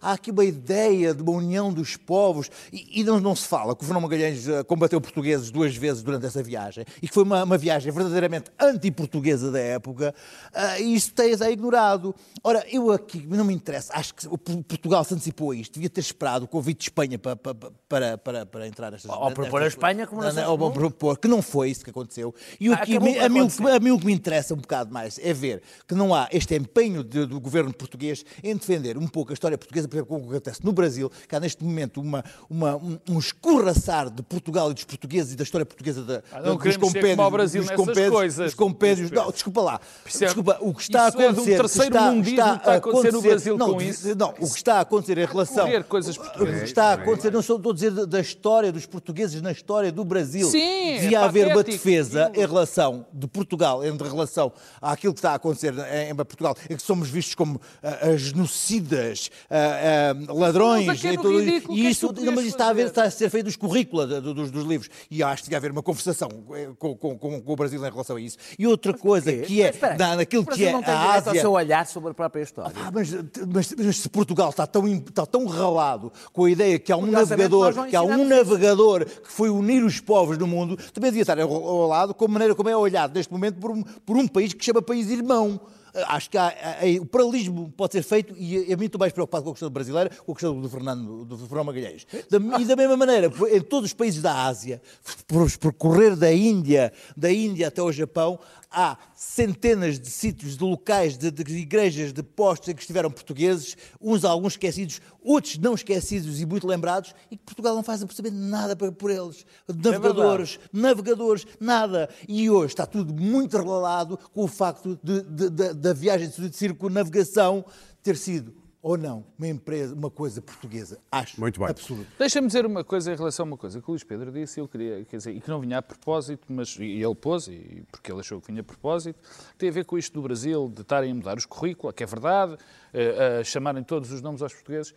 Há 0.00 0.12
aqui 0.12 0.30
uma 0.30 0.44
ideia 0.44 1.14
de 1.14 1.22
uma 1.22 1.32
união 1.32 1.72
dos 1.72 1.96
povos 1.96 2.50
e, 2.72 3.00
e 3.00 3.04
não, 3.04 3.18
não 3.20 3.34
se 3.34 3.46
fala 3.46 3.74
que 3.74 3.82
o 3.82 3.86
Fernão 3.86 4.00
Magalhães 4.02 4.48
ah, 4.48 4.64
combateu 4.64 5.00
portugueses 5.00 5.50
duas 5.50 5.74
vezes 5.74 6.02
durante 6.02 6.26
essa 6.26 6.42
viagem 6.42 6.84
e 7.02 7.08
que 7.08 7.14
foi 7.14 7.22
uma, 7.22 7.44
uma 7.44 7.58
viagem 7.58 7.92
verdadeiramente 7.92 8.50
anti-portuguesa 8.58 9.50
da 9.50 9.58
época 9.60 10.14
ah, 10.52 10.78
e 10.78 10.94
isso 10.94 11.12
tem 11.12 11.30
é 11.30 11.52
ignorado. 11.52 12.14
Ora, 12.42 12.64
eu 12.70 12.90
aqui 12.90 13.26
não 13.26 13.44
me 13.44 13.54
interessa, 13.54 13.92
acho 13.94 14.14
que 14.14 14.28
Portugal 14.62 15.04
se 15.04 15.14
antecipou 15.14 15.52
a 15.52 15.56
isto, 15.56 15.74
devia 15.74 15.88
ter 15.88 16.00
esperado 16.00 16.44
o 16.44 16.48
convite 16.48 16.78
de 16.78 16.84
Espanha 16.84 17.18
para, 17.18 17.36
para, 17.36 18.18
para, 18.18 18.46
para, 18.46 18.66
entrar 18.66 18.90
nestas. 18.90 19.10
Ou 19.10 19.30
propor 19.30 19.62
a 19.62 19.66
Espanha 19.66 20.06
como 20.06 20.22
nação 20.22 20.42
não, 20.44 20.64
ou 20.64 20.70
propor, 20.72 21.18
que 21.18 21.28
não 21.28 21.40
foi 21.42 21.70
isso 21.70 21.84
que 21.84 21.90
aconteceu. 21.90 22.34
E 22.58 22.68
o 22.68 22.74
Ah, 22.74 22.78
que, 22.78 22.96
a, 22.96 23.00
mim, 23.00 23.18
a, 23.18 23.28
mim, 23.28 23.40
o 23.42 23.48
que- 23.48 23.54
acontecer. 23.54 23.76
a 23.76 23.80
mim 23.80 23.90
o 23.90 23.98
que 23.98 24.06
me 24.06 24.12
interessa 24.12 24.54
um 24.54 24.58
bocado 24.58 24.92
mais 24.92 25.18
é 25.22 25.32
ver 25.32 25.62
que 25.86 25.94
não 25.94 26.14
há 26.14 26.28
este 26.32 26.49
empenho 26.56 27.02
de- 27.04 27.26
do 27.26 27.40
governo 27.40 27.72
português 27.72 28.24
em 28.42 28.54
defender 28.56 28.96
um 28.98 29.06
pouco 29.06 29.32
a 29.32 29.34
história 29.34 29.56
portuguesa, 29.58 29.88
por 29.88 29.96
exemplo, 29.96 30.16
como 30.18 30.30
acontece 30.30 30.64
no 30.64 30.72
Brasil, 30.72 31.10
que 31.28 31.34
há 31.36 31.40
neste 31.40 31.62
momento 31.64 32.00
uma, 32.00 32.24
uma, 32.48 32.76
um, 32.76 32.98
um 33.08 33.18
escorraçar 33.18 34.10
de 34.10 34.22
Portugal 34.22 34.70
e 34.70 34.74
dos 34.74 34.84
portugueses 34.84 35.32
e 35.32 35.36
da 35.36 35.42
história 35.44 35.64
portuguesa 35.66 36.02
da, 36.02 36.22
Ah, 36.32 36.40
não 36.40 36.56
dos 36.56 36.76
ao 37.24 37.30
Brasil 37.30 37.62
dos 37.62 37.70
compêndios, 37.72 38.10
coisas. 38.10 38.44
dos 38.46 38.54
compêndios. 38.54 39.10
Não, 39.10 39.30
desculpa 39.30 39.60
lá. 39.60 39.80
É- 40.06 40.18
Desculpa, 40.30 40.58
o 40.60 40.74
que 40.74 40.82
está 40.82 41.06
a 41.06 41.08
isso 41.08 41.18
é 41.18 41.20
de 41.20 41.26
um 41.26 41.30
acontecer. 41.30 41.50
que 41.50 41.56
terceiro 41.56 41.86
está, 41.96 42.12
mundismo 42.12 42.24
que 42.24 42.40
está 42.40 42.72
a 42.72 42.74
acontecer 42.76 43.12
no 43.12 43.22
Brasil 43.22 43.56
não, 43.58 43.74
com 43.74 43.82
isso. 43.82 44.16
Não, 44.16 44.28
o 44.30 44.34
que 44.34 44.44
está 44.56 44.74
a 44.76 44.80
acontecer 44.80 45.18
em 45.18 45.24
relação. 45.26 45.66
coisas 45.84 46.16
o 46.16 46.20
portuguesas. 46.20 46.58
que 46.60 46.64
está 46.66 46.84
a 46.90 46.92
acontecer, 46.94 47.30
não 47.32 47.40
estou 47.40 47.56
estou 47.56 47.72
a 47.72 47.74
dizer 47.74 47.90
da- 47.92 48.04
história 48.20 48.72
dos 48.72 48.86
portugueses 48.86 49.40
na 49.42 49.50
história 49.52 49.90
do 49.92 50.04
Brasil. 50.04 50.48
Sim, 50.48 50.60
é 50.60 50.98
Devia 51.00 51.20
haver 51.20 51.46
uma 51.48 51.62
defesa 51.62 52.30
em 52.34 52.40
relação 52.40 53.06
de 53.12 53.26
Portugal, 53.26 53.84
em 53.84 53.96
relação 53.96 54.52
àquilo 54.80 55.12
que 55.12 55.18
está 55.18 55.32
a 55.32 55.34
acontecer 55.34 55.74
em, 55.74 56.10
em 56.10 56.14
Portugal, 56.40 56.56
em 56.70 56.76
que 56.76 56.82
somos 56.82 57.08
vistos 57.10 57.34
como 57.34 57.60
ah, 57.82 58.16
genocidas, 58.16 59.30
ah, 59.50 60.14
ah, 60.28 60.32
ladrões. 60.32 60.86
Mas 60.86 61.04
é 61.04 61.12
e 61.12 61.16
no 61.16 61.22
tudo- 61.22 61.38
ridículo, 61.40 61.78
e 61.78 61.86
é 61.86 61.90
isso, 61.90 62.12
não, 62.12 62.32
mas 62.32 62.44
isso 62.46 62.54
está 62.54 62.68
a, 62.68 62.72
ver, 62.72 62.86
está 62.86 63.02
a 63.04 63.10
ser 63.10 63.28
feito 63.30 63.44
dos 63.46 63.56
currícula 63.56 64.06
de- 64.06 64.20
do- 64.20 64.34
dos, 64.34 64.50
dos 64.50 64.64
livros. 64.64 64.90
E 65.10 65.22
acho 65.22 65.42
que 65.42 65.48
devia 65.48 65.58
haver 65.58 65.70
uma 65.70 65.82
conversação 65.82 66.28
eh, 66.54 66.70
com, 66.78 66.96
com- 66.96 67.18
com- 67.18 67.40
com 67.42 67.52
o 67.52 67.56
Brasil 67.56 67.84
em 67.84 67.90
relação 67.90 68.16
a 68.16 68.20
isso. 68.20 68.38
E 68.58 68.66
outra 68.66 68.94
coisa 68.94 69.32
que 69.32 69.62
é, 69.62 69.72
Mas 69.80 69.98
na, 69.98 70.16
naquilo 70.16 70.46
que 70.46 70.64
é 70.64 70.72
não 70.72 70.82
tem 70.82 70.94
a 70.94 70.98
direito 71.06 71.24
ao 71.26 71.30
Ásia. 71.30 71.40
seu 71.42 71.52
olhar 71.52 71.86
sobre 71.86 72.10
a 72.10 72.14
própria 72.14 72.42
história. 72.42 72.72
Ah, 72.76 72.90
mas, 72.92 73.12
mas- 73.52 73.74
mas 73.76 73.96
se 73.98 74.08
Portugal 74.08 74.50
está 74.50 74.66
tão, 74.66 74.86
está 74.86 75.26
tão 75.26 75.44
ralado 75.46 76.10
com 76.32 76.44
a 76.44 76.50
ideia 76.50 76.78
que 76.78 76.90
há 76.90 76.96
um 76.96 77.06
navegador, 77.06 77.86
que 77.86 77.96
há 77.96 78.02
um 78.02 78.24
navegador 78.26 79.04
que 79.04 79.30
foi 79.30 79.50
unir 79.50 79.84
os 79.84 80.00
povos 80.00 80.38
do 80.38 80.46
mundo, 80.46 80.76
também 80.92 81.10
devia 81.10 81.22
estar 81.22 81.38
ao, 81.38 81.52
ao 81.52 81.86
lado 81.86 82.14
com 82.14 82.24
a 82.24 82.28
maneira 82.28 82.54
como 82.54 82.68
é 82.68 82.76
olhado 82.76 83.14
neste 83.14 83.32
momento 83.32 83.56
por 83.58 83.70
um, 83.70 83.82
por 83.82 84.16
um 84.16 84.26
país 84.26 84.52
que 84.54 84.64
chama 84.64 84.80
país 84.80 85.10
irmão. 85.10 85.60
Ah, 85.94 86.16
Acho 86.16 86.30
que 86.30 86.38
há- 86.38 86.48
há- 86.48 87.00
o 87.00 87.06
paralelismo 87.06 87.72
pode 87.76 87.92
ser 87.92 88.02
feito 88.02 88.34
e 88.36 88.72
a 88.72 88.76
mim 88.76 88.86
estou 88.86 88.98
mais 88.98 89.12
preocupado 89.12 89.44
com 89.44 89.50
a 89.50 89.52
questão 89.52 89.70
brasileira, 89.70 90.10
com 90.24 90.32
a 90.32 90.34
questão 90.34 90.60
do 90.60 90.68
Fernando, 90.68 91.24
do 91.24 91.36
Fernando 91.38 91.66
Magalhães. 91.66 92.06
Da- 92.28 92.60
e 92.60 92.64
da 92.64 92.76
mesma 92.76 92.96
maneira, 92.96 93.30
em 93.52 93.60
todos 93.60 93.90
os 93.90 93.94
países 93.94 94.22
da 94.22 94.44
Ásia, 94.46 94.80
por 95.26 95.50
percorrer 95.58 96.16
da 96.16 96.32
Índia, 96.32 96.92
da 97.16 97.32
Índia 97.32 97.68
até 97.68 97.80
ao 97.80 97.90
Japão, 97.92 98.38
há 98.70 98.96
centenas 99.14 99.98
de 99.98 100.08
sítios, 100.08 100.56
de 100.56 100.62
locais, 100.64 101.18
de, 101.18 101.30
de 101.30 101.42
igrejas, 101.56 102.12
de 102.12 102.22
postos 102.22 102.68
em 102.68 102.74
que 102.74 102.80
estiveram 102.80 103.10
portugueses, 103.10 103.76
uns 104.00 104.24
alguns 104.24 104.52
esquecidos, 104.52 105.00
outros 105.22 105.58
não 105.58 105.74
esquecidos 105.74 106.40
e 106.40 106.46
muito 106.46 106.66
lembrados, 106.66 107.14
e 107.30 107.36
que 107.36 107.42
Portugal 107.44 107.74
não 107.74 107.82
faz 107.82 108.02
absolutamente 108.02 108.40
nada 108.48 108.76
por 108.76 109.10
eles. 109.10 109.44
Navegadores, 109.68 110.58
navegadores, 110.72 111.46
nada. 111.58 112.08
E 112.28 112.48
hoje 112.48 112.68
está 112.72 112.86
tudo 112.86 113.12
muito 113.12 113.56
relalado 113.58 114.16
com 114.32 114.44
o 114.44 114.48
facto 114.48 114.98
de- 115.02 115.22
de- 115.22 115.74
da 115.74 115.92
viagem 115.92 116.28
de 116.28 116.56
circunnavegação 116.56 117.64
ter 118.02 118.16
sido, 118.16 118.54
ou 118.82 118.96
não, 118.96 119.26
uma 119.38 119.46
empresa, 119.48 119.94
uma 119.94 120.10
coisa 120.10 120.40
portuguesa. 120.40 120.98
Acho. 121.12 121.38
Muito 121.38 121.60
bem. 121.60 121.68
Absurdo. 121.68 122.06
Deixa-me 122.18 122.46
dizer 122.46 122.64
uma 122.64 122.82
coisa 122.82 123.12
em 123.12 123.16
relação 123.16 123.44
a 123.44 123.48
uma 123.48 123.56
coisa 123.56 123.80
que 123.80 123.88
o 123.88 123.90
Luís 123.90 124.02
Pedro 124.02 124.32
disse, 124.32 124.58
eu 124.58 124.66
queria, 124.66 125.04
quer 125.04 125.18
dizer, 125.18 125.32
e 125.32 125.40
que 125.40 125.48
não 125.50 125.60
vinha 125.60 125.78
a 125.78 125.82
propósito, 125.82 126.46
mas 126.48 126.76
e 126.78 127.02
ele 127.02 127.14
pôs, 127.14 127.46
e 127.48 127.84
porque 127.90 128.10
ele 128.10 128.20
achou 128.20 128.40
que 128.40 128.46
vinha 128.46 128.62
a 128.62 128.64
propósito, 128.64 129.18
tem 129.58 129.68
a 129.68 129.72
ver 129.72 129.84
com 129.84 129.98
isto 129.98 130.14
do 130.14 130.22
Brasil, 130.22 130.70
de 130.74 130.80
estarem 130.80 131.12
a 131.12 131.14
mudar 131.14 131.36
os 131.36 131.44
currículos, 131.44 131.94
que 131.94 132.02
é 132.02 132.06
verdade, 132.06 132.56
eh, 132.94 133.40
a 133.40 133.44
chamarem 133.44 133.84
todos 133.84 134.10
os 134.12 134.22
nomes 134.22 134.40
aos 134.40 134.54
portugueses. 134.54 134.94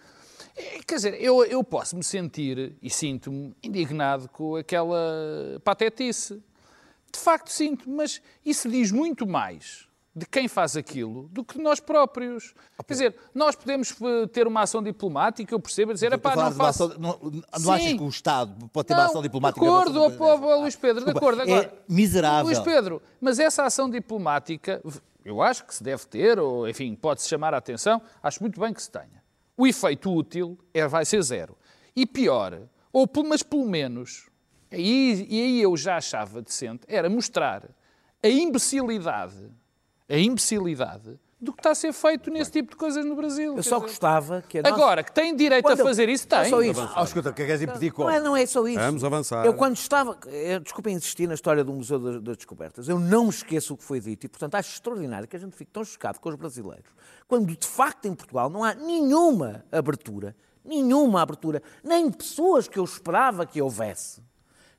Eh, 0.56 0.80
Quer 0.88 0.96
dizer, 0.96 1.22
eu, 1.22 1.44
eu 1.44 1.62
posso 1.64 1.98
me 1.98 2.04
sentir 2.04 2.76
e 2.82 2.90
sinto-me 2.90 3.54
indignado 3.62 4.30
com 4.30 4.56
aquela 4.56 5.60
patetice. 5.64 6.42
De 7.12 7.20
facto 7.20 7.50
sinto, 7.50 7.88
mas 7.90 8.22
isso 8.44 8.68
diz 8.70 8.92
muito 8.92 9.28
mais 9.28 9.88
de 10.16 10.28
quem 10.28 10.48
faz 10.48 10.78
aquilo 10.78 11.28
do 11.30 11.44
que 11.44 11.58
de 11.58 11.64
nós 11.64 11.80
próprios. 11.80 12.54
Quer 12.86 12.94
dizer, 12.94 13.16
nós 13.34 13.56
podemos 13.56 13.96
eh, 14.00 14.28
ter 14.28 14.46
uma 14.46 14.62
ação 14.62 14.84
diplomática, 14.84 15.54
eu 15.56 15.60
percebo, 15.60 15.92
dizer, 15.94 16.14
"Epá, 16.14 16.32
falar 16.34 16.44
não 16.46 16.52
de 16.52 16.58
faço... 16.58 16.84
ação- 16.84 17.00
não, 17.00 17.20
não 17.22 17.60
Sim. 17.60 17.72
achas 17.72 17.94
que 17.94 18.04
o 18.04 18.08
Estado 18.10 18.70
pode 18.70 18.88
ter 18.88 18.94
uma 18.94 19.06
ação 19.06 19.22
diplomática? 19.24 19.60
De 19.66 19.68
acordo, 19.68 20.00
ó, 20.48 20.60
Luís 20.62 20.76
Pedro, 20.76 21.00
de 21.00 21.06
Desculpa, 21.06 21.18
acordo. 21.20 21.42
Agora, 21.42 21.66
É 21.66 21.92
miserável. 21.92 22.46
Luís 22.46 22.60
Pedro, 22.60 23.02
mas 23.20 23.40
essa 23.40 23.64
ação 23.66 23.90
diplomática, 23.90 24.84
eu 25.26 25.42
acho 25.42 25.66
que 25.66 25.74
se 25.74 25.84
deve 25.84 26.06
ter, 26.06 26.38
ou 26.38 26.70
enfim, 26.70 26.94
pode-se 26.94 27.28
chamar 27.28 27.54
a 27.56 27.58
atenção, 27.58 28.00
acho 28.22 28.40
muito 28.42 28.60
bem 28.62 28.72
que 28.72 28.84
se 28.84 28.92
tenha. 28.92 29.24
O 29.58 29.66
efeito 29.66 30.14
útil 30.14 30.58
é, 30.74 30.88
vai 30.88 31.06
ser 31.06 31.22
zero. 31.24 31.58
E 31.96 32.06
pior, 32.06 32.60
ou 32.92 33.10
mas 33.26 33.42
pelo 33.42 33.66
menos, 33.66 34.30
aí, 34.72 35.26
e 35.30 35.42
aí 35.42 35.62
eu 35.62 35.76
já 35.76 35.98
achava 35.98 36.40
decente, 36.42 36.84
era 36.88 37.10
mostrar 37.10 37.64
a 38.24 38.28
imbecilidade, 38.28 39.52
a 40.10 40.18
imbecilidade 40.18 41.20
do 41.40 41.52
que 41.52 41.60
está 41.60 41.72
a 41.72 41.76
ser 41.76 41.92
feito 41.92 42.32
nesse 42.32 42.50
tipo 42.52 42.70
de 42.72 42.78
coisas 42.78 43.04
no 43.04 43.16
Brasil. 43.18 43.58
Eu 43.58 43.64
só 43.64 43.76
dizer, 43.76 43.88
gostava 43.90 44.42
que 44.48 44.60
a 44.60 44.62
nossa- 44.62 44.76
Agora, 44.76 45.04
que 45.04 45.12
tem 45.12 45.36
direito 45.36 45.64
Quando 45.66 45.80
a 45.80 45.82
eu- 45.82 45.86
fazer 45.86 46.08
isso, 46.08 46.26
Não 46.32 46.38
é 46.38 46.42
tem. 46.44 46.50
só 46.50 46.62
isso. 46.62 46.90
Ah, 46.96 47.04
escuta, 47.04 47.30
o 47.32 47.34
que 47.34 47.46
queres 47.46 47.62
impedir 47.62 47.92
como? 47.92 48.08
Não 48.10 48.16
é, 48.16 48.20
não 48.22 48.38
é 48.38 48.46
só 48.46 48.66
isso. 48.66 48.80
Vamos 48.80 49.04
avançar. 49.04 49.46
Eu 49.46 49.54
quando 49.54 49.76
estava, 49.76 50.18
eh, 50.28 50.58
desculpem 50.60 50.96
insistir 50.96 51.28
na 51.28 51.34
história 51.34 51.62
do 51.62 51.74
Museu 51.74 52.00
das, 52.00 52.22
das 52.22 52.38
Descobertas, 52.38 52.88
eu 52.88 52.98
não 52.98 53.24
me 53.26 53.30
esqueço 53.30 53.74
o 53.74 53.78
que 53.78 53.84
foi 53.84 54.00
dito 54.00 54.26
e, 54.26 54.30
portanto, 54.30 54.56
acho 54.56 54.72
extraordinário 54.72 55.28
que 55.28 55.36
a 55.36 55.40
gente 55.40 55.54
fique 55.54 55.70
tão 55.72 55.84
chocado 55.84 56.18
com 56.22 56.30
os 56.30 56.36
brasileiros, 56.36 56.90
quando 57.28 57.54
de 57.54 57.68
facto 57.68 58.06
em 58.06 58.14
Portugal 58.16 58.50
não 58.50 58.64
há 58.64 58.74
nenhuma 58.74 59.66
abertura, 59.70 60.34
nenhuma 60.64 61.22
abertura, 61.22 61.62
nem 61.84 62.10
pessoas 62.10 62.70
que 62.70 62.80
eu 62.80 62.86
esperava 62.86 63.46
que 63.46 63.62
houvesse, 63.62 64.24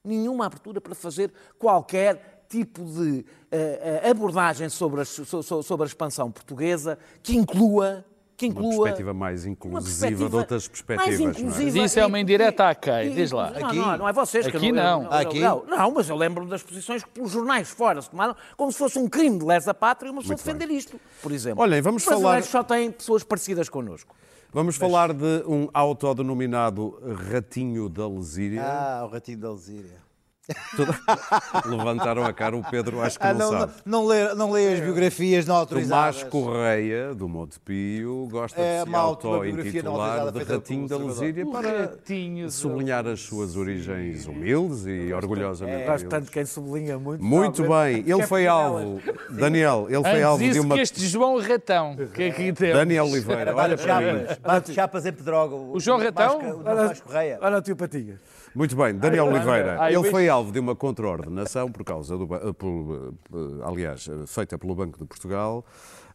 nenhuma 0.03 0.47
abertura 0.47 0.81
para 0.81 0.95
fazer 0.95 1.31
qualquer 1.59 2.34
tipo 2.49 2.85
de 2.85 3.25
eh, 3.51 4.01
eh, 4.05 4.11
abordagem 4.11 4.69
sobre, 4.69 5.05
so- 5.05 5.43
sobre 5.63 5.85
a 5.85 5.87
expansão 5.87 6.31
portuguesa 6.31 6.99
que 7.23 7.37
inclua 7.37 8.05
que 8.37 8.47
Uma 8.47 8.53
inclua 8.53 8.71
perspectiva 8.87 9.15
mais 9.15 9.45
uma 9.45 9.53
inclusiva 9.53 9.81
perspectiva 9.85 10.29
de 10.29 10.37
outras 10.37 10.67
perspectivas. 10.67 11.07
mais 11.07 11.21
não 11.21 11.27
é? 11.27 11.31
inclusiva 11.31 11.79
Mas 11.79 11.91
isso 11.93 12.01
é 12.01 12.07
uma 12.07 12.19
indireta 12.19 12.69
a 12.69 12.75
quem? 12.75 13.13
e- 13.13 13.15
Diz 13.15 13.31
lá. 13.31 13.51
Não, 13.53 13.69
Aqui? 13.69 13.77
não, 13.77 13.97
não 13.99 14.09
é 14.09 14.13
vocês 14.13 14.47
que 14.49 14.57
Aqui 14.57 14.69
eu 14.71 14.75
não. 14.75 15.05
eu- 15.05 15.13
Aqui? 15.13 15.39
Não, 15.41 15.65
não, 15.67 15.91
mas 15.93 16.09
eu 16.09 16.17
lembro 16.17 16.45
das 16.45 16.61
posições 16.61 17.05
que 17.05 17.11
pelos 17.11 17.31
jornais 17.31 17.71
fora 17.71 18.03
se 18.03 18.11
tomaram 18.11 18.35
como 18.57 18.73
se 18.73 18.79
fosse 18.79 18.99
um 18.99 19.09
crime 19.09 19.39
de 19.39 19.45
lesa 19.45 19.73
pátria 19.73 20.11
uma 20.11 20.21
pessoa 20.21 20.37
defender 20.37 20.69
isto, 20.69 21.01
por 21.23 21.31
exemplo. 21.31 21.63
Olhem, 21.63 21.81
vamos 21.81 22.03
Os 22.03 22.09
falar- 22.09 22.43
só 22.43 22.65
têm 22.65 22.91
pessoas 22.91 23.23
parecidas 23.23 23.69
connosco. 23.69 24.17
Vamos 24.53 24.75
falar 24.77 25.13
de 25.13 25.45
um 25.47 25.69
autodenominado 25.73 26.99
ratinho 27.31 27.89
da 27.89 28.07
Lesíria. 28.09 28.63
Ah, 28.65 29.05
o 29.05 29.09
ratinho 29.13 29.39
da 29.39 29.49
Alzíria. 29.49 30.03
Levantaram 31.67 32.25
a 32.25 32.33
cara 32.33 32.57
o 32.57 32.63
Pedro, 32.63 33.01
acho 33.01 33.19
que 33.19 33.27
Ah, 33.27 33.33
não, 33.33 33.51
não, 33.51 33.61
sabe. 33.61 33.73
não, 33.85 34.01
não 34.03 34.07
lê, 34.07 34.35
não 34.35 34.51
lê 34.51 34.75
as 34.75 34.81
biografias 34.81 35.47
não 35.47 35.57
autorizadas. 35.57 36.17
Tomás 36.21 36.31
Correia, 36.31 37.15
do 37.15 37.29
Montepio, 37.29 38.29
gosta 38.31 38.61
É 38.61 38.85
de 38.85 38.91
se 38.91 38.97
auto-intitular 38.97 40.31
de 40.33 40.43
Ratinho 40.45 40.89
da. 40.89 40.97
Lusíria 40.97 41.47
para 41.47 41.81
Ratinho 41.83 42.51
sublinhar 42.51 43.07
as 43.07 43.21
suas 43.21 43.57
origens 43.57 44.27
humildes 44.27 44.85
e 44.87 45.13
orgulhosamente 45.13 45.87
Gosto 45.87 46.03
tanto 46.05 46.13
humildes. 46.13 46.27
de 46.29 46.33
quem 46.33 46.45
sublinha 46.45 46.99
muito. 46.99 47.25
Muito 47.25 47.63
bem, 47.63 47.99
ele 48.07 48.21
Que 48.21 48.27
foi 48.27 48.45
é 48.45 48.49
alvo, 48.49 49.01
Daniel, 49.31 49.87
ele 49.89 50.03
foi 50.03 50.23
alvo 50.23 50.45
de 50.51 50.61
uma... 50.61 50.75
que 50.75 50.81
este 50.83 51.07
João 51.07 51.39
Ratão, 51.41 51.97
que 52.15 52.25
aqui 52.25 52.53
temos. 52.53 52.77
Daniel 52.77 53.07
Oliveira, 53.07 53.55
olha 53.57 53.77
para 53.77 54.01
mim. 54.01 54.25
Bate 54.43 54.73
chapas 54.75 55.07
em 55.07 55.13
Pedroga. 55.13 55.55
O 55.55 55.81
João 55.81 55.99
Ratão? 55.99 56.39
O 56.39 56.63
Tomás 56.65 57.01
Correia. 57.01 57.39
Olha 57.41 57.59
o 57.59 57.63
tio 57.63 57.77
Patinhas. 57.77 58.19
Muito 58.55 58.77
bem, 58.77 58.95
Daniel 58.95 59.27
Oliveira. 59.27 59.73
Ele 59.93 60.11
foi 60.11 60.29
alvo 60.29 60.53
de 60.53 60.61
uma 60.61 60.77
contraordenação 60.77 61.71
por 61.73 61.85
causa 61.85 62.17
do. 62.17 62.33
eh, 62.35 62.53
por, 62.53 63.13
eh, 63.33 63.65
aliás, 63.65 64.09
eh, 64.09 64.27
feita 64.27 64.57
pelo 64.57 64.75
Banco 64.77 64.99
de 64.99 65.05
Portugal. 65.07 65.65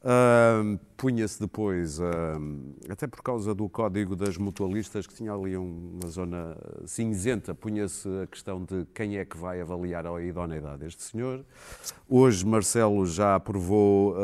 Ahm, 0.01 0.77
Punha-se 0.95 1.39
depois, 1.39 1.99
ahm, 1.99 2.71
até 2.89 3.05
por 3.07 3.21
causa 3.21 3.53
do 3.53 3.67
código 3.67 4.15
das 4.15 4.37
mutualistas, 4.37 5.05
que 5.05 5.13
tinha 5.13 5.33
ali 5.33 5.57
um- 5.57 5.97
uma 6.01 6.09
zona 6.09 6.55
cinzenta, 6.85 7.53
punha-se 7.53 8.07
a 8.23 8.27
questão 8.27 8.63
de 8.63 8.85
quem 8.93 9.17
é 9.17 9.25
que 9.25 9.37
vai 9.37 9.59
avaliar 9.59 10.05
a 10.05 10.21
idoneidade 10.21 10.79
deste 10.79 11.03
senhor. 11.03 11.43
Hoje, 12.07 12.45
Marcelo 12.45 13.05
já 13.05 13.35
aprovou 13.35 14.15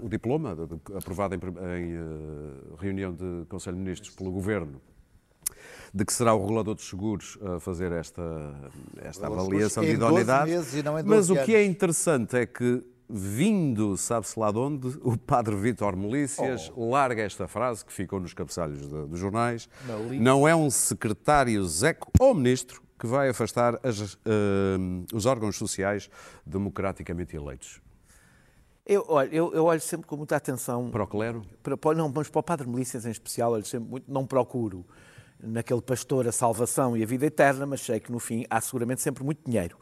o 0.00 0.08
diploma, 0.08 0.56
aprovado 0.96 1.34
em, 1.34 1.38
em, 1.38 1.94
eh, 1.96 2.00
reunião 2.78 3.12
de 3.12 3.44
Conselho 3.48 3.76
de 3.76 3.82
Ministros 3.82 4.10
pelo 4.14 4.30
Governo, 4.30 4.80
de 5.94 6.04
que 6.04 6.12
será 6.12 6.34
o 6.34 6.40
regulador 6.40 6.74
dos 6.74 6.88
seguros 6.88 7.38
a 7.42 7.60
fazer 7.60 7.92
esta, 7.92 8.22
esta 9.02 9.26
avaliação 9.26 9.82
de 9.84 9.96
12 9.96 10.06
idoneidade. 10.22 10.50
em 10.52 11.08
Mas 11.08 11.28
12 11.28 11.32
o 11.32 11.44
que 11.44 11.54
é 11.54 11.64
interessante 11.64 12.36
é 12.36 12.46
que, 12.46 12.82
vindo, 13.08 13.96
sabe-se 13.96 14.38
lá 14.38 14.50
de 14.50 14.58
onde, 14.58 14.98
o 15.02 15.16
padre 15.16 15.54
Vítor 15.56 15.96
Melícias 15.96 16.70
Oh. 16.74 16.90
larga 16.90 17.22
esta 17.22 17.46
frase 17.46 17.84
que 17.84 17.92
ficou 17.92 18.18
nos 18.20 18.34
cabeçalhos 18.34 18.80
de- 18.80 19.06
dos 19.06 19.18
jornais. 19.18 19.68
Não 20.20 20.46
é 20.46 20.54
um 20.56 20.70
secretário 20.70 21.64
Zeco 21.66 22.10
ou 22.18 22.34
ministro 22.34 22.82
que 22.98 23.06
vai 23.06 23.28
afastar 23.28 23.78
as, 23.82 24.14
eh, 24.24 24.78
os 25.14 25.26
órgãos 25.26 25.56
sociais 25.56 26.08
democraticamente 26.46 27.36
eleitos. 27.36 27.80
Eu, 28.86 29.04
olha, 29.08 29.28
eu, 29.34 29.52
eu 29.52 29.64
olho 29.64 29.80
sempre 29.80 30.06
com 30.06 30.16
muita 30.16 30.36
atenção 30.36 30.90
Para 30.90 31.02
o 31.02 31.06
clero? 31.06 31.42
para, 31.62 31.94
não, 31.94 32.08
mas 32.14 32.28
para 32.28 32.38
o 32.38 32.42
Padre 32.42 32.68
Milícias 32.68 33.04
em 33.04 33.10
especial, 33.10 33.52
olho 33.52 33.64
sempre 33.66 33.88
muito, 33.90 34.10
não 34.10 34.24
procuro 34.24 34.86
naquele 35.42 35.82
pastor 35.82 36.26
a 36.26 36.32
salvação 36.32 36.96
e 36.96 37.02
a 37.02 37.06
vida 37.06 37.26
eterna, 37.26 37.66
mas 37.66 37.80
sei 37.80 38.00
que 38.00 38.10
no 38.12 38.18
fim 38.18 38.44
há 38.50 38.60
seguramente 38.60 39.00
sempre 39.02 39.22
muito 39.24 39.40
dinheiro. 39.48 39.76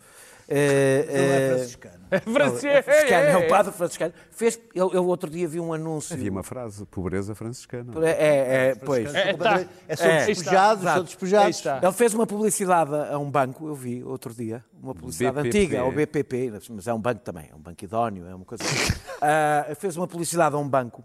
Eh, 0.46 1.06
Não 1.08 1.14
é 1.14 1.36
eh, 1.46 1.48
franciscano. 1.56 2.04
Francisco, 2.34 2.66
é 2.66 2.82
franciscano, 2.82 3.24
é, 3.24 3.32
é, 3.32 3.36
o 3.38 3.48
padre 3.48 3.72
franciscano. 3.72 4.12
Fez, 4.30 4.60
eu, 4.74 4.92
eu 4.92 5.06
outro 5.06 5.30
dia 5.30 5.48
vi 5.48 5.58
um 5.58 5.72
anúncio. 5.72 6.14
Havia 6.14 6.30
uma 6.30 6.42
frase, 6.42 6.84
pobreza 6.84 7.34
franciscana. 7.34 7.90
É, 8.06 8.10
é, 8.10 8.66
é, 8.68 8.74
pois. 8.74 9.14
É, 9.14 9.32
tá. 9.32 9.60
é 9.88 9.94
É. 9.94 10.26
despejados, 10.26 10.84
são 10.84 11.02
despejados. 11.02 11.62
Ele 11.82 11.92
fez 11.92 12.12
uma 12.12 12.26
publicidade 12.26 12.94
a 12.94 13.18
um 13.18 13.30
banco, 13.30 13.66
eu 13.66 13.74
vi 13.74 14.04
outro 14.04 14.34
dia, 14.34 14.62
uma 14.82 14.94
publicidade 14.94 15.36
BPP. 15.36 15.48
antiga, 15.58 15.80
ao 15.80 15.90
BPP, 15.90 16.52
mas 16.72 16.86
é 16.88 16.92
um 16.92 17.00
banco 17.00 17.22
também, 17.22 17.48
é 17.50 17.54
um 17.54 17.60
banco 17.60 17.82
idóneo, 17.82 18.26
é 18.26 18.34
uma 18.34 18.44
coisa. 18.44 18.64
Ah, 19.26 19.74
fez 19.76 19.96
uma 19.96 20.06
publicidade 20.06 20.54
a 20.54 20.58
um 20.58 20.68
banco, 20.68 21.02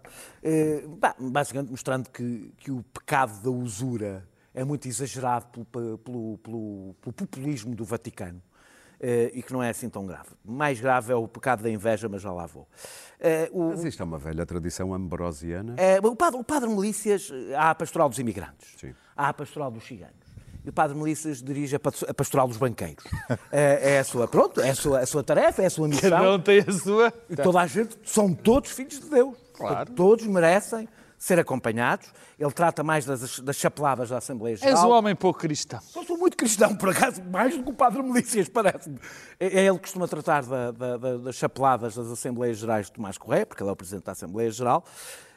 ba- 0.98 1.14
basicamente 1.18 1.70
mostrando 1.70 2.10
que, 2.10 2.52
que 2.58 2.70
o 2.70 2.82
pecado 2.92 3.40
da 3.42 3.48
usura 3.50 4.22
é 4.54 4.64
muito 4.64 4.86
exagerado 4.88 5.46
pelo, 5.66 5.98
pelo- 5.98 6.38
pelo- 6.38 6.94
pelo 7.00 7.12
populismo 7.12 7.74
do 7.74 7.84
Vaticano. 7.84 8.42
eh, 9.02 9.30
e 9.32 9.42
que 9.42 9.50
não 9.50 9.62
é 9.62 9.70
assim 9.70 9.88
tão 9.88 10.04
grave. 10.04 10.28
Mais 10.44 10.78
grave 10.78 11.10
é 11.10 11.16
o 11.16 11.26
pecado 11.26 11.62
da 11.62 11.70
inveja, 11.70 12.06
mas 12.06 12.20
já 12.20 12.30
lá 12.30 12.44
vou. 12.44 12.68
Eh, 13.18 13.48
o- 13.50 13.70
Mas 13.70 13.82
isto 13.82 14.02
é 14.02 14.04
uma 14.04 14.18
velha 14.18 14.44
tradição 14.44 14.92
ambrosiana. 14.92 15.74
é, 15.78 15.98
o, 16.06 16.14
padre, 16.14 16.38
o 16.38 16.44
padre 16.44 16.68
Melícias, 16.68 17.32
há 17.56 17.70
a 17.70 17.74
pastoral 17.74 18.10
dos 18.10 18.18
imigrantes, 18.18 18.74
Sim. 18.78 18.92
há 19.16 19.30
a 19.30 19.32
pastoral 19.32 19.70
dos 19.70 19.84
ciganos. 19.86 20.14
E 20.62 20.68
o 20.68 20.72
padre 20.74 20.94
Melícias 20.98 21.42
dirige 21.42 21.76
a 21.76 21.80
pastoral 22.14 22.46
dos 22.46 22.58
banqueiros. 22.58 23.02
É, 23.50 23.94
é 23.96 23.98
a 24.00 24.04
sua, 24.04 24.28
pronto, 24.28 24.60
é 24.60 24.68
a 24.68 24.74
sua, 24.74 24.98
a 25.00 25.06
sua 25.06 25.24
tarefa, 25.24 25.62
é 25.62 25.66
a 25.66 25.70
sua 25.70 25.88
missão. 25.88 26.10
Cada 26.10 26.32
um 26.34 26.38
tem 26.38 26.58
a 26.60 26.70
sua. 26.70 27.10
E 27.30 27.36
toda 27.36 27.58
a 27.58 27.66
gente, 27.66 27.96
são 28.04 28.34
todos 28.34 28.70
filhos 28.70 29.00
de 29.00 29.08
Deus. 29.08 29.34
Claro. 29.54 29.92
Todos 29.92 30.26
merecem 30.26 30.86
ser 31.20 31.38
acompanhados. 31.38 32.10
Ele 32.38 32.50
trata 32.50 32.82
mais 32.82 33.04
das, 33.04 33.38
das 33.40 33.56
chapeladas 33.56 34.08
da 34.08 34.16
Assembleia 34.16 34.54
És 34.54 34.60
Geral. 34.60 34.88
um 34.88 34.92
homem 34.92 35.14
pouco 35.14 35.38
cristão. 35.38 35.78
Eu 35.94 36.02
sou 36.02 36.16
muito 36.16 36.34
cristão, 36.34 36.74
por 36.74 36.88
acaso, 36.88 37.22
mais 37.24 37.54
do 37.54 37.62
que 37.62 37.68
o 37.70 37.74
Padre 37.74 38.02
Melícias, 38.02 38.48
parece-me. 38.48 38.98
É 39.38 39.46
é 39.60 39.66
ele 39.66 39.74
que 39.76 39.82
costuma 39.82 40.08
tratar 40.08 40.42
da- 40.44 40.70
da- 40.70 40.96
da- 40.96 41.16
das 41.18 41.34
chapeladas 41.36 41.94
das 41.94 42.06
Assembleias 42.08 42.56
Gerais 42.56 42.86
de 42.86 42.92
Tomás 42.92 43.18
Correia, 43.18 43.44
porque 43.44 43.62
ele 43.62 43.68
é 43.68 43.72
o 43.72 43.76
Presidente 43.76 44.04
da 44.06 44.12
Assembleia 44.12 44.50
Geral, 44.50 44.82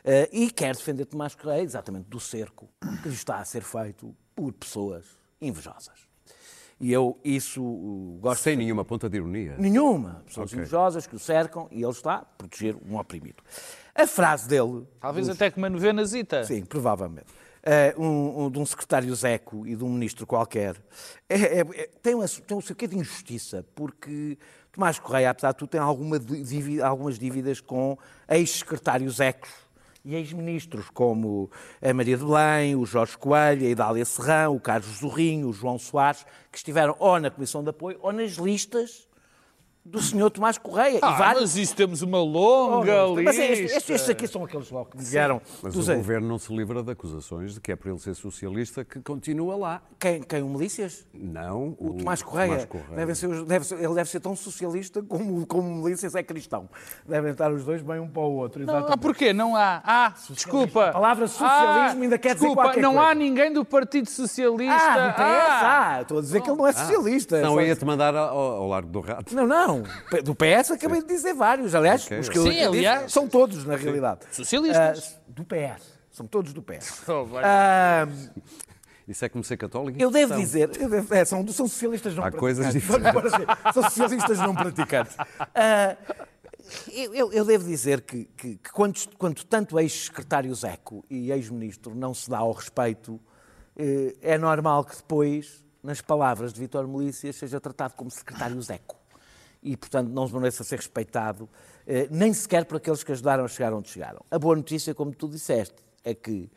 eh, 0.06 0.30
e 0.32 0.50
quer 0.50 0.74
defender 0.74 1.04
Tomás 1.06 1.36
Correia 1.36 1.62
exatamente 1.62 2.06
do 2.08 2.20
cerco 2.20 2.70
que 3.02 3.10
lhe 3.10 3.14
está 3.16 3.40
a 3.40 3.46
ser 3.46 3.62
feito 3.62 4.16
por 4.34 4.54
pessoas 4.54 5.06
invejosas. 5.42 6.00
E 6.80 6.92
eu 6.92 7.18
isso 7.24 7.62
uh, 7.64 8.18
gosto 8.22 8.42
Sem 8.42 8.56
nenhuma 8.58 8.84
ponta 8.84 9.10
de 9.10 9.18
ironia. 9.18 9.56
nenhuma. 9.58 10.22
Pessoas 10.26 10.50
Ok. 10.50 10.60
invejosas 10.60 11.06
que 11.08 11.16
o 11.16 11.20
cercam 11.20 11.68
e 11.72 11.82
ele 11.82 11.92
está 11.92 12.16
a 12.16 12.26
proteger 12.26 12.76
um 12.90 12.98
oprimido. 12.98 13.42
A 13.96 14.08
frase 14.08 14.48
dele, 14.48 14.88
Talvez 15.00 15.30
até 15.30 15.52
com 15.52 15.60
uma 15.62 15.70
novenazita. 15.70 16.44
Sim, 16.46 16.64
provavelmente. 16.66 17.28
Eh, 17.66 17.94
um, 17.98 18.46
um- 18.46 18.52
de 18.52 18.60
um 18.60 18.66
secretário 18.66 19.14
Zeco 19.16 19.66
e 19.66 19.76
de 19.76 19.84
um 19.84 19.90
ministro 19.90 20.26
qualquer. 20.28 20.76
É- 21.30 21.60
é- 21.60 21.60
é- 21.62 21.90
tem, 22.02 22.14
um, 22.16 22.26
tem 22.26 22.58
um 22.58 22.62
quê 22.62 22.88
de 22.88 22.98
injustiça, 22.98 23.66
porque 23.74 24.38
Tomás 24.72 25.00
Correia, 25.00 25.30
apesar 25.30 25.52
de 25.54 25.60
tudo, 25.60 25.70
tem 25.70 25.80
alguma 25.80 26.20
dívi- 26.20 26.82
algumas 26.82 27.18
dívidas 27.18 27.62
com 27.62 27.98
ex-secretários 28.28 29.16
Zecos 29.18 29.50
e 30.04 30.14
ex-ministros, 30.16 30.90
como 30.90 31.50
a 31.82 31.94
Maria 31.94 32.18
de 32.18 32.26
Belém, 32.26 32.76
o 32.76 32.86
Jorge 32.86 33.18
Coelho, 33.18 33.66
a 33.66 33.70
Idália 33.70 34.04
Serrão, 34.04 34.56
o 34.56 34.60
Carlos 34.60 34.98
Zorrinho, 34.98 35.48
o 35.48 35.54
João 35.54 35.80
Soares, 35.80 36.26
que 36.52 36.58
estiveram 36.58 36.96
ou 37.00 37.18
na 37.20 37.30
Comissão 37.32 37.64
de 37.64 37.70
Apoio 37.70 37.98
ou 38.02 38.12
nas 38.12 38.32
listas 38.34 39.08
do 39.86 40.02
senhor 40.02 40.30
Tomás 40.30 40.58
Correia. 40.58 41.00
Ah, 41.02 41.14
e 41.14 41.18
vários... 41.18 41.42
mas 41.42 41.58
isso 41.58 41.76
temos 41.76 42.02
uma 42.02 42.18
longa 42.24 43.06
Oh, 43.06 43.16
mas 43.16 43.26
lista. 43.36 43.42
estes, 43.44 43.72
estes- 43.76 43.90
estes 43.90 44.10
aqui 44.10 44.28
são 44.28 44.44
aqueles 44.46 44.72
logo 44.72 44.92
que 44.92 44.98
vieram. 45.04 45.42
Mas 45.62 45.74
dos- 45.74 45.90
o 45.90 45.96
governo 45.96 46.26
não 46.28 46.40
se 46.40 46.56
livra 46.56 46.82
de 46.82 46.92
acusações 46.92 47.54
de 47.56 47.60
que 47.60 47.72
é 47.72 47.76
por 47.76 47.90
ele 47.90 48.00
ser 48.00 48.16
socialista 48.16 48.86
que 48.86 49.02
continua 49.02 49.58
lá. 49.58 49.82
Quem, 50.00 50.22
quem 50.22 50.42
o 50.42 50.48
Milícias? 50.48 51.06
Não, 51.14 51.76
O 51.78 51.94
Tomás 51.96 52.24
Correia. 52.24 52.48
Tomás 52.50 52.66
Correia. 52.66 52.96
Deve 52.96 53.16
ser, 53.16 53.44
deve 53.46 53.66
ser- 53.66 53.76
ele 53.84 53.94
deve 53.94 54.10
ser 54.10 54.20
tão 54.22 54.36
socialista 54.38 55.04
como, 55.04 55.46
como 55.46 55.68
o 55.70 55.76
Milícias 55.84 56.16
é 56.16 56.24
cristão. 56.24 56.70
Devem 57.06 57.32
estar 57.32 57.52
os 57.52 57.66
dois 57.66 57.82
bem 57.82 58.00
um 58.00 58.08
para 58.08 58.22
o 58.22 58.36
outro. 58.36 58.66
Não, 58.66 58.78
ah, 58.88 58.98
porquê? 58.98 59.34
Não 59.34 59.54
há. 59.56 59.82
Ah, 59.86 60.14
desculpa. 60.30 60.90
A 60.90 60.94
palavra 60.94 61.28
socialismo 61.28 62.04
ainda 62.04 62.18
quer 62.18 62.36
dizer 62.36 62.46
desculpa, 62.46 62.64
qualquer 62.70 62.82
não 62.82 62.94
coisa. 62.94 63.08
há 63.10 63.16
ninguém 63.16 63.52
do 63.52 63.66
Partido 63.66 64.10
Socialista. 64.10 64.74
Ah, 64.76 65.08
do 65.08 65.14
PS, 65.14 65.22
ah, 65.24 66.00
estou 66.04 66.18
a 66.20 66.22
dizer 66.22 66.42
que 66.42 66.50
ele 66.50 66.58
não 66.58 66.68
é 66.68 66.72
socialista. 66.72 67.42
Não, 67.42 67.56
Só- 67.56 67.62
ia-te 67.62 67.84
mandar 67.86 68.16
ao, 68.16 68.38
ao 68.38 68.68
Largo 68.70 68.90
do 68.90 69.00
Rato. 69.02 69.36
Não, 69.36 69.46
não. 69.46 69.73
Do 70.24 70.36
PS 70.36 70.72
acabei 70.72 71.02
de 71.02 71.08
dizer 71.08 71.34
vários. 71.34 71.74
Aliás, 71.76 72.06
Ok. 72.06 72.20
os 72.20 72.30
que 72.30 72.38
eu 72.38 72.44
Sim, 72.44 72.62
aliás. 72.64 73.12
são 73.12 73.28
todos, 73.28 73.66
na 73.66 73.76
realidade. 73.76 74.22
Socialistas. 74.32 75.16
Ah, 75.18 75.22
do 75.28 75.44
PS. 75.44 75.94
São 76.12 76.28
todos 76.28 76.54
do 76.54 76.62
PS. 76.62 77.02
Oh. 77.10 77.28
Ah, 77.44 78.08
Isso 79.08 79.26
é 79.26 79.30
como 79.30 79.44
ser 79.44 79.58
católico? 79.58 80.00
eu 80.02 80.10
devo 80.12 80.34
Não. 80.34 80.40
dizer, 80.40 80.70
eu 80.80 80.90
devo- 80.90 81.14
é, 81.14 81.26
são, 81.26 81.46
são 81.50 81.68
socialistas 81.68 82.16
não 82.16 82.24
Há 82.24 82.32
praticantes. 82.32 82.86
coisas 82.88 83.34
assim, 83.34 83.74
São 83.74 83.84
socialistas 83.84 84.38
não 84.40 84.54
praticantes. 84.56 85.18
Ah, 85.54 85.98
eu, 86.92 87.14
eu- 87.14 87.34
eu 87.34 87.44
devo 87.46 87.66
dizer 87.66 88.02
que, 88.02 88.26
que- 88.38 88.56
que 88.58 88.72
quando, 88.72 88.98
quando 89.18 89.44
tanto 89.44 89.78
ex-secretário 89.80 90.54
Zeco 90.56 91.04
e 91.10 91.32
ex-ministro 91.32 91.94
não 91.94 92.14
se 92.14 92.30
dá 92.30 92.38
ao 92.38 92.52
respeito, 92.54 93.20
eh, 93.76 94.16
é 94.22 94.38
normal 94.38 94.86
que 94.86 94.96
depois, 94.96 95.64
nas 95.84 96.00
palavras 96.00 96.54
de 96.54 96.60
Vítor 96.62 96.88
Melícias, 96.88 97.36
seja 97.36 97.60
tratado 97.60 97.96
como 97.96 98.10
secretário 98.10 98.62
Zeco. 98.62 98.96
E, 99.64 99.78
portanto, 99.78 100.10
não 100.10 100.28
se 100.28 100.34
mereça 100.34 100.64
ser 100.64 100.76
respeitado, 100.76 101.48
eh, 101.88 102.08
nem 102.12 102.34
sequer 102.34 102.66
por 102.66 102.78
aqueles 102.78 103.04
que 103.04 103.12
ajudaram 103.12 103.46
a 103.46 103.48
chegar 103.48 103.74
onde 103.74 103.90
chegaram. 103.90 104.22
A 104.30 104.38
boa 104.38 104.56
notícia, 104.56 104.94
como 104.94 105.14
tu 105.14 105.28
disseste, 105.30 105.76
é 106.04 106.14
que, 106.14 106.50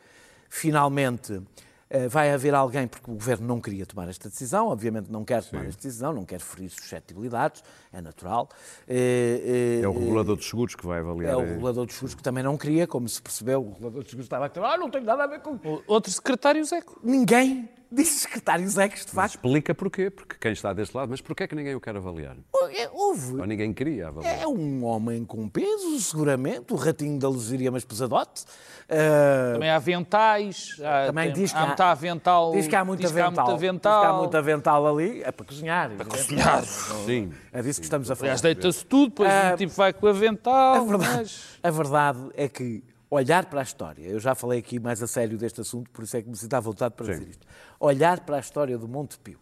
finalmente, 0.49 1.41
eh, 1.89 2.07
vai 2.09 2.31
haver 2.33 2.53
alguém, 2.53 2.85
porque 2.85 3.09
o 3.09 3.13
Governo 3.13 3.47
não 3.47 3.61
queria 3.61 3.85
tomar 3.85 4.09
esta 4.09 4.27
decisão, 4.29 4.67
obviamente 4.67 5.09
não 5.09 5.23
quer 5.23 5.41
tomar 5.43 5.65
esta 5.65 5.81
decisão, 5.81 6.11
não 6.11 6.25
quer 6.25 6.39
ferir 6.41 6.69
suscetibilidades, 6.69 7.63
é 7.93 8.01
natural. 8.01 8.49
Eh, 8.87 9.79
É 9.83 9.87
o 9.87 9.93
regulador 9.93 10.35
dos 10.35 10.49
seguros 10.49 10.75
que 10.75 10.85
vai 10.85 10.99
avaliar. 10.99 11.31
é 11.33 11.35
o 11.37 11.39
regulador 11.41 11.85
dos 11.85 11.95
seguros 11.95 12.13
que 12.15 12.23
também 12.23 12.43
não 12.43 12.57
queria, 12.57 12.85
como 12.87 13.07
se 13.07 13.21
percebeu, 13.21 13.61
o 13.61 13.69
regulador 13.71 14.01
dos 14.01 14.09
seguros 14.09 14.25
estava 14.25 14.45
a 14.45 14.47
dizer, 14.49 14.63
ah, 14.65 14.77
não 14.77 14.89
tem 14.89 15.01
nada 15.01 15.23
a 15.23 15.27
ver 15.27 15.39
com... 15.39 15.57
Outro 15.87 16.11
secretário 16.11 16.63
Zeco. 16.65 16.99
Ninguém 17.01 17.69
disse 17.91 18.19
secretário 18.19 18.67
Zeques, 18.69 19.05
de 19.05 19.11
facto. 19.11 19.35
Explica 19.35 19.73
porquê, 19.75 20.09
porque 20.09 20.35
quem 20.39 20.51
está 20.51 20.73
desse 20.73 20.95
lado, 20.95 21.09
mas 21.09 21.21
porquê 21.21 21.43
é 21.43 21.47
que 21.47 21.55
ninguém 21.55 21.75
o 21.75 21.79
quer 21.81 21.95
avaliar? 21.95 22.35
É, 22.71 22.89
Houve. 22.91 23.35
Ou 23.39 23.45
ninguém 23.45 23.73
queria 23.73 24.07
avaliar? 24.09 24.41
É 24.41 24.47
um 24.47 24.83
homem 24.83 25.23
com 25.25 25.47
peso, 25.47 25.99
seguramente, 25.99 26.73
o 26.73 26.75
ratinho 26.75 27.17
da 27.19 27.29
Lesíria, 27.29 27.71
mas 27.71 27.83
pesadote. 27.85 28.43
Ah, 28.89 29.53
Também 29.53 29.69
há 29.69 29.75
aventais. 29.75 30.77
Há, 30.81 31.07
também 31.07 31.25
tem- 31.33 31.41
diz 31.43 31.51
que 31.51 31.57
há, 31.57 31.65
muito 31.65 31.81
avental. 31.81 32.51
Diz 32.53 32.67
que 32.67 32.75
há 32.75 32.85
muito 32.85 33.01
diz 33.01 33.11
que 33.11 33.19
há 33.19 33.25
avental. 33.25 33.57
Diz 33.57 33.71
que 33.81 33.87
há 33.87 34.13
muito 34.13 34.37
avental 34.37 34.87
ali. 34.87 35.21
É 35.23 35.31
para 35.31 35.45
cozinhar. 35.45 35.89
Para 35.91 36.05
cozinhar. 36.05 36.63
Sim. 37.05 37.31
É 37.51 37.61
disso 37.61 37.79
que 37.81 37.85
estamos 37.85 38.09
a 38.09 38.15
falar. 38.15 38.27
Aliás, 38.27 38.41
deita-se 38.41 38.85
tudo, 38.85 39.09
depois 39.09 39.29
Ah, 39.29 39.51
o 39.53 39.57
tipo 39.57 39.73
vai 39.73 39.91
com 39.93 40.05
o 40.05 40.09
avental. 40.09 40.75
A 40.75 40.79
verdade, 40.85 41.15
mas- 41.17 41.59
a 41.63 41.69
verdade 41.71 42.19
é 42.35 42.47
que 42.47 42.83
olhar 43.09 43.45
para 43.45 43.61
a 43.61 43.63
história, 43.63 44.05
eu 44.07 44.19
já 44.19 44.35
falei 44.35 44.59
aqui 44.59 44.79
mais 44.79 45.01
a 45.01 45.07
sério 45.07 45.37
deste 45.37 45.61
assunto, 45.61 45.89
por 45.91 46.03
isso 46.03 46.17
é 46.17 46.21
que 46.21 46.29
me 46.29 46.35
sinto 46.35 46.53
à 46.53 46.59
vontade 46.59 46.95
para 46.95 47.05
dizer 47.13 47.27
isto. 47.29 47.45
Olhar 47.79 48.19
para 48.21 48.37
a 48.37 48.39
história 48.39 48.77
do 48.77 48.87
Monte 48.87 49.17
Pio, 49.19 49.39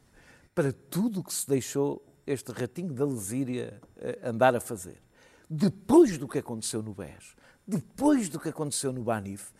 para 0.54 0.71
tudo 0.71 1.19
o 1.19 1.23
que 1.23 1.34
se 1.34 1.47
deixou 1.47 2.04
este 2.25 2.51
ratinho 2.51 2.93
da 2.93 3.06
Lesíria 3.06 3.80
eh, 3.97 4.19
andar 4.23 4.56
a 4.56 4.60
fazer, 4.60 4.97
depois 5.49 6.17
do 6.17 6.28
que 6.28 6.39
aconteceu 6.39 6.82
no 6.82 6.93
BES, 6.93 7.36
depois 7.67 8.30
do 8.30 8.39
que 8.39 8.49
aconteceu 8.49 8.91
no 8.93 9.04
Banif, 9.04 9.51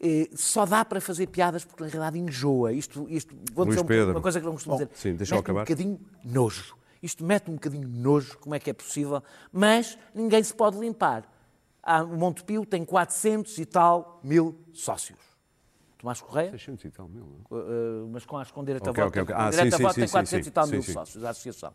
eh, 0.00 0.28
só 0.34 0.66
dá 0.66 0.84
para 0.84 1.00
fazer 1.00 1.26
piadas 1.28 1.64
porque 1.64 1.82
na 1.82 1.88
realidade 1.88 2.18
enjoa. 2.18 2.72
Isto, 2.72 3.06
isto 3.08 3.34
vou 3.52 3.64
dizer 3.66 3.80
um- 3.80 3.84
Pedro. 3.84 4.10
uma 4.12 4.20
coisa 4.20 4.40
que 4.40 4.46
não 4.46 4.52
costumo 4.52 4.76
dizer. 4.76 4.90
sim, 4.94 5.14
deixa-o 5.14 5.36
Mete-me 5.36 5.40
acabar. 5.40 5.60
Um 5.60 5.64
bocadinho 5.64 6.00
nojo. 6.24 6.76
Isto 7.02 7.22
mete 7.24 7.50
um 7.50 7.54
bocadinho 7.54 7.86
nojo, 7.88 8.38
como 8.38 8.54
é 8.54 8.58
que 8.58 8.70
é 8.70 8.72
possível, 8.72 9.22
mas 9.52 9.98
ninguém 10.14 10.42
se 10.42 10.54
pode 10.54 10.78
limpar. 10.78 11.30
Há- 11.84 12.02
O 12.02 12.16
Montepio 12.16 12.64
tem 12.64 12.84
400 12.84 13.58
e 13.58 13.66
tal 13.66 14.18
mil 14.24 14.58
sócios. 14.72 15.18
Tomás 15.98 16.20
Correia, 16.20 16.50
600 16.50 16.84
e 16.84 16.90
tal 16.90 17.08
mil, 17.08 17.24
não? 17.24 17.58
uh, 17.58 18.08
mas 18.12 18.24
com, 18.26 18.36
as, 18.36 18.50
com 18.50 18.62
direito 18.64 18.88
Ok, 18.88 19.02
a 19.02 19.06
voto, 19.06 19.12
ok, 19.12 19.22
ok. 19.22 19.34
com 19.34 19.40
Ah, 19.40 19.50
direito 19.50 19.68
sim, 19.70 19.74
a 19.74 19.78
sim, 19.78 19.82
voto 19.84 19.94
sim, 19.94 20.00
tem 20.00 20.08
sim, 20.08 20.12
400 20.12 20.44
sim, 20.44 20.48
e 20.48 20.52
tal 20.52 20.64
sim, 20.66 20.70
mil 20.72 20.82
sim. 20.82 20.92
sócios 20.92 21.22
da 21.22 21.30
associação. 21.30 21.74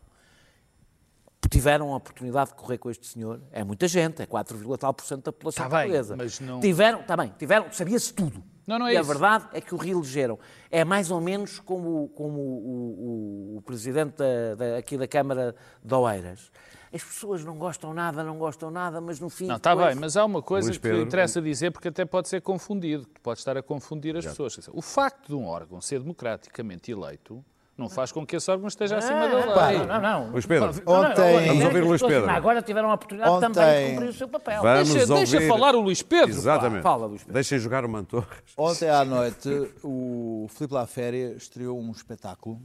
Tiveram 1.50 1.92
a 1.92 1.96
oportunidade 1.96 2.50
de 2.50 2.56
correr 2.56 2.78
com 2.78 2.88
este 2.90 3.04
senhor, 3.08 3.40
é 3.50 3.64
muita 3.64 3.88
gente, 3.88 4.22
é 4.22 4.26
4, 4.26 4.78
tal 4.78 4.94
por 4.94 5.04
cento 5.04 5.24
da 5.24 5.32
população 5.32 5.64
Tá 5.68 5.76
bem, 5.78 5.86
portuguesa. 5.88 6.16
mas 6.16 6.38
não- 6.38 6.60
Tiveram, 6.60 7.00
está 7.00 7.16
bem, 7.16 7.34
tiveram, 7.36 7.72
sabia-se 7.72 8.14
tudo. 8.14 8.40
Não, 8.66 8.78
não 8.78 8.86
é 8.86 8.92
e 8.94 8.96
a 8.96 9.00
isso. 9.00 9.08
verdade 9.10 9.48
é 9.52 9.60
que 9.60 9.74
o 9.74 9.78
reelegeram. 9.78 10.38
É 10.70 10.84
mais 10.84 11.10
ou 11.10 11.20
menos 11.20 11.58
como, 11.58 12.08
como 12.10 12.38
o, 12.38 13.54
o- 13.54 13.56
o 13.56 13.62
presidente 13.62 14.14
da- 14.16 14.54
da- 14.54 14.76
aqui 14.78 14.96
da 14.96 15.08
Câmara 15.08 15.56
de 15.82 15.92
Oeiras. 15.94 16.52
As 16.92 17.04
pessoas 17.04 17.44
não 17.44 17.56
gostam 17.56 17.94
nada, 17.94 18.24
não 18.24 18.36
gostam 18.36 18.70
nada, 18.70 19.00
mas 19.00 19.20
no 19.20 19.30
fim. 19.30 19.46
Não, 19.46 19.56
está 19.56 19.70
depois- 19.74 19.94
bem, 19.94 20.00
mas 20.00 20.16
há 20.16 20.24
uma 20.24 20.42
coisa 20.42 20.72
que 20.76 20.92
interessa 21.00 21.40
dizer, 21.40 21.70
porque 21.70 21.86
até 21.88 22.04
pode 22.04 22.28
ser 22.28 22.40
confundido, 22.42 23.06
pode 23.22 23.38
estar 23.38 23.56
a 23.56 23.62
confundir 23.62 24.16
as 24.16 24.24
pessoas. 24.26 24.54
Quer 24.56 24.60
dizer, 24.62 24.72
O 24.74 24.82
facto 24.82 25.28
de 25.28 25.34
um 25.34 25.46
órgão 25.46 25.80
ser 25.80 26.00
democraticamente 26.00 26.90
eleito 26.90 27.44
não 27.78 27.88
faz 27.88 28.10
com 28.12 28.26
que 28.26 28.34
esse 28.36 28.50
órgão 28.50 28.66
esteja 28.68 28.98
acima 28.98 29.26
da 29.28 29.68
lei. 29.68 29.78
Não, 29.78 29.86
não, 29.86 30.00
não. 30.00 30.30
Luís 30.32 30.44
Pedro, 30.44 30.68
Ontem- 30.84 31.46
Vamos 31.46 31.64
ouvir 31.64 31.82
o 31.82 31.86
Luís 31.86 32.02
pessoas 32.02 32.12
Pedro. 32.12 32.30
Agora 32.30 32.60
tiveram 32.60 32.90
a 32.90 32.94
oportunidade 32.94 33.30
Ontem- 33.30 33.52
também 33.52 33.84
de 33.86 33.90
cumprir 33.94 34.08
o 34.10 34.12
seu 34.12 34.28
papel. 34.28 34.60
Vamos 34.62 34.88
Deixa, 34.92 35.06
deixa 35.14 35.36
ouvir- 35.36 35.48
falar 35.48 35.74
o 35.76 35.80
Luís 35.80 36.02
Pedro. 36.02 36.28
Exatamente. 36.30 36.82
Fala, 36.82 37.06
Luís 37.06 37.20
Pedro. 37.22 37.34
Deixem 37.34 37.58
jogar 37.58 37.84
o 37.84 37.88
Mantorras. 37.88 38.26
Ontem 38.56 38.90
à 38.90 39.02
noite 39.04 39.48
o 39.84 40.46
Filipe 40.50 40.74
Laféria 40.74 41.32
estreou 41.36 41.80
um 41.80 41.90
espetáculo 41.92 42.60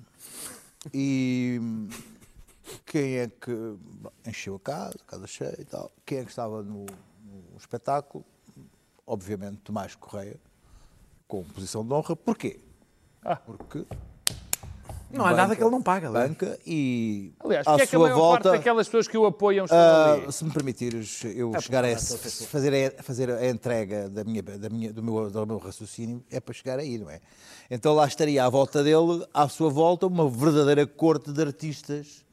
e 0.94 1.62
quem 2.86 3.18
é 3.18 3.28
que 3.28 3.76
encheu 4.28 4.56
a 4.56 4.60
casa, 4.60 4.96
a 5.08 5.12
casa 5.12 5.28
cheia 5.28 5.56
e 5.60 5.66
tal, 5.66 5.92
quem 6.06 6.20
é 6.20 6.24
que 6.24 6.30
estava 6.30 6.62
no, 6.64 6.86
no 7.24 7.58
espetáculo? 7.58 8.24
Obviamente 9.08 9.58
Tomás 9.64 9.94
Correia, 9.96 10.38
com 11.28 11.44
posição 11.44 11.86
de 11.86 11.94
honra. 11.94 12.16
Porquê? 12.16 12.60
Porque 13.46 13.86
Não 15.12 15.26
há 15.26 15.34
nada 15.34 15.56
que 15.56 15.62
ele 15.64 15.70
não 15.72 15.82
paga. 15.82 16.12
Banca 16.12 16.60
e 16.66 17.32
Aliás, 17.40 17.68
à 17.68 17.74
é 17.76 17.78
que 17.78 17.84
a 17.84 17.88
sua 17.88 18.00
maior 18.00 18.16
parte 18.32 18.44
volta... 18.44 18.52
daquelas 18.58 18.88
pessoas 18.88 19.08
que 19.08 19.18
o 19.18 19.26
apoiam 19.28 19.66
estão 19.66 19.78
Ah, 19.80 20.14
ali? 20.14 20.32
se 20.34 20.44
me 20.44 20.52
permitires, 20.52 21.24
eu 21.24 21.60
chegar 21.62 21.84
a 21.86 21.90
esse- 21.92 22.46
fazer, 22.48 22.96
a, 23.00 23.04
fazer 23.04 23.30
a 23.32 23.48
entrega 23.48 24.10
da 24.10 24.24
minha, 24.24 24.42
da 24.44 24.70
minha, 24.70 24.92
do, 24.92 25.02
meu, 25.04 25.30
do 25.30 25.46
meu 25.46 25.58
raciocínio 25.60 26.24
é 26.32 26.40
para 26.40 26.54
chegar 26.54 26.80
aí, 26.80 26.98
não 26.98 27.10
é? 27.10 27.20
Então 27.70 27.94
lá 27.94 28.06
estaria 28.08 28.44
à 28.44 28.50
volta 28.50 28.84
dele, 28.84 29.26
à 29.34 29.48
sua 29.48 29.70
volta, 29.70 30.06
uma 30.08 30.28
verdadeira 30.30 30.86
corte 30.88 31.32
de 31.32 31.42
artistas. 31.42 32.25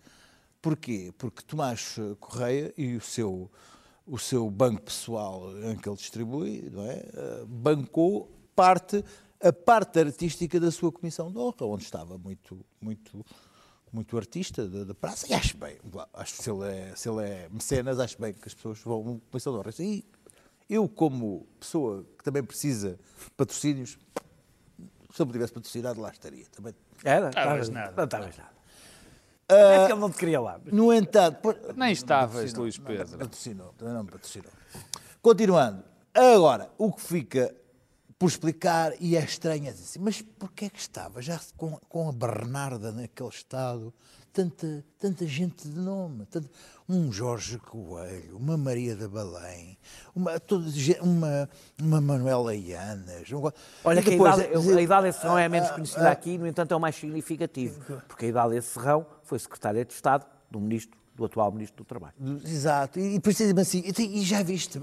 Porquê? 0.62 1.12
Porque 1.18 1.42
Tomás 1.42 1.96
Correia 2.20 2.72
e 2.78 2.94
o 2.96 3.00
seu, 3.00 3.50
o 4.06 4.16
seu 4.18 4.48
banco 4.48 4.82
pessoal 4.82 5.50
em 5.64 5.76
que 5.76 5.88
ele 5.88 5.96
distribui, 5.96 6.70
não 6.72 6.84
é? 6.88 7.04
Ah, 7.14 7.44
bancou 7.48 8.30
parte, 8.54 9.04
a 9.42 9.52
parte 9.52 9.98
artística 9.98 10.60
da 10.60 10.70
sua 10.70 10.92
comissão 10.92 11.32
de 11.32 11.38
honra, 11.38 11.66
onde 11.66 11.82
estava 11.82 12.16
muito, 12.16 12.64
muito, 12.80 13.26
muito 13.92 14.16
artista 14.16 14.68
da, 14.68 14.84
da 14.84 14.94
praça, 14.94 15.26
e 15.28 15.34
acho 15.34 15.56
bem, 15.56 15.76
acho 16.14 16.36
que 16.36 16.42
se 16.44 16.50
ele, 16.50 16.64
é, 16.64 16.92
se 16.94 17.08
ele 17.10 17.24
é 17.28 17.48
mecenas, 17.50 17.98
acho 17.98 18.20
bem 18.20 18.32
que 18.32 18.46
as 18.46 18.54
pessoas 18.54 18.78
vão 18.78 18.94
a 18.94 19.00
uma 19.00 19.20
comissão 19.30 19.52
de 19.52 19.58
honra. 19.58 19.70
E 19.80 20.04
eu, 20.70 20.88
como 20.88 21.44
pessoa 21.58 22.06
que 22.16 22.22
também 22.22 22.42
precisa 22.44 22.90
de 22.92 23.30
patrocínios, 23.36 23.98
se 25.12 25.20
ele 25.20 25.26
me 25.26 25.32
tivesse 25.32 25.52
patrocinado, 25.52 26.00
lá 26.00 26.10
estaria. 26.10 26.46
Também. 26.52 26.72
Era? 27.04 27.28
Estavas- 27.30 27.68
nada. 27.68 27.94
Não 27.96 28.04
estavas 28.04 28.38
nada. 28.38 28.61
É 29.54 29.86
que 29.86 29.92
ele 29.92 30.00
não 30.00 30.10
te 30.10 30.18
queria 30.18 30.40
lá. 30.40 30.60
No 30.70 30.92
entanto, 30.92 31.40
por- 31.40 31.58
Nem 31.76 31.92
estavas, 31.92 32.52
Luís 32.54 32.78
não, 32.78 32.84
Pedro. 32.86 33.18
Patrocinou, 33.18 33.74
também 33.78 33.94
não 33.94 34.04
me 34.04 34.10
patrocinou. 34.10 34.50
Continuando. 35.20 35.84
Agora, 36.14 36.70
o 36.76 36.92
que 36.92 37.00
fica 37.00 37.54
por 38.18 38.26
explicar, 38.28 38.92
e 39.00 39.16
é 39.16 39.24
estranho, 39.24 39.66
é 39.66 39.72
dizer 39.72 39.82
assim, 39.84 39.98
mas 39.98 40.22
porquê 40.22 40.66
é 40.66 40.70
que 40.70 40.78
estava 40.78 41.20
já 41.20 41.40
com, 41.56 41.72
com 41.88 42.08
a 42.08 42.12
Bernarda 42.12 42.92
naquele 42.92 43.28
estado, 43.30 43.92
tanta, 44.32 44.84
tanta 44.98 45.26
gente 45.26 45.68
de 45.68 45.78
nome, 45.78 46.26
tanto- 46.30 46.48
um 46.88 47.12
Jorge 47.12 47.58
Coelho, 47.58 48.36
uma 48.36 48.56
Maria 48.56 48.96
da 48.96 49.08
Belém, 49.08 49.78
uma, 50.14 50.38
toda, 50.40 50.66
uma, 51.00 51.48
uma 51.80 52.00
Manuela 52.00 52.54
Ianas. 52.54 53.30
um- 53.32 53.50
Olha 53.84 54.00
e 54.00 54.02
que 54.02 54.08
a 54.08 54.12
depois- 54.12 54.34
Idália, 54.38 54.78
a 54.78 54.82
Idália 54.82 55.12
Serrão 55.12 55.38
é 55.38 55.44
a 55.44 55.48
menos 55.48 55.68
Ah, 55.70 55.74
conhecida 55.74 56.08
ah, 56.08 56.12
aqui, 56.12 56.36
no 56.38 56.46
entanto 56.46 56.72
é 56.72 56.76
o 56.76 56.80
mais 56.80 56.96
significativo, 56.96 57.80
porque 58.08 58.26
a 58.26 58.28
Idália 58.28 58.60
Serrão 58.60 59.06
foi 59.22 59.38
secretária 59.38 59.84
de 59.84 59.92
Estado 59.92 60.26
do 60.50 60.60
ministro, 60.60 60.98
do 61.14 61.24
atual 61.24 61.52
ministro 61.52 61.82
do 61.82 61.86
Trabalho. 61.86 62.14
Exato, 62.44 62.98
e 62.98 63.18
precisamente 63.20 63.60
assim, 63.60 63.82
e, 63.86 64.18
e 64.20 64.22
já 64.22 64.42
viste, 64.42 64.78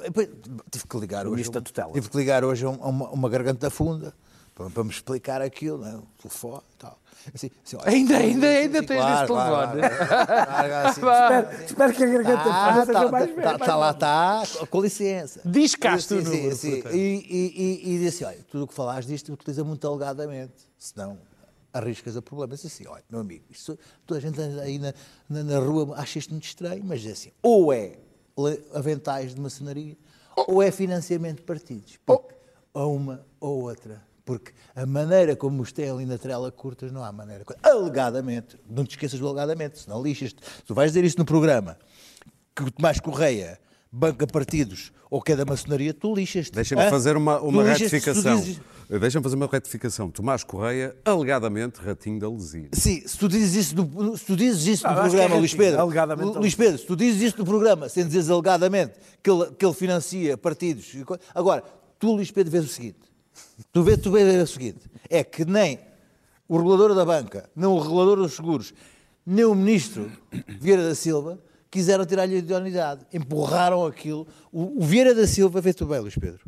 tive 0.71 0.87
que 0.87 0.97
ligar 0.97 1.25
hoje, 1.25 1.31
Ministro 1.35 1.59
da 1.59 1.61
tutela. 1.63 1.91
tive 1.93 2.09
que 2.09 2.17
ligar 2.17 2.43
hoje 2.43 2.65
a, 2.65 2.69
a 2.69 2.71
uma, 2.71 3.09
uma 3.09 3.29
garganta 3.29 3.69
funda 3.69 4.13
para, 4.59 4.69
para 4.69 4.83
me 4.83 4.89
explicar 4.89 5.41
aquilo, 5.41 5.77
né? 5.77 5.95
o 5.95 6.21
telefone 6.21 6.61
e 6.73 6.77
tal. 6.77 6.99
Assim, 7.33 7.49
assim, 7.65 7.75
olha, 7.77 7.89
Ainda- 7.89 8.17
ainda- 8.17 8.47
ainda 8.47 8.83
tens 8.83 8.97
claro, 8.97 9.15
esse 9.23 9.27
telefone. 9.27 9.79
claro, 9.79 9.79
claro, 9.79 10.73
assim, 10.89 10.99
Espero, 11.01 11.65
espero 11.65 11.93
que 11.93 12.03
a 12.03 12.07
garganta 12.07 12.43
Tá, 12.43 12.85
seja 12.85 12.93
tá, 13.05 13.11
mais 13.11 13.35
tá, 13.35 13.57
tá 13.59 13.75
lá, 13.77 13.91
está, 13.91 14.43
com 14.69 14.81
licença. 14.81 15.41
Discaste 15.45 16.13
o 16.13 16.25
Sim, 16.25 16.51
sim, 16.51 16.81
sim. 16.81 16.83
E, 16.91 16.97
e, 16.97 17.89
e, 17.89 17.95
e 17.95 17.99
disse, 17.99 18.25
olha, 18.25 18.39
tudo 18.51 18.65
o 18.65 18.67
que 18.67 18.73
falaste 18.73 19.07
disto 19.07 19.31
utiliza 19.31 19.63
muito 19.63 19.87
alegadamente, 19.87 20.53
senão 20.77 21.17
arriscas 21.71 22.17
a 22.17 22.21
problemas. 22.21 22.65
Assim, 22.65 22.85
olha, 22.85 23.03
meu 23.09 23.21
amigo, 23.21 23.45
isto, 23.49 23.79
toda 24.05 24.17
a 24.17 24.21
gente 24.21 24.39
anda 24.41 24.61
aí 24.61 24.77
na, 24.77 24.93
na, 25.29 25.43
na 25.43 25.59
rua 25.59 25.95
acha 25.97 26.19
isto 26.19 26.31
muito 26.31 26.45
estranho, 26.45 26.83
mas 26.83 27.05
é 27.05 27.11
assim, 27.11 27.31
ou 27.41 27.71
é 27.71 27.93
aventais 28.73 29.35
de 29.35 29.39
maçonaria, 29.41 29.97
ou 30.35 30.61
é 30.63 30.69
financiamento 30.71 31.37
de 31.37 31.43
partidos. 31.43 31.97
Porque, 32.05 32.33
ou 32.73 32.95
uma 32.95 33.25
ou 33.39 33.63
outra. 33.63 34.07
Porque 34.29 34.51
a 34.75 34.85
maneira 34.85 35.35
como 35.35 35.59
os 35.63 35.71
têm 35.71 35.89
ali 35.89 36.05
na 36.05 36.15
trela 36.15 36.51
curtas, 36.51 36.91
não 36.91 37.03
há 37.03 37.11
maneira. 37.11 37.43
Alegadamente, 37.63 38.57
não 38.69 38.85
te 38.85 38.91
esqueças 38.91 39.19
do 39.19 39.27
alegadamente, 39.27 39.79
senão 39.79 40.03
lixas-te. 40.03 40.37
Se 40.45 40.61
tu 40.67 40.75
vais 40.75 40.91
dizer 40.91 41.03
isto 41.03 41.17
no 41.17 41.25
programa, 41.25 41.75
que 42.55 42.61
o 42.61 42.69
Tomás 42.69 42.99
Correia 42.99 43.59
banca 43.91 44.27
partidos 44.27 44.91
ou 45.09 45.19
que 45.19 45.31
é 45.31 45.35
da 45.35 45.45
maçonaria, 45.45 45.95
tu 45.95 46.13
lixas-te. 46.13 46.51
Deixem-me 46.53 46.83
Hã? 46.83 46.89
fazer 46.91 47.17
uma, 47.17 47.39
uma 47.41 47.63
retificação. 47.63 48.39
dizes- 48.39 48.61
Deixem-me 48.87 49.23
fazer 49.23 49.35
uma 49.35 49.47
retificação. 49.47 50.11
Tomás 50.11 50.43
Correia, 50.43 50.95
alegadamente, 51.03 51.79
ratinho 51.81 52.19
da 52.19 52.29
Lesíria. 52.29 52.69
Sim, 52.73 53.01
se 53.07 53.17
tu 53.17 53.27
dizes 53.27 53.55
isso 53.55 53.75
no, 53.75 54.15
se 54.15 54.25
tu 54.25 54.35
dizes 54.35 54.67
isso 54.67 54.83
Não, 54.83 54.93
no 54.93 55.01
programa, 55.01 55.35
é 55.35 55.39
Luís 55.39 55.55
Pedro, 55.55 55.79
alegadamente 55.81 56.27
Lu- 56.33 56.39
Luís 56.39 56.53
Pedro, 56.53 56.77
se 56.77 56.85
tu 56.85 56.95
dizes 56.95 57.19
isso 57.23 57.37
no 57.39 57.45
programa, 57.45 57.89
sem 57.89 58.05
dizeres 58.05 58.29
alegadamente 58.29 58.93
que 59.23 59.29
ele, 59.31 59.47
que 59.57 59.65
ele 59.65 59.73
financia 59.73 60.37
partidos. 60.37 60.85
Agora, 61.33 61.63
tu, 61.97 62.13
Luís 62.13 62.29
Pedro, 62.29 62.51
vês 62.51 62.65
o 62.65 62.67
seguinte: 62.67 63.08
tu 63.71 63.83
vês, 63.83 63.97
tu 63.97 64.11
vês 64.11 64.49
o 64.49 64.53
seguinte, 64.53 64.79
é 65.09 65.23
que 65.23 65.45
nem 65.45 65.79
o 66.47 66.57
regulador 66.57 66.95
da 66.95 67.05
banca, 67.05 67.49
nem 67.55 67.67
o 67.67 67.79
regulador 67.79 68.17
dos 68.17 68.33
seguros, 68.33 68.73
nem 69.25 69.45
o 69.45 69.53
ministro 69.53 70.11
Vieira 70.59 70.87
da 70.87 70.95
Silva 70.95 71.39
quiseram 71.69 72.05
tirar-lhe 72.05 72.35
a 72.35 72.39
idoneidade. 72.39 73.05
Empurraram 73.13 73.85
aquilo. 73.85 74.27
O, 74.51 74.81
o 74.81 74.83
Vieira 74.83 75.13
da 75.13 75.27
Silva, 75.27 75.61
vê 75.61 75.73
tu 75.73 75.85
bem, 75.85 75.99
Luís 75.99 76.15
Pedro, 76.15 76.39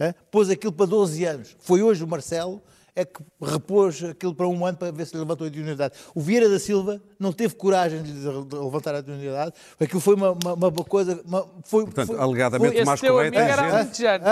hã? 0.00 0.14
pôs 0.30 0.50
aquilo 0.50 0.72
para 0.72 0.86
12 0.86 1.24
anos. 1.24 1.56
Foi 1.60 1.82
hoje 1.82 2.02
o 2.02 2.08
Marcelo 2.08 2.60
é 2.96 3.04
que 3.04 3.20
repôs 3.42 4.04
aquilo 4.04 4.34
para 4.34 4.46
um 4.46 4.64
ano 4.64 4.78
para 4.78 4.92
ver 4.92 5.04
se 5.06 5.16
levantou 5.16 5.46
a 5.46 5.50
imunidade. 5.50 5.94
O 6.14 6.20
Vieira 6.20 6.48
da 6.48 6.60
Silva 6.60 7.00
não 7.18 7.32
teve 7.32 7.54
coragem 7.56 8.02
de 8.02 8.12
levantar 8.56 8.94
a 8.94 9.00
imunidade. 9.00 9.52
Aquilo 9.80 10.00
foi 10.00 10.14
uma, 10.14 10.30
uma, 10.30 10.54
uma 10.54 10.84
coisa. 10.84 11.20
Uma, 11.24 11.44
foi, 11.64 11.84
Portanto, 11.84 12.06
foi, 12.06 12.18
alegadamente 12.18 12.76
Esse 12.76 12.84
mais 12.84 13.00
correto 13.00 13.36
é 13.36 13.50
era 13.50 13.62
gente. 13.62 13.74
alentejano, 13.74 14.24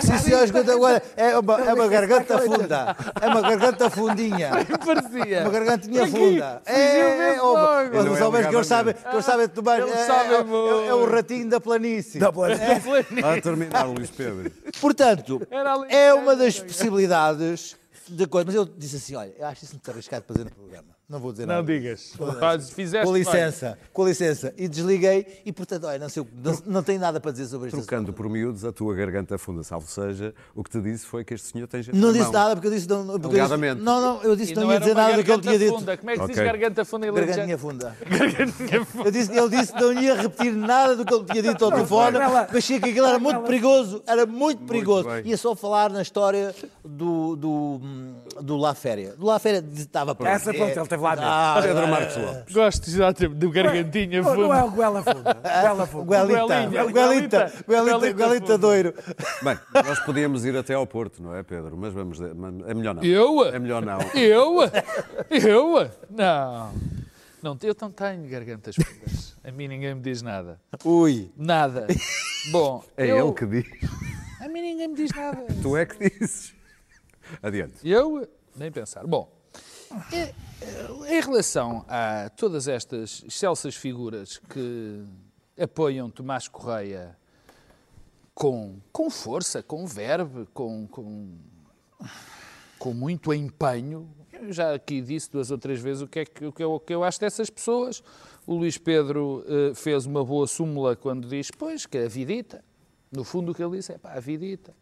sim, 0.00 0.18
senhor, 0.18 0.44
escuta 0.44 0.72
agora. 0.72 1.02
É 1.16 1.38
uma, 1.38 1.60
é 1.60 1.74
uma 1.74 1.88
garganta 1.88 2.38
funda. 2.38 2.96
É 3.20 3.26
uma 3.26 3.42
garganta 3.42 3.90
fundinha. 3.90 4.50
parecia. 4.84 5.40
Uma 5.42 5.50
gargantinha 5.50 6.06
funda. 6.06 6.62
fugiu 6.64 7.18
mesmo 7.18 7.42
oh, 7.42 7.52
logo. 7.52 8.12
Os 8.12 8.20
é 8.20 8.24
homens 8.24 8.46
que 8.46 8.54
eles 8.54 8.66
sabem, 8.66 8.94
que 8.94 9.08
eles 9.08 9.24
sabem. 9.24 9.44
Eles 9.44 9.54
É, 9.86 10.84
é, 10.84 10.86
é, 10.86 10.88
é 10.88 10.94
o 10.94 11.04
ratinho 11.04 11.50
da 11.50 11.60
planície. 11.60 12.20
A 13.22 13.40
terminar, 13.40 13.84
Luís 13.84 14.10
Pedro. 14.10 14.50
Portanto, 14.80 15.46
é 15.90 16.14
uma 16.14 16.34
das 16.34 16.58
possibilidades 16.58 17.65
de 18.08 18.26
coisa. 18.26 18.46
Mas 18.46 18.54
eu 18.54 18.64
disse 18.64 18.96
assim: 18.96 19.14
olha, 19.14 19.32
eu 19.38 19.46
acho 19.46 19.64
isso 19.64 19.74
muito 19.74 19.90
arriscado 19.90 20.24
para 20.24 20.34
dizer 20.34 20.44
no 20.44 20.50
programa. 20.50 20.96
Não 21.08 21.20
vou 21.20 21.30
dizer 21.30 21.46
Não 21.46 21.54
nada. 21.54 21.66
digas. 21.72 22.14
Faz- 22.40 22.70
Fizeste 22.70 23.06
Com 23.06 23.12
bem. 23.12 23.22
licença, 23.22 23.78
com 23.92 24.04
licença. 24.04 24.52
E 24.56 24.66
desliguei 24.66 25.40
e, 25.44 25.52
portanto, 25.52 25.84
olha, 25.86 26.00
não, 26.00 26.08
sei, 26.08 26.26
não, 26.42 26.58
não 26.66 26.82
tenho 26.82 26.98
nada 27.00 27.20
para 27.20 27.30
dizer 27.30 27.46
sobre 27.46 27.68
isto. 27.68 27.76
Trocando 27.76 28.12
por 28.12 28.28
miúdos, 28.28 28.64
a 28.64 28.72
tua 28.72 28.92
garganta 28.92 29.38
funda, 29.38 29.62
salvo 29.62 29.86
seja, 29.88 30.34
o 30.52 30.64
que 30.64 30.70
te 30.70 30.80
disse 30.80 31.06
foi 31.06 31.24
que 31.24 31.32
este 31.32 31.46
senhor 31.52 31.68
tem 31.68 31.80
gente 31.80 31.94
Não 31.96 32.10
disse 32.12 32.24
mão. 32.24 32.32
nada 32.32 32.56
porque 32.56 32.66
eu 32.66 32.72
disse. 32.72 32.88
Não, 32.88 33.06
porque 33.06 33.12
eu 33.26 33.28
disse- 33.30 33.40
Alegadamente. 33.40 33.82
não, 33.82 34.00
não, 34.00 34.22
eu 34.24 34.34
disse 34.34 34.50
E 34.50 34.54
que 34.54 34.60
não, 34.60 34.66
não 34.66 34.72
ia 34.74 34.80
dizer 34.80 34.94
nada 34.96 35.16
do 35.16 35.22
que 35.22 35.30
ele 35.30 35.42
tinha 35.42 35.58
dito. 35.60 35.74
funda. 35.78 35.96
Como 35.96 36.10
é 36.10 36.14
que 36.14 36.20
se 36.22 36.26
diz 36.26 36.36
garganta 36.38 36.84
funda 36.84 37.06
em 37.06 37.12
Gargantinha 37.14 37.58
funda. 37.58 37.96
Gargantinha 38.10 38.84
funda. 38.84 39.04
Eu 39.08 39.12
disse, 39.12 39.32
ele 39.38 39.48
disse 39.48 39.72
que 39.72 39.80
não 39.80 39.92
ia 40.02 40.14
repetir 40.16 40.52
nada 40.54 40.96
do 40.96 41.04
que 41.04 41.14
ele 41.14 41.24
tinha 41.24 41.42
dito 41.42 41.64
ao 41.64 41.70
telefone, 41.70 42.18
mas 42.18 42.52
achei 42.56 42.80
que 42.80 42.90
aquilo 42.90 43.06
era 43.06 43.18
muito 43.20 43.42
perigoso, 43.42 44.02
era 44.08 44.26
muito 44.26 44.64
perigoso. 44.64 45.08
bem. 45.08 45.22
Ia 45.24 45.36
só 45.36 45.54
falar 45.54 45.88
na 45.88 46.02
história 46.02 46.52
do, 46.84 47.36
do, 47.36 47.78
do 48.42 48.56
La 48.56 48.74
Féria. 48.74 49.14
Do 49.16 49.26
La 49.26 49.38
Féria 49.38 49.64
estava 49.74 50.14
pronto. 50.14 50.28
Essa, 50.30 50.52
pronto, 50.52 50.78
ele 50.78 50.86
teve 50.88 51.02
lá 51.02 51.14
dentro. 51.14 51.30
Ah, 51.30 51.58
Pedro 51.62 51.88
Marcos 51.88 52.16
Lopes. 52.16 52.54
Gosto 52.54 52.88
exatamente 52.88 53.38
do 53.38 53.50
gargantinha 53.50 54.22
Não, 54.22 54.34
não 54.34 54.54
é 54.54 54.60
funda. 54.60 54.64
o 54.66 54.70
Goela 54.70 55.02
Funda. 55.02 55.86
Funda. 55.86 56.04
Guelita, 56.04 56.92
Guelita, 56.92 57.52
Guelita, 57.68 58.12
Guelita, 58.12 58.46
funda. 58.46 58.58
Doiro. 58.58 58.94
Bem, 59.42 59.58
nós 59.74 59.98
podíamos 60.00 60.44
ir 60.44 60.56
até 60.56 60.74
ao 60.74 60.86
Porto, 60.86 61.22
não 61.22 61.34
é, 61.34 61.42
Pedro? 61.42 61.76
Mas 61.76 61.92
vamos. 61.92 62.18
É 62.20 62.74
melhor 62.74 62.94
não. 62.94 63.02
Eu? 63.02 63.44
É 63.46 63.58
melhor 63.58 63.84
não. 63.84 63.98
Eu? 64.14 64.58
Eu? 65.30 65.90
Não. 66.10 66.72
Não, 67.42 67.56
eu 67.62 67.76
não 67.80 67.90
tenho 67.90 68.28
gargantas 68.28 68.74
fundas. 68.74 69.36
A 69.44 69.52
mim 69.52 69.68
ninguém 69.68 69.94
me 69.94 70.00
diz 70.00 70.20
nada. 70.22 70.58
Ui. 70.84 71.30
Nada. 71.36 71.86
Bom, 72.50 72.82
É 72.96 73.06
eu- 73.06 73.28
ele 73.28 73.32
que 73.34 73.46
diz. 73.46 73.64
A 74.40 74.48
mim 74.48 74.60
ninguém 74.62 74.88
me 74.88 74.94
diz 74.94 75.10
nada. 75.14 75.46
Tu 75.62 75.76
é 75.76 75.86
que 75.86 76.10
dizes. 76.10 76.54
Adiante. 77.42 77.74
Eu? 77.84 78.28
Nem 78.54 78.70
pensar. 78.70 79.06
Bom, 79.06 79.30
eh, 80.12 80.34
eh, 80.62 81.16
em 81.16 81.20
relação 81.20 81.84
a 81.88 82.30
todas 82.30 82.68
estas 82.68 83.22
excelsas 83.26 83.74
figuras 83.74 84.38
que 84.38 85.04
apoiam 85.58 86.10
Tomás 86.10 86.48
Correia 86.48 87.16
com, 88.34 88.78
com 88.92 89.10
força, 89.10 89.62
com 89.62 89.86
verve, 89.86 90.46
com, 90.52 90.86
com, 90.88 91.38
com 92.78 92.92
muito 92.92 93.32
empenho, 93.32 94.08
eu 94.32 94.52
já 94.52 94.74
aqui 94.74 95.00
disse 95.00 95.30
duas 95.30 95.50
ou 95.50 95.58
três 95.58 95.80
vezes 95.80 96.02
o 96.02 96.06
que 96.06 96.18
é 96.20 96.24
que, 96.24 96.44
o 96.44 96.52
que, 96.52 96.62
eu, 96.62 96.72
o 96.72 96.80
que 96.80 96.94
eu 96.94 97.02
acho 97.02 97.18
dessas 97.18 97.48
pessoas. 97.48 98.02
O 98.46 98.54
Luís 98.54 98.78
Pedro 98.78 99.44
eh, 99.46 99.74
fez 99.74 100.06
uma 100.06 100.24
boa 100.24 100.46
súmula 100.46 100.94
quando 100.94 101.26
diz, 101.28 101.50
pois, 101.50 101.86
que 101.86 101.98
a 101.98 102.08
vidita. 102.08 102.62
No 103.10 103.24
fundo 103.24 103.52
o 103.52 103.54
que 103.54 103.62
ele 103.62 103.76
disse 103.76 103.92
é, 103.92 103.98
pá, 103.98 104.12
a 104.12 104.20
vidita. 104.20 104.74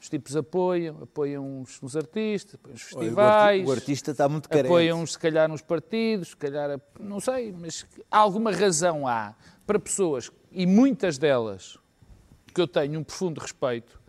Os 0.00 0.08
tipos 0.08 0.36
apoiam, 0.36 1.02
apoiam 1.02 1.60
os, 1.62 1.82
os 1.82 1.96
artistas, 1.96 2.54
apoiam 2.54 2.74
os 2.76 2.92
Olha, 2.94 2.96
o 2.96 2.98
arti- 3.00 3.06
festivais. 3.08 3.68
O 3.68 3.72
artista 3.72 4.10
está 4.12 4.28
muito 4.28 4.48
carente. 4.48 4.66
Apoiam, 4.66 5.04
se 5.06 5.18
calhar, 5.18 5.48
nos 5.48 5.60
partidos, 5.60 6.28
se 6.28 6.36
calhar, 6.36 6.80
não 7.00 7.18
sei, 7.18 7.52
mas 7.52 7.84
alguma 8.10 8.52
razão 8.52 9.08
há 9.08 9.34
para 9.66 9.78
pessoas, 9.78 10.30
e 10.52 10.66
muitas 10.66 11.18
delas, 11.18 11.76
que 12.54 12.60
eu 12.60 12.68
tenho 12.68 13.00
um 13.00 13.04
profundo 13.04 13.40
respeito, 13.40 14.00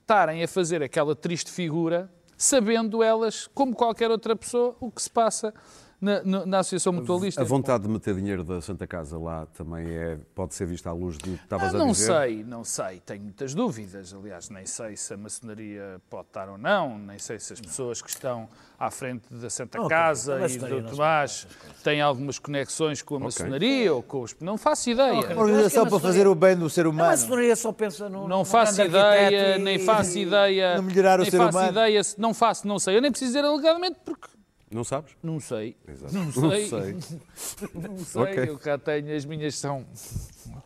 estarem 0.00 0.42
a 0.42 0.48
fazer 0.48 0.82
aquela 0.82 1.14
triste 1.14 1.50
figura, 1.52 2.10
sabendo 2.36 3.02
elas, 3.02 3.46
como 3.54 3.74
qualquer 3.74 4.10
outra 4.10 4.34
pessoa, 4.34 4.76
o 4.80 4.90
que 4.90 5.00
se 5.02 5.10
passa 5.10 5.54
na, 6.00 6.22
na- 6.22 6.46
na 6.46 6.58
Associação 6.60 6.92
Mutualista. 6.92 7.40
A 7.40 7.44
vontade 7.44 7.82
de 7.84 7.90
meter 7.90 8.14
dinheiro 8.14 8.44
da 8.44 8.60
Santa 8.60 8.86
Casa 8.86 9.18
lá 9.18 9.46
também 9.46 9.86
é, 9.88 10.18
pode 10.34 10.54
ser 10.54 10.66
vista 10.66 10.90
à 10.90 10.92
luz 10.92 11.18
do 11.18 11.24
que 11.36 11.42
estavas 11.42 11.72
Ah, 11.74 11.76
a 11.76 11.78
não 11.78 11.92
dizer. 11.92 12.06
sei, 12.06 12.44
não 12.44 12.62
sei, 12.64 13.00
tenho 13.04 13.22
muitas 13.22 13.54
dúvidas. 13.54 14.14
Aliás, 14.14 14.48
nem 14.50 14.64
sei 14.64 14.96
se 14.96 15.12
a 15.12 15.16
maçonaria 15.16 16.00
pode 16.08 16.28
estar 16.28 16.48
ou 16.48 16.56
não, 16.58 16.98
nem 16.98 17.18
sei 17.18 17.38
se 17.40 17.52
as 17.52 17.60
pessoas 17.60 18.00
que 18.00 18.10
estão 18.10 18.48
à 18.78 18.90
frente 18.92 19.24
da 19.28 19.50
Santa 19.50 19.86
Casa 19.88 20.36
a 20.36 20.46
e 20.48 20.56
do 20.58 20.80
não 20.82 20.90
Tomás 20.90 21.46
têm 21.82 22.00
algumas 22.00 22.38
conexões 22.38 23.02
com 23.02 23.16
a 23.16 23.20
maçonaria 23.20 23.92
ou 23.92 24.02
com 24.02 24.22
os. 24.22 24.36
Não 24.40 24.56
faço 24.56 24.90
ideia. 24.90 25.32
Uma 25.32 25.42
organização 25.42 25.86
para 25.88 25.98
fazer 25.98 26.28
o 26.28 26.34
bem 26.34 26.56
do 26.56 26.70
ser 26.70 26.86
A 26.86 26.90
humano. 26.90 27.10
maçonaria 27.10 27.56
só 27.56 27.72
pensa 27.72 28.08
no. 28.08 28.28
Não 28.28 28.44
faço 28.44 28.80
ideia, 28.82 29.56
e- 29.56 29.58
nem 29.58 29.78
faço 29.80 30.16
ideia. 30.18 30.76
no 30.76 30.82
melhorar 30.84 31.18
o 31.18 31.22
nem 31.22 31.30
ser 31.30 31.38
faço 31.38 31.58
humano. 31.58 31.72
ideia, 31.72 32.04
se- 32.04 32.20
não 32.20 32.32
faço, 32.32 32.68
não 32.68 32.78
sei. 32.78 32.96
Eu 32.96 33.02
nem 33.02 33.10
preciso 33.10 33.32
dizer 33.32 33.44
alegadamente 33.44 33.98
porque 34.04 34.28
Não 34.70 34.84
sabes? 34.84 35.12
não 35.22 35.40
sei. 35.40 35.76
Exato. 35.86 36.12
Não 36.14 36.24
Não 36.26 36.50
sei. 36.50 36.66
sei. 36.68 36.92
Não 37.74 37.98
sei, 38.04 38.22
Ok. 38.22 38.48
eu 38.48 38.58
cá 38.58 38.76
tenho, 38.78 39.16
as 39.16 39.24
minhas 39.24 39.54
são 39.56 39.86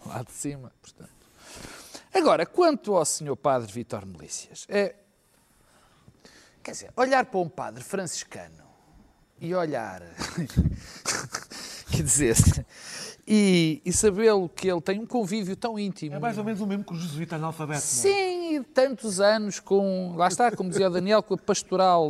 lá 0.07 0.23
de 0.23 0.33
cima. 0.33 0.73
Portanto. 0.83 1.11
Agora, 2.13 2.45
quanto 2.45 2.97
ao 2.97 3.05
senhor 3.05 3.37
padre 3.37 3.73
Vítor 3.73 4.05
Melícias, 4.05 4.67
é, 4.69 4.95
quer 6.63 6.73
dizer, 6.73 6.91
olhar 6.97 7.25
para 7.27 7.41
um 7.41 7.49
padre 7.49 7.83
franciscano 7.83 8.63
e 9.41 9.55
olhar, 9.55 10.03
quer 11.91 12.03
dizer, 12.03 12.37
e, 13.27 13.81
e 13.85 13.93
sabê-lo 13.93 14.49
que 14.49 14.69
ele 14.71 14.81
tem 14.81 14.99
um 15.01 15.07
convívio 15.07 15.57
tão 15.57 15.79
íntimo. 15.79 16.15
É 16.17 16.19
mais 16.19 16.37
ou 16.39 16.45
menos 16.45 16.61
o 16.61 16.67
mesmo 16.67 16.85
que 16.85 16.93
o 16.93 16.97
jesuíta 16.99 17.37
analfabeto. 17.37 17.79
é? 17.79 17.81
Sim, 17.81 18.57
e 18.57 18.65
tantos 18.65 19.21
anos 19.21 19.59
com, 19.61 20.15
lá 20.17 20.29
está, 20.29 20.51
como 20.55 20.69
dizia 20.71 20.89
o 20.89 20.93
Daniel, 20.93 21.23
com 21.23 21.35
a 21.35 21.39
pastoral 21.39 22.09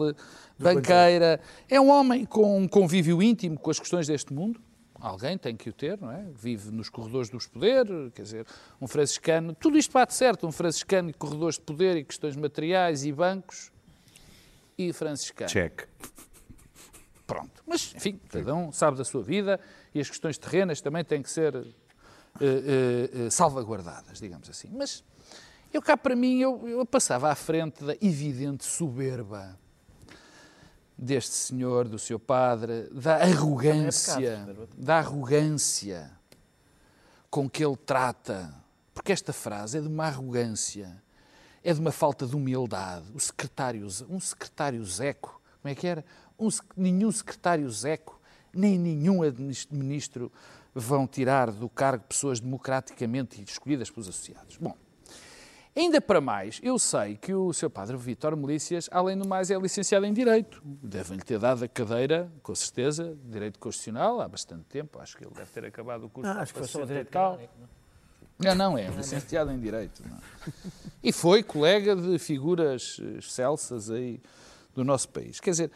banqueira. 0.58 1.40
É 1.68 1.80
um 1.80 1.90
homem 1.90 2.24
com 2.24 2.58
um 2.58 2.68
convívio 2.68 3.22
íntimo 3.22 3.58
com 3.58 3.70
as 3.70 3.78
questões 3.78 4.06
deste 4.06 4.32
mundo. 4.32 4.60
Alguém 5.02 5.36
tem 5.36 5.56
que 5.56 5.68
o 5.68 5.72
ter, 5.72 6.00
não 6.00 6.12
é? 6.12 6.24
Vive 6.32 6.70
nos 6.70 6.88
corredores 6.88 7.28
dos 7.28 7.46
poderes, 7.46 8.12
quer 8.14 8.22
dizer, 8.22 8.46
um 8.80 8.86
franciscano. 8.86 9.52
Tudo 9.52 9.76
isto 9.76 9.92
bate 9.92 10.14
certo, 10.14 10.46
um 10.46 10.52
franciscano 10.52 11.10
e 11.10 11.12
corredores 11.12 11.56
de 11.56 11.62
poder 11.62 11.96
e 11.96 12.04
questões 12.04 12.36
materiais 12.36 13.04
e 13.04 13.10
bancos 13.10 13.72
e 14.78 14.92
franciscano. 14.92 15.50
Check. 15.50 15.88
Pronto. 17.26 17.64
Mas, 17.66 17.92
enfim, 17.96 18.20
cada 18.28 18.54
um 18.54 18.70
sabe 18.70 18.96
da 18.96 19.04
sua 19.04 19.22
vida 19.22 19.58
e 19.92 20.00
as 20.00 20.08
questões 20.08 20.38
terrenas 20.38 20.80
também 20.80 21.04
têm 21.04 21.20
que 21.20 21.30
ser 21.30 21.56
eh, 21.56 21.64
eh, 22.40 23.10
eh, 23.26 23.30
salvaguardadas, 23.30 24.20
digamos 24.20 24.48
assim. 24.48 24.68
Mas 24.70 25.02
eu 25.72 25.82
cá 25.82 25.96
para 25.96 26.14
mim, 26.14 26.38
eu, 26.38 26.68
eu 26.68 26.86
passava 26.86 27.30
à 27.30 27.34
frente 27.34 27.82
da 27.82 27.94
evidente 28.00 28.64
soberba 28.64 29.58
deste 31.02 31.34
senhor, 31.34 31.88
do 31.88 31.98
seu 31.98 32.18
padre, 32.18 32.88
da 32.92 33.16
arrogância, 33.16 34.46
da 34.76 34.98
arrogância 34.98 36.10
com 37.28 37.50
que 37.50 37.64
ele 37.64 37.76
trata, 37.76 38.54
porque 38.94 39.10
esta 39.10 39.32
frase 39.32 39.78
é 39.78 39.80
de 39.80 39.88
uma 39.88 40.06
arrogância, 40.06 41.02
é 41.64 41.74
de 41.74 41.80
uma 41.80 41.90
falta 41.90 42.24
de 42.24 42.36
humildade. 42.36 43.06
O 43.14 43.18
secretário, 43.18 43.86
um 44.08 44.20
secretário 44.20 44.84
Zeco, 44.84 45.40
como 45.60 45.72
é 45.72 45.74
que 45.74 45.86
era? 45.86 46.04
Um 46.38 46.48
nenhum 46.76 47.10
secretário 47.10 47.68
Zeco, 47.70 48.20
nem 48.52 48.78
nenhum 48.78 49.20
ministro 49.70 50.30
vão 50.72 51.06
tirar 51.06 51.50
do 51.50 51.68
cargo 51.68 52.04
pessoas 52.04 52.38
democraticamente 52.38 53.42
escolhidas 53.42 53.90
pelos 53.90 54.08
associados. 54.08 54.56
Bom, 54.56 54.76
Ainda 55.74 56.02
para 56.02 56.20
mais, 56.20 56.60
eu 56.62 56.78
sei 56.78 57.16
que 57.16 57.32
o 57.32 57.50
seu 57.54 57.70
padre 57.70 57.96
Vítor 57.96 58.36
Melícias, 58.36 58.90
além 58.92 59.16
do 59.16 59.26
mais, 59.26 59.50
é 59.50 59.58
licenciado 59.58 60.04
em 60.04 60.12
Direito. 60.12 60.60
Devem-lhe 60.64 61.22
ter 61.22 61.38
dado 61.38 61.64
a 61.64 61.68
cadeira, 61.68 62.30
com 62.42 62.54
certeza, 62.54 63.16
de 63.24 63.30
Direito 63.30 63.58
Constitucional, 63.58 64.20
há 64.20 64.28
bastante 64.28 64.64
tempo. 64.64 65.00
Acho 65.00 65.16
que 65.16 65.24
ele 65.24 65.32
deve 65.34 65.50
ter 65.50 65.64
acabado 65.64 66.04
o 66.04 66.10
curso. 66.10 66.30
Ah, 66.30 66.42
acho 66.42 66.52
que 66.52 66.58
foi 66.58 66.68
só 66.68 66.80
o 66.80 66.86
60 66.86 66.86
direito 66.86 67.10
tal. 67.10 67.40
Não, 68.38 68.54
não, 68.54 68.78
é 68.78 68.88
licenciado 68.88 69.50
em 69.50 69.58
Direito. 69.58 70.02
não. 70.06 70.18
E 71.02 71.10
foi 71.10 71.42
colega 71.42 71.96
de 71.96 72.18
figuras 72.18 73.00
eh, 73.00 73.18
excelsas 73.18 73.90
aí 73.90 74.20
do 74.74 74.84
nosso 74.84 75.08
país. 75.08 75.40
Quer 75.40 75.50
dizer, 75.52 75.70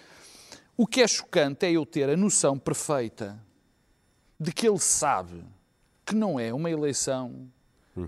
o 0.77 0.87
que 0.87 1.01
é 1.01 1.09
chocante 1.09 1.65
é 1.65 1.73
eu 1.73 1.87
ter 1.87 2.11
a 2.11 2.17
noção 2.17 2.59
perfeita 2.59 3.41
de 4.39 4.53
que 4.53 4.69
ele 4.69 4.79
sabe 4.79 5.43
que 6.05 6.15
não 6.15 6.39
é 6.39 6.53
uma 6.53 6.71
eleição 6.71 7.51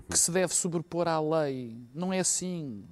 que 0.09 0.17
se 0.17 0.31
deve 0.31 0.53
sobrepor 0.53 1.07
à 1.07 1.19
lei. 1.19 1.77
Não 1.93 2.11
é 2.13 2.19
assim. 2.19 2.85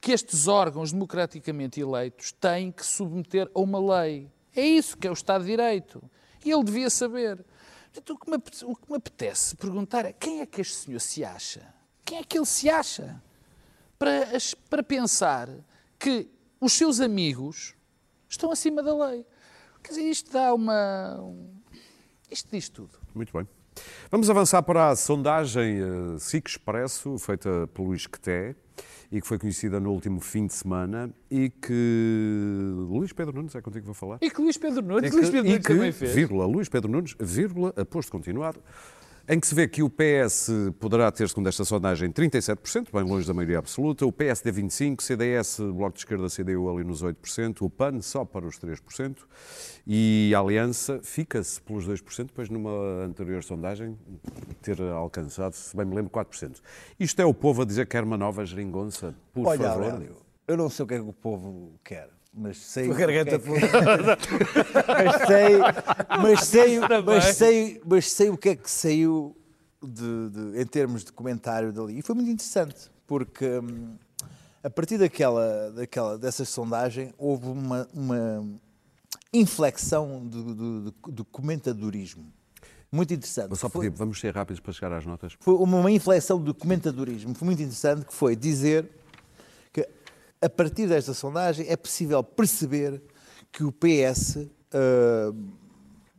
Que 0.00 0.12
estes 0.12 0.46
órgãos 0.46 0.92
democraticamente 0.92 1.80
eleitos 1.80 2.30
têm 2.32 2.70
que 2.70 2.84
submeter 2.86 3.50
a 3.54 3.60
uma 3.60 3.78
lei. 4.00 4.30
É 4.54 4.64
isso 4.64 4.96
que 4.96 5.06
é 5.06 5.10
o 5.10 5.14
Estado 5.14 5.42
de 5.44 5.50
Direito. 5.50 6.02
E 6.44 6.50
ele 6.50 6.62
devia 6.64 6.88
saber. 6.88 7.44
Portanto, 7.92 8.10
o, 8.14 8.18
que 8.18 8.30
me, 8.30 8.36
o 8.72 8.76
que 8.76 8.90
me 8.90 8.96
apetece 8.96 9.56
perguntar 9.56 10.04
é 10.04 10.12
quem 10.12 10.40
é 10.40 10.46
que 10.46 10.60
este 10.60 10.74
senhor 10.74 11.00
se 11.00 11.24
acha? 11.24 11.74
Quem 12.04 12.18
é 12.18 12.22
que 12.24 12.38
ele 12.38 12.46
se 12.46 12.70
acha? 12.70 13.20
Para, 13.98 14.26
para 14.70 14.82
pensar 14.82 15.48
que 15.98 16.28
os 16.60 16.72
seus 16.72 17.00
amigos 17.00 17.74
estão 18.28 18.52
acima 18.52 18.82
da 18.82 18.94
lei. 19.08 19.26
Quer 19.82 19.90
dizer, 19.90 20.02
isto 20.10 20.30
dá 20.32 20.54
uma. 20.54 21.18
um- 21.20 21.50
Isto 22.30 22.48
diz 22.52 22.68
tudo. 22.68 22.98
Muito 23.14 23.32
bem. 23.32 23.48
Vamos 24.10 24.30
avançar 24.30 24.62
para 24.62 24.90
a 24.90 24.96
sondagem 24.96 25.78
SIC 26.18 26.48
Expresso, 26.48 27.18
feita 27.18 27.68
pelo 27.74 27.94
Isqueté, 27.94 28.54
e 29.10 29.20
que 29.20 29.26
foi 29.26 29.38
conhecida 29.38 29.80
no 29.80 29.90
último 29.90 30.20
fim 30.20 30.46
de 30.46 30.54
semana, 30.54 31.10
e 31.30 31.48
que 31.48 32.72
Luís 32.88 33.12
Pedro 33.12 33.34
Nunes, 33.34 33.54
é 33.54 33.60
contigo 33.60 33.82
que 33.82 33.86
vou 33.86 33.94
falar. 33.94 34.18
E 34.20 34.30
que 34.30 34.40
Luís 34.40 34.58
Pedro 34.58 34.82
Nunes, 34.82 35.04
É 35.04 35.10
que 35.10 35.16
Luís 35.16 35.30
Pedro 35.30 35.46
e 35.46 35.50
Nunes 35.50 35.66
que, 35.66 35.72
também 35.74 35.92
fez. 35.92 36.14
vírgula, 36.14 36.46
Luís 36.46 36.68
Pedro 36.68 36.90
Nunes, 36.90 37.14
vírgula, 37.18 37.72
aposto 37.76 38.12
continuado, 38.12 38.60
em 39.28 39.38
que 39.38 39.46
se 39.46 39.54
vê 39.54 39.68
que 39.68 39.82
o 39.82 39.90
PS 39.90 40.50
poderá 40.80 41.12
ter, 41.12 41.28
segundo 41.28 41.48
esta 41.48 41.62
sondagem, 41.62 42.10
37%, 42.10 42.86
bem 42.90 43.02
longe 43.02 43.26
da 43.26 43.34
maioria 43.34 43.58
absoluta, 43.58 44.06
o 44.06 44.10
PSD 44.10 44.50
25%, 44.50 45.02
CDS, 45.02 45.60
Bloco 45.60 45.92
de 45.92 45.98
Esquerda, 45.98 46.28
CDU 46.30 46.70
ali 46.70 46.82
nos 46.82 47.04
8%, 47.04 47.60
o 47.60 47.68
PAN 47.68 48.00
só 48.00 48.24
para 48.24 48.46
os 48.46 48.58
3%, 48.58 49.18
e 49.86 50.32
a 50.34 50.40
Aliança 50.40 51.00
fica-se 51.02 51.60
pelos 51.60 51.86
2%, 51.86 52.28
depois 52.28 52.48
numa 52.48 53.04
anterior 53.04 53.44
sondagem 53.44 53.98
ter 54.62 54.80
alcançado, 54.80 55.52
se 55.52 55.76
bem 55.76 55.84
me 55.84 55.94
lembro, 55.94 56.10
4%. 56.10 56.62
Isto 56.98 57.20
é 57.20 57.26
o 57.26 57.34
povo 57.34 57.60
a 57.60 57.64
dizer 57.66 57.84
que 57.84 57.90
quer 57.92 58.04
uma 58.04 58.16
nova 58.16 58.46
geringonça, 58.46 59.14
por 59.34 59.46
Olha, 59.46 59.68
favor. 59.68 59.84
Aurélio, 59.84 60.16
eu 60.46 60.56
não 60.56 60.70
sei 60.70 60.84
o 60.86 60.88
que 60.88 60.94
é 60.94 60.98
que 60.98 61.06
o 61.06 61.12
povo 61.12 61.78
quer, 61.84 62.08
mas 62.38 62.56
sei. 62.58 62.90
A 62.90 62.94
garganta 62.94 63.38
que 63.38 63.50
é 63.50 63.58
que- 63.58 64.28
mas 64.88 65.26
sei, 65.26 65.58
mas 66.22 66.40
sei, 66.44 66.80
mas 67.04 67.24
sei, 67.36 67.82
mas 67.84 68.10
sei 68.12 68.30
o 68.30 68.36
que 68.36 68.50
é 68.50 68.56
que 68.56 68.70
saiu 68.70 69.36
de- 69.82 70.30
de- 70.30 70.60
em 70.62 70.66
termos 70.66 71.04
de 71.04 71.12
comentário 71.12 71.72
dali. 71.72 71.98
E 71.98 72.02
foi 72.02 72.14
muito 72.14 72.30
interessante, 72.30 72.90
porque 73.06 73.46
hum, 73.58 73.96
a 74.62 74.70
partir 74.70 74.98
daquela, 74.98 75.70
daquela, 75.72 76.18
dessa 76.18 76.44
sondagem 76.44 77.12
houve 77.18 77.46
uma, 77.48 77.88
uma 77.94 78.44
inflexão 79.32 80.24
do, 80.26 80.54
do- 80.54 80.80
do- 80.90 81.12
do 81.12 81.24
comentadorismo. 81.24 82.32
Muito 82.90 83.12
interessante. 83.12 83.48
Vou 83.48 83.56
só 83.56 83.68
Foi- 83.68 83.84
pedir, 83.86 83.96
vamos 83.98 84.18
ser 84.18 84.34
rápidos 84.34 84.60
para 84.60 84.72
chegar 84.72 84.92
às 84.92 85.04
notas. 85.04 85.34
foi 85.38 85.54
uma, 85.54 85.76
uma 85.78 85.90
inflexão 85.90 86.40
do 86.40 86.54
comentadorismo. 86.54 87.34
Foi 87.34 87.44
muito 87.46 87.60
interessante 87.60 88.06
que 88.06 88.14
foi 88.14 88.34
dizer 88.34 88.88
a 90.40 90.48
partir 90.48 90.86
desta 90.86 91.12
sondagem 91.12 91.66
é 91.68 91.76
possível 91.76 92.22
perceber 92.22 93.02
que 93.50 93.64
o 93.64 93.72
PS 93.72 94.46
ah, 94.72 95.32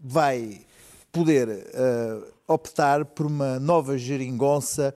vai 0.01 0.61
poder 1.11 1.67
ah, 1.73 2.27
optar 2.47 3.05
por 3.05 3.25
uma 3.25 3.59
nova 3.59 3.97
geringonça 3.97 4.93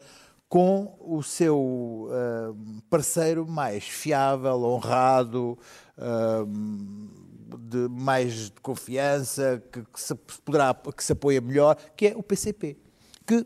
com 0.50 0.96
o 1.00 1.24
seu 1.24 2.10
ah, 2.12 2.54
parceiro 2.90 3.48
mais 3.48 3.86
fiável, 3.86 4.62
honrado, 4.64 5.58
de 7.60 7.88
mais 7.90 8.50
de 8.50 8.62
confiança, 8.62 9.62
que, 9.72 9.84
que 9.84 10.02
se 10.02 10.16
poderá, 10.44 10.74
que 10.74 11.04
se 11.04 11.14
apoia 11.14 11.40
melhor, 11.40 11.78
que 11.96 12.08
é 12.08 12.16
o 12.16 12.24
PCP. 12.24 12.78
Que 13.26 13.46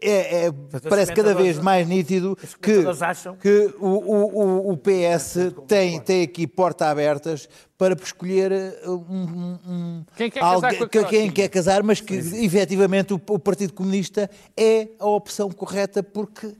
é, 0.00 0.46
é- 0.46 0.52
parece 0.88 1.12
cada 1.14 1.34
vez 1.34 1.58
mais 1.58 1.86
nítido 1.88 2.36
que, 2.60 2.82
que 3.40 3.74
o, 3.78 3.86
o- 3.86 4.68
o- 4.68 4.72
o 4.72 4.76
PS 4.76 5.52
tem, 5.66 6.00
tem 6.00 6.22
aqui 6.22 6.46
porta 6.46 6.88
abertas 6.90 7.48
para 7.78 7.94
escolher 7.94 8.52
uh, 8.86 8.90
um, 8.92 9.58
um- 9.66 10.04
Quem 10.16 10.30
quer 10.30 10.40
casar 10.40 10.54
alguém- 10.54 10.78
quem 11.08 11.30
quer 11.30 11.48
casar, 11.48 11.82
mas 11.82 12.00
que 12.00 12.14
efetivamente 12.14 13.14
o, 13.14 13.20
o 13.28 13.38
Partido 13.38 13.72
Comunista 13.72 14.28
é 14.56 14.88
a 14.98 15.06
opção 15.06 15.50
correta 15.50 16.02
porque 16.02 16.52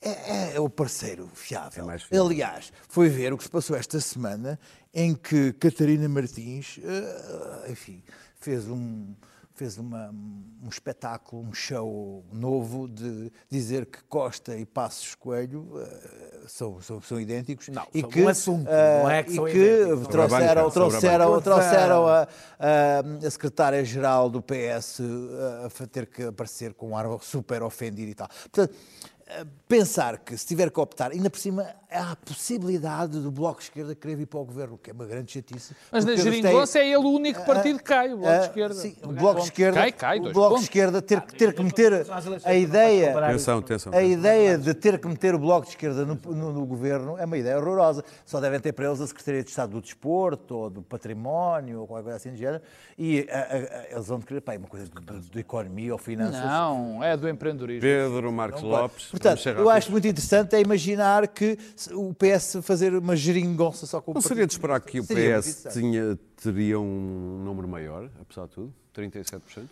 é, 0.00 0.54
é 0.56 0.60
o 0.60 0.68
parceiro 0.68 1.28
fiável. 1.34 1.86
mais 1.86 2.02
fiável. 2.02 2.26
Aliás, 2.26 2.72
foi 2.88 3.08
ver 3.08 3.32
o 3.32 3.38
que 3.38 3.44
se 3.44 3.50
passou 3.50 3.76
esta 3.76 4.00
semana 4.00 4.58
em 4.92 5.14
que 5.14 5.52
Catarina 5.54 6.08
Martins, 6.08 6.78
eh, 6.84 7.70
enfim, 7.70 8.02
fez 8.40 8.66
um 8.68 9.14
fez 9.54 9.76
uma- 9.78 10.10
um 10.10 10.68
espetáculo, 10.68 11.42
um 11.42 11.52
show 11.52 12.24
novo 12.32 12.88
de 12.88 13.30
dizer 13.50 13.86
que 13.86 14.02
Costa 14.04 14.56
e 14.56 14.64
Passos 14.64 15.14
Coelho 15.14 15.68
eh, 15.80 16.40
são, 16.46 16.80
são, 16.80 17.00
são 17.00 17.20
idênticos 17.20 17.68
Não, 17.68 17.86
e 17.92 18.02
que, 18.02 18.22
um 18.22 18.28
assunto, 18.28 18.66
eh, 18.68 19.02
não 19.02 19.10
é 19.10 19.22
que 19.22 19.32
e 19.32 19.34
que 19.52 19.82
a 19.82 20.08
trouxeram, 20.08 20.70
trouxeram, 20.70 21.40
trouxeram 21.40 22.06
a, 22.06 22.22
a, 22.58 23.26
a 23.26 23.30
secretária-geral 23.30 24.30
do 24.30 24.40
PS 24.42 25.00
a, 25.00 25.66
a 25.82 25.86
ter 25.86 26.06
que 26.06 26.22
aparecer 26.24 26.74
com 26.74 26.90
um 26.90 26.96
ar 26.96 27.06
super 27.20 27.62
ofendido 27.62 28.10
e 28.10 28.14
tal. 28.14 28.28
Portanto, 28.28 28.74
eh, 29.21 29.21
pensar 29.68 30.18
que 30.18 30.36
se 30.36 30.46
tiver 30.46 30.70
que 30.70 30.78
optar, 30.80 31.10
ainda 31.12 31.30
por 31.30 31.38
cima 31.38 31.66
há 31.90 32.12
a 32.12 32.16
possibilidade 32.16 33.18
do 33.20 33.30
Bloco 33.30 33.58
de 33.58 33.64
Esquerda 33.64 33.94
querer 33.94 34.16
vir 34.16 34.26
para 34.26 34.40
o 34.40 34.44
governo, 34.44 34.74
o 34.74 34.78
que 34.78 34.90
é 34.90 34.92
uma 34.92 35.04
grande 35.06 35.32
chatice. 35.32 35.74
Mas 35.90 36.04
na 36.04 36.16
geringonça 36.16 36.78
têm- 36.78 36.88
é 36.88 36.94
ele 36.94 37.04
o 37.04 37.10
único 37.10 37.44
partido 37.44 37.78
que 37.78 37.84
cai, 37.84 38.12
o 38.12 38.16
Bloco 38.18 38.32
de 38.32 38.38
ah, 38.38 38.46
Esquerda. 38.46 38.74
Sim, 38.74 38.96
o 39.02 39.08
Bloco 39.12 39.40
de 39.40 39.46
Esquerda, 39.46 39.78
Cai, 39.80 39.92
cai, 39.92 40.18
o 40.18 40.22
dois 40.22 40.34
Bloco 40.34 40.56
de. 40.56 40.62
Esquerda 40.62 41.02
ter, 41.02 41.20
que- 41.20 41.34
ter 41.34 41.54
que 41.54 41.62
meter 41.62 42.06
a 42.44 42.54
ideia, 42.54 43.18
Atenção, 43.18 43.58
atenção. 43.58 43.92
a 43.94 44.02
ideia 44.02 44.56
de 44.58 44.72
ter 44.74 44.98
que 44.98 45.06
meter 45.08 45.34
o 45.34 45.38
Bloco 45.38 45.66
de 45.66 45.72
Esquerda 45.72 46.04
no, 46.06 46.14
no- 46.14 46.52
no 46.52 46.66
governo 46.66 47.16
é 47.18 47.24
uma 47.24 47.36
ideia 47.36 47.58
horrorosa. 47.58 48.02
Só 48.24 48.40
devem 48.40 48.58
ter 48.60 48.72
para 48.72 48.86
eles 48.86 49.00
a 49.00 49.06
Secretaria 49.06 49.42
de 49.42 49.50
Estado 49.50 49.72
do 49.72 49.80
Desporto 49.82 50.54
ou 50.56 50.70
do 50.70 50.82
Património 50.82 51.80
ou 51.80 51.86
qualquer 51.86 52.04
coisa 52.04 52.16
assim 52.16 52.32
de 52.32 52.38
género. 52.38 52.62
E 52.98 53.26
ah, 53.30 53.48
ah, 53.50 53.56
ah, 53.70 53.86
eles 53.94 54.06
vão 54.06 54.20
querer 54.20 54.40
pá, 54.40 54.54
uma 54.56 54.66
coisa 54.68 54.86
de, 54.88 55.00
de- 55.20 55.30
de 55.30 55.38
economia 55.40 55.92
ou 55.92 55.98
finanças. 55.98 56.42
Não, 56.44 57.02
é 57.04 57.16
do 57.16 57.28
empreendedorismo. 57.28 57.82
Pedro 57.82 58.32
Marcos. 58.32 58.62
Lopes. 58.62 59.10
Portanto, 59.22 59.58
eu 59.58 59.70
acho 59.70 59.90
muito 59.90 60.06
interessante 60.06 60.54
é 60.56 60.60
imaginar 60.60 61.28
que 61.28 61.58
o 61.92 62.12
PS 62.14 62.58
fazer 62.62 62.94
uma 62.94 63.14
geringonça 63.16 63.86
só 63.86 64.00
com 64.00 64.10
o 64.10 64.14
Não 64.14 64.20
seria 64.20 64.46
de 64.46 64.52
esperar 64.52 64.80
que 64.80 65.00
o 65.00 65.04
PS 65.06 65.68
tinha, 65.72 66.18
teria 66.36 66.78
um 66.80 67.42
número 67.44 67.66
maior, 67.68 68.10
apesar 68.20 68.46
de 68.46 68.52
tudo? 68.52 68.74
37%? 68.94 69.66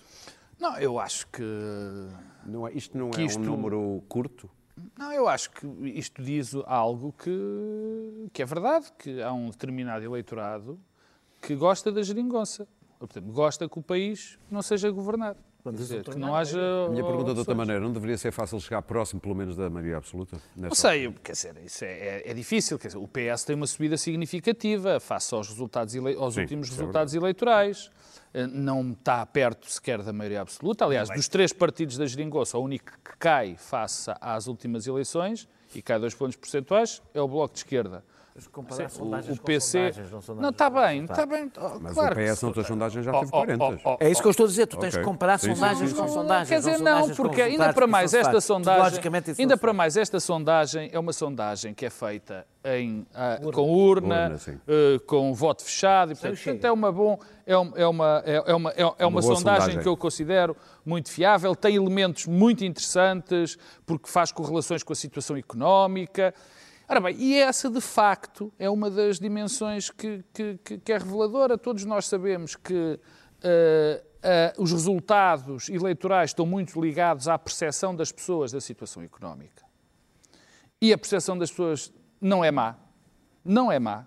Não, 0.59 0.77
eu 0.79 0.99
acho 0.99 1.27
que. 1.29 1.43
Não 2.45 2.67
é, 2.67 2.73
isto 2.73 2.97
não 2.97 3.11
é 3.17 3.23
isto- 3.25 3.41
um 3.41 3.45
número 3.45 4.03
curto? 4.09 4.49
Não, 4.99 5.13
eu 5.13 5.29
acho 5.29 5.51
que 5.51 5.67
isto 5.95 6.23
diz 6.23 6.55
algo 6.67 7.13
que, 7.23 8.29
que 8.33 8.43
é 8.43 8.47
verdade, 8.47 8.87
que 8.99 9.21
há 9.23 9.33
um 9.33 9.51
determinado 9.51 10.03
eleitorado 10.05 10.79
que 11.41 11.55
gosta 11.55 11.91
da 11.93 12.03
geringonça. 12.03 12.63
Ou, 12.99 13.07
portanto, 13.07 13.31
gosta 13.33 13.69
que 13.69 13.79
o 13.79 13.83
país 13.83 14.39
não 14.51 14.63
seja 14.63 14.91
governado. 14.91 15.39
Dizer, 15.73 16.03
que 16.05 16.17
não 16.19 16.35
haja. 16.35 16.59
A 16.87 16.89
minha 16.91 17.05
pergunta 17.05 17.33
de 17.33 17.39
outra 17.39 17.55
maneira, 17.55 17.81
não 17.81 17.93
deveria 17.93 18.17
ser 18.17 18.33
fácil 18.33 18.59
chegar 18.61 18.81
próximo, 18.83 19.21
pelo 19.21 19.35
menos, 19.35 19.57
da 19.57 19.69
maioria 19.69 19.99
absoluta? 19.99 20.39
Não 20.57 20.75
sei, 20.75 21.13
quer 21.23 21.33
dizer, 21.33 21.55
isso 21.65 21.85
é, 21.85 21.89
é- 21.89 22.31
é 22.31 22.35
difícil. 22.35 22.79
Quer 22.79 22.89
dizer, 22.89 22.99
o 22.99 23.07
PS 23.07 23.45
tem 23.45 23.55
uma 23.57 23.67
subida 23.67 23.97
significativa 23.97 24.99
face 25.01 25.35
aos, 25.35 25.49
resultados 25.49 25.95
ele- 25.95 26.15
aos 26.17 26.35
Sim, 26.35 26.41
últimos 26.43 26.69
é 26.69 26.71
resultados 26.77 27.15
eleitorais. 27.15 27.91
Eh, 28.33 28.47
Não 28.47 28.93
está 28.93 29.27
perto 29.27 29.69
sequer 29.71 30.03
da 30.03 30.13
maioria 30.13 30.41
absoluta. 30.41 30.85
Aliás, 30.85 31.11
dos 31.11 31.27
três 31.29 31.53
partidos 31.53 31.97
da 31.99 32.07
Geringonça, 32.07 32.57
o 32.57 32.63
único 32.63 32.87
que 33.05 33.17
cai 33.19 33.57
face 33.57 34.09
às 34.21 34.47
últimas 34.47 34.87
eleições, 34.87 35.49
e 35.75 35.83
cai 35.83 35.99
dois 35.99 36.15
pontos 36.15 36.37
percentuais, 36.37 37.03
é 37.13 37.21
o 37.21 37.27
Bloco 37.27 37.53
de 37.55 37.59
Esquerda. 37.61 38.05
Comparar 38.53 38.89
Sim, 38.89 38.97
sondagens 38.99 39.37
o 39.37 39.41
com 39.41 39.47
PC. 39.47 39.79
sondagens, 39.79 40.11
não 40.13 40.21
sondagens 40.23 40.43
Não, 40.43 40.51
está 40.51 40.71
bem, 40.71 41.05
está 41.05 41.27
bem. 41.27 41.53
oh, 41.57 41.79
Mas 41.81 41.93
claro 41.95 42.13
o 42.13 42.17
que 42.17 42.25
PS, 42.31 42.39
sondagem, 42.67 43.03
já 43.03 43.11
Oh, 43.13 43.21
teve 43.21 43.31
oh, 43.33 43.37
40. 43.37 43.65
oh, 43.65 43.77
oh, 43.85 43.97
É 44.01 44.11
isso 44.11 44.21
que 44.23 44.27
eu 44.29 44.31
estou 44.31 44.45
a 44.45 44.49
dizer, 44.49 44.67
tu 44.67 44.77
tens 44.79 44.95
de 44.95 45.03
comparar 45.03 45.39
Sim, 45.39 45.49
sim, 45.49 45.55
sondagens 45.57 45.91
sim, 45.91 45.97
com 45.97 46.09
sondagens. 46.09 46.49
Quer 46.49 46.59
dizer, 46.59 46.71
não 46.73 46.79
sondagens 46.79 47.17
porque 47.17 47.43
ainda 47.43 47.73
para 47.73 47.85
que 47.87 47.91
mais 47.91 48.15
esta 48.15 48.41
sondagem, 48.41 49.01
isso 49.31 49.41
ainda 49.41 49.57
para 49.57 49.73
mais 49.73 49.97
esta 49.97 50.21
sondagem 50.21 50.91
é 50.93 50.99
uma 50.99 51.13
sondagem 51.13 51.75
que 51.75 51.85
é 51.87 51.91
feita 51.91 52.47
em, 52.65 53.07
ah, 53.15 53.39
com 53.53 53.63
urna, 53.71 54.25
Urna, 54.31 54.37
eh, 54.69 54.99
com 55.07 55.33
voto 55.35 55.65
fechado, 55.65 56.13
e, 56.13 56.15
portanto, 56.15 56.37
chega. 56.37 56.53
portanto, 56.57 56.65
é 56.67 56.73
uma 56.73 56.93
bom, 56.93 57.19
é, 57.47 57.57
um- 57.59 57.73
é 57.75 57.87
uma 57.87 58.23
é, 58.25 58.43
é 58.47 58.55
uma 58.55 58.71
é, 58.71 58.83
é 58.99 59.07
uma 59.07 59.23
sondagem, 59.23 59.61
sondagem. 59.61 59.81
que 59.83 59.89
eu 59.89 59.97
considero 59.97 60.57
muito 60.85 61.11
fiável, 61.11 61.57
tem 61.57 61.75
elementos 61.77 62.27
muito 62.27 62.65
interessantes 62.65 63.57
porque 63.87 64.09
faz 64.11 64.31
correlações 64.31 64.83
com 64.83 64.93
a 64.93 64.97
situação 64.97 65.37
económica. 65.37 66.35
Ora 66.91 67.01
bem, 67.01 67.15
e 67.21 67.37
essa 67.39 67.71
de 67.71 67.81
facto 67.81 68.53
é 68.59 68.69
uma 68.69 68.91
das 68.91 69.21
dimensões 69.21 69.91
que, 69.91 70.25
que, 70.35 70.59
que- 70.81 70.93
é 70.93 70.99
reveladora. 70.99 71.57
Todos 71.57 71.85
nós 71.85 72.07
sabemos 72.09 72.57
que 72.57 72.99
eh, 73.45 74.03
eh, 74.21 74.53
os 74.59 74.73
resultados 74.73 75.69
eleitorais 75.69 76.31
estão 76.31 76.45
muito 76.45 76.81
ligados 76.81 77.29
à 77.29 77.39
percepção 77.39 77.95
das 77.95 78.11
pessoas 78.11 78.51
da 78.51 78.61
situação 78.61 79.05
económica. 79.05 79.63
E 80.81 80.93
a 80.93 80.99
percepção 80.99 81.39
das 81.39 81.51
pessoas 81.51 81.93
não 82.21 82.45
é 82.45 82.51
má. 82.51 82.77
Não 83.45 83.71
é 83.71 83.79
má. 83.79 84.05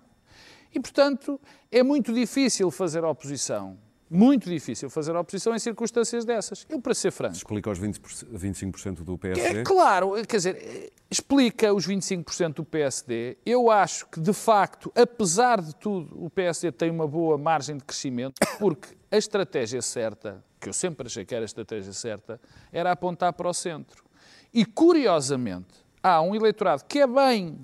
E, 0.70 0.78
portanto, 0.78 1.40
é 1.72 1.82
muito 1.82 2.12
difícil 2.12 2.70
fazer 2.70 3.02
oposição. 3.02 3.78
Muito 4.14 4.48
difícil 4.48 4.88
fazer 4.88 5.16
oposição 5.16 5.52
em 5.56 5.58
circunstâncias 5.58 6.24
dessas. 6.24 6.64
Eu, 6.68 6.80
para 6.80 6.94
ser 6.94 7.10
franco, 7.10 7.34
Explica 7.34 7.68
aos 7.68 7.80
20, 7.80 8.00
25% 8.00 9.02
do 9.02 9.14
é 9.14 9.16
PSD. 9.18 9.62
claro, 9.64 10.12
quer 10.24 10.36
dizer, 10.36 10.92
explica 11.10 11.74
os 11.74 11.84
25% 11.84 12.54
do 12.54 12.64
PSD. 12.64 13.36
Eu 13.44 13.72
acho 13.72 14.06
que, 14.06 14.20
de 14.20 14.32
facto, 14.32 14.92
apesar 14.94 15.60
de 15.60 15.74
tudo, 15.74 16.24
o 16.24 16.30
PSD 16.30 16.70
tem 16.70 16.92
uma 16.92 17.08
boa 17.08 17.36
margem 17.36 17.76
de 17.76 17.82
crescimento, 17.82 18.34
porque 18.60 18.96
a 19.10 19.16
estratégia 19.16 19.82
certa, 19.82 20.44
que 20.60 20.68
eu 20.68 20.72
sempre 20.72 21.08
achei 21.08 21.24
que 21.24 21.34
era 21.34 21.44
a 21.44 21.46
estratégia 21.46 21.92
certa, 21.92 22.40
era 22.70 22.92
apontar 22.92 23.32
para 23.32 23.48
o 23.48 23.52
centro. 23.52 24.04
E, 24.52 24.64
curiosamente, 24.64 25.84
há 26.00 26.22
um 26.22 26.36
eleitorado 26.36 26.84
que 26.84 27.00
é 27.00 27.06
bem 27.08 27.58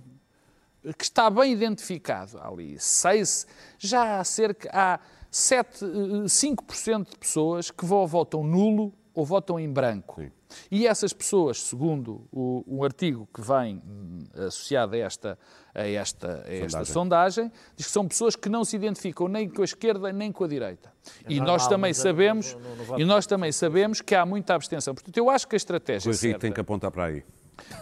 que 0.97 1.05
está 1.05 1.29
bem 1.29 1.53
identificado 1.53 2.41
ali, 2.43 2.79
seis, 2.79 3.47
já 3.79 4.19
há 4.19 4.25
cerca, 4.25 4.71
há 4.73 4.99
7, 5.31 5.85
eh, 5.85 5.89
5% 6.29 7.11
de 7.11 7.19
pessoas 7.19 7.71
que 7.71 7.85
votam 7.85 8.43
nulo 8.43 8.93
ou 9.15 9.25
votam 9.25 9.59
em 9.59 9.69
branco. 9.71 10.23
E 10.71 10.87
essas 10.87 11.13
pessoas, 11.13 11.63
segundo 11.63 12.27
o, 12.33 12.65
um 12.67 12.83
artigo 12.83 13.29
que 13.33 13.41
vem 13.41 13.77
hum, 13.87 14.25
associado 14.47 14.95
a 14.95 14.99
esta, 14.99 15.39
a 15.75 15.87
esta, 15.87 16.43
a 16.45 16.53
esta 16.53 16.85
sondagem. 16.85 17.53
diz 17.77 17.87
que 17.87 17.93
são 17.93 18.07
pessoas 18.09 18.35
que 18.35 18.49
não 18.49 18.65
se 18.65 18.75
identificam 18.77 19.29
nem 19.29 19.49
com 19.49 19.63
a 19.63 19.65
esquerda 19.65 20.13
nem 20.13 20.33
com 20.33 20.43
a 20.45 20.49
direita. 20.49 20.93
e 21.29 21.37
normal, 21.37 21.47
nós 21.55 21.69
também 21.69 21.91
eu- 21.91 21.95
sabemos, 21.95 22.55
no- 22.55 22.61
no- 22.61 22.77
no 22.77 22.85
voto 22.85 23.01
e 23.01 23.05
nós 23.05 23.27
também 23.27 23.53
sabemos 23.53 24.01
que 24.01 24.15
há 24.15 24.27
muita 24.27 24.55
abstenção. 24.55 24.93
Portanto, 24.95 25.17
eu 25.17 25.31
acho 25.31 25.47
que 25.47 25.55
a 25.55 25.59
estratégia 25.59 26.09
O 26.09 26.11
Henrique 26.13 26.21
certa 26.27 26.39
tem 26.41 26.53
que 26.53 26.61
apontar 26.61 26.91
para 26.91 27.05
aí. 27.07 27.23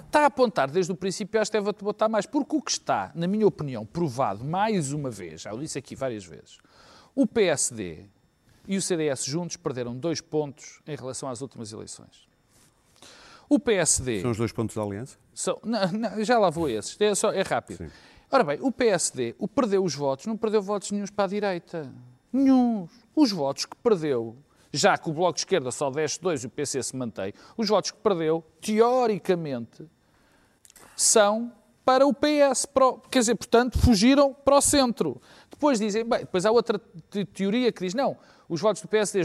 está 0.04 0.20
a 0.22 0.26
apontar 0.26 0.70
desde 0.70 0.92
o 0.92 0.96
princípio, 0.96 1.40
esta 1.40 1.56
é 1.56 1.60
vou-te 1.60 1.82
botar 1.84 2.08
mais, 2.08 2.26
porque 2.26 2.54
o 2.56 2.60
que 2.60 2.70
está, 2.72 3.12
na 3.14 3.26
minha 3.26 3.46
opinião, 3.46 3.86
provado 3.86 4.44
mais 4.44 4.92
uma 4.92 5.10
vez, 5.10 5.42
já 5.42 5.54
o 5.54 5.58
disse 5.58 5.78
aqui 5.78 5.94
várias 5.94 6.24
vezes, 6.24 6.58
o 7.20 7.26
PSD 7.26 8.04
e 8.66 8.76
o 8.76 8.82
CDS 8.82 9.24
juntos 9.24 9.56
perderam 9.56 9.92
dois 9.96 10.20
pontos 10.20 10.80
em 10.86 10.94
relação 10.94 11.28
às 11.28 11.40
últimas 11.40 11.72
eleições. 11.72 12.28
O 13.48 13.58
PSD... 13.58 14.20
São 14.20 14.30
os 14.30 14.36
dois 14.36 14.52
pontos 14.52 14.76
da 14.76 14.82
aliança? 14.82 15.16
São- 15.34 15.58
não, 15.64 15.90
não, 15.90 16.22
já 16.24 16.38
lá 16.38 16.48
vou 16.50 16.68
esses, 16.68 16.96
é, 17.00 17.14
só, 17.14 17.32
é 17.32 17.42
rápido. 17.42 17.90
Ora 18.30 18.44
bem, 18.44 18.58
o 18.60 18.70
PSD 18.70 19.34
o 19.38 19.48
perdeu 19.48 19.82
os 19.82 19.94
votos, 19.94 20.26
não 20.26 20.36
perdeu 20.36 20.60
votos 20.62 20.90
nenhums 20.92 21.10
para 21.10 21.24
a 21.24 21.28
direita. 21.28 21.92
Nenhum. 22.32 22.86
Os 23.16 23.32
votos 23.32 23.64
que 23.64 23.74
perdeu, 23.76 24.36
já 24.72 24.96
que 24.98 25.08
o 25.08 25.12
Bloco 25.12 25.32
de 25.34 25.40
Esquerda 25.40 25.70
só 25.72 25.90
desce 25.90 26.20
dois 26.20 26.44
e 26.44 26.46
o 26.46 26.50
PC 26.50 26.82
se 26.82 26.94
mantém, 26.94 27.32
os 27.56 27.66
votos 27.68 27.90
que 27.90 27.96
perdeu, 27.98 28.44
teoricamente, 28.60 29.88
são 30.94 31.50
para 31.84 32.06
o 32.06 32.12
PS. 32.12 32.66
para 32.66 32.86
o- 32.86 32.98
quer 32.98 33.20
dizer, 33.20 33.34
portanto, 33.34 33.78
fugiram 33.78 34.34
para 34.34 34.56
o 34.56 34.60
centro. 34.60 35.20
Depois 35.58 35.80
dizem, 35.80 36.04
bem, 36.04 36.20
depois 36.20 36.46
há 36.46 36.52
outra 36.52 36.80
te- 37.10 37.24
teoria 37.24 37.72
que 37.72 37.84
diz, 37.84 37.92
não, 37.92 38.16
os 38.48 38.60
votos 38.60 38.80
do 38.80 38.86
PSD 38.86 39.24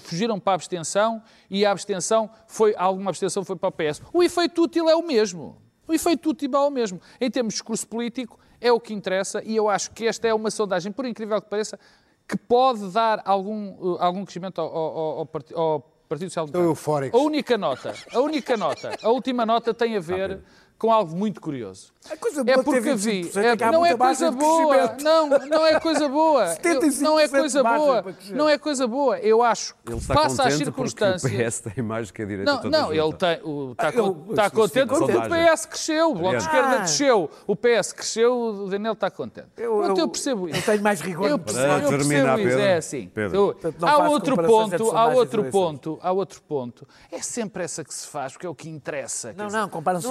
fugiram 0.00 0.40
para 0.40 0.52
a 0.52 0.54
abstenção 0.54 1.22
e 1.50 1.66
a 1.66 1.70
abstenção 1.70 2.30
foi, 2.46 2.74
alguma 2.76 3.10
abstenção 3.10 3.44
foi 3.44 3.54
para 3.54 3.68
o 3.68 3.72
PS. 3.72 4.00
O 4.12 4.22
efeito 4.22 4.62
útil 4.62 4.88
é 4.88 4.96
o 4.96 5.02
mesmo. 5.06 5.60
O 5.86 5.92
efeito 5.92 6.30
útil 6.30 6.50
é 6.54 6.58
o 6.58 6.70
mesmo. 6.70 6.98
Em 7.20 7.30
termos 7.30 7.52
de 7.52 7.56
discurso 7.58 7.86
político, 7.86 8.38
é 8.60 8.72
o 8.72 8.80
que 8.80 8.94
interessa 8.94 9.42
e 9.44 9.54
eu 9.54 9.68
acho 9.68 9.90
que 9.90 10.06
esta 10.06 10.26
é 10.26 10.32
uma 10.32 10.50
sondagem, 10.50 10.90
por 10.90 11.04
incrível 11.04 11.40
que 11.42 11.48
pareça, 11.50 11.78
que 12.26 12.36
pode 12.36 12.90
dar 12.90 13.20
algum, 13.26 13.96
eh, 13.96 13.98
algum 14.00 14.24
crescimento 14.24 14.60
ao, 14.60 14.74
ao- 14.74 15.18
ao 15.20 15.28
ao 15.54 15.80
Partido 16.08 16.30
Social 16.30 16.46
Democrático. 16.46 16.70
eufóricos. 16.70 17.20
A 17.20 17.22
única 17.22 17.58
nota, 17.58 17.94
a 18.14 18.20
única 18.20 18.56
nota, 18.56 18.96
a 19.02 19.08
última 19.10 19.44
nota 19.44 19.74
tem 19.74 19.94
a 19.96 20.00
ver 20.00 20.40
com 20.78 20.92
algo 20.92 21.14
muito 21.16 21.40
curioso. 21.40 21.92
A 22.10 22.16
coisa 22.16 22.40
É 22.40 22.44
boa 22.44 22.56
de 22.58 22.62
ter 22.64 22.64
porque 22.64 22.94
vi, 22.94 23.22
25% 23.24 23.36
é- 23.60 23.64
é 23.64 23.70
não 23.72 23.84
é 23.84 23.94
coisa 23.96 24.30
boa, 24.30 24.96
não, 25.02 25.28
não 25.28 25.66
é 25.66 25.78
coisa 25.80 26.08
boa, 26.08 26.44
Eu- 26.64 26.80
75% 26.80 27.00
não 27.02 27.18
é 27.20 27.28
coisa 27.28 27.62
boa, 27.62 28.04
não 28.30 28.48
é 28.48 28.56
coisa 28.58 28.86
boa. 28.86 29.18
Eu 29.18 29.42
acho 29.42 29.74
que 29.84 29.92
Ele 29.92 29.98
está 29.98 30.14
face 30.14 30.40
às 30.40 30.46
porque 30.46 30.54
o 30.54 30.56
circunstâncias. 30.64 31.32
PS 31.32 31.60
tem 31.74 31.84
mais 31.84 32.06
do 32.08 32.14
que 32.14 32.22
a 32.22 32.24
direita 32.24 32.52
Não, 32.62 32.70
não, 32.70 32.92
ele 32.94 33.12
tem, 33.12 33.40
o, 33.44 33.72
está, 33.72 33.88
Ah, 33.88 33.92
eu- 33.92 34.26
está 34.30 34.44
eu 34.46 34.50
contente 34.52 34.86
porque 34.86 35.04
o. 35.16 35.28
PS 35.28 35.66
cresceu, 35.66 36.10
o 36.10 36.14
Bloco 36.14 36.36
de. 36.36 36.42
Esquerda 36.44 36.68
Ah. 36.70 36.78
desceu, 36.78 37.30
o 37.46 37.56
PS 37.56 37.92
cresceu, 37.94 38.40
o 38.40 38.68
Daniel 38.70 38.92
está 38.94 39.10
contente. 39.10 39.48
Eu- 39.58 39.76
Pronto, 39.78 39.98
eu- 39.98 40.04
eu 40.04 40.08
percebo 40.08 40.48
isso. 40.48 40.58
eu 40.58 40.62
tenho 40.64 40.82
mais 40.82 41.00
rigor 41.00 41.28
Eu 41.28 41.38
percebo, 41.38 41.66
Para 41.66 41.82
eu 41.82 41.88
terminar, 41.90 42.36
percebo 42.36 42.38
isso, 42.48 42.56
Pedro. 42.56 42.62
é 42.62 42.76
assim. 42.76 43.10
Pedro. 43.12 43.46
Portanto, 43.60 43.84
há 43.86 44.08
outro 44.08 44.32
entre 44.34 44.46
ponto, 44.46 44.96
há 44.96 45.06
outro 45.08 45.44
ponto, 45.50 45.98
há 46.00 46.12
outro 46.12 46.42
ponto. 46.42 46.88
É 47.12 47.20
sempre 47.20 47.64
essa 47.64 47.84
que 47.84 47.92
se 47.92 48.06
faz, 48.06 48.32
porque 48.32 48.46
é 48.46 48.48
o 48.48 48.54
que 48.54 48.68
interessa. 48.70 49.34
Não, 49.36 49.48
não, 49.48 49.68
comparam-se 49.68 50.06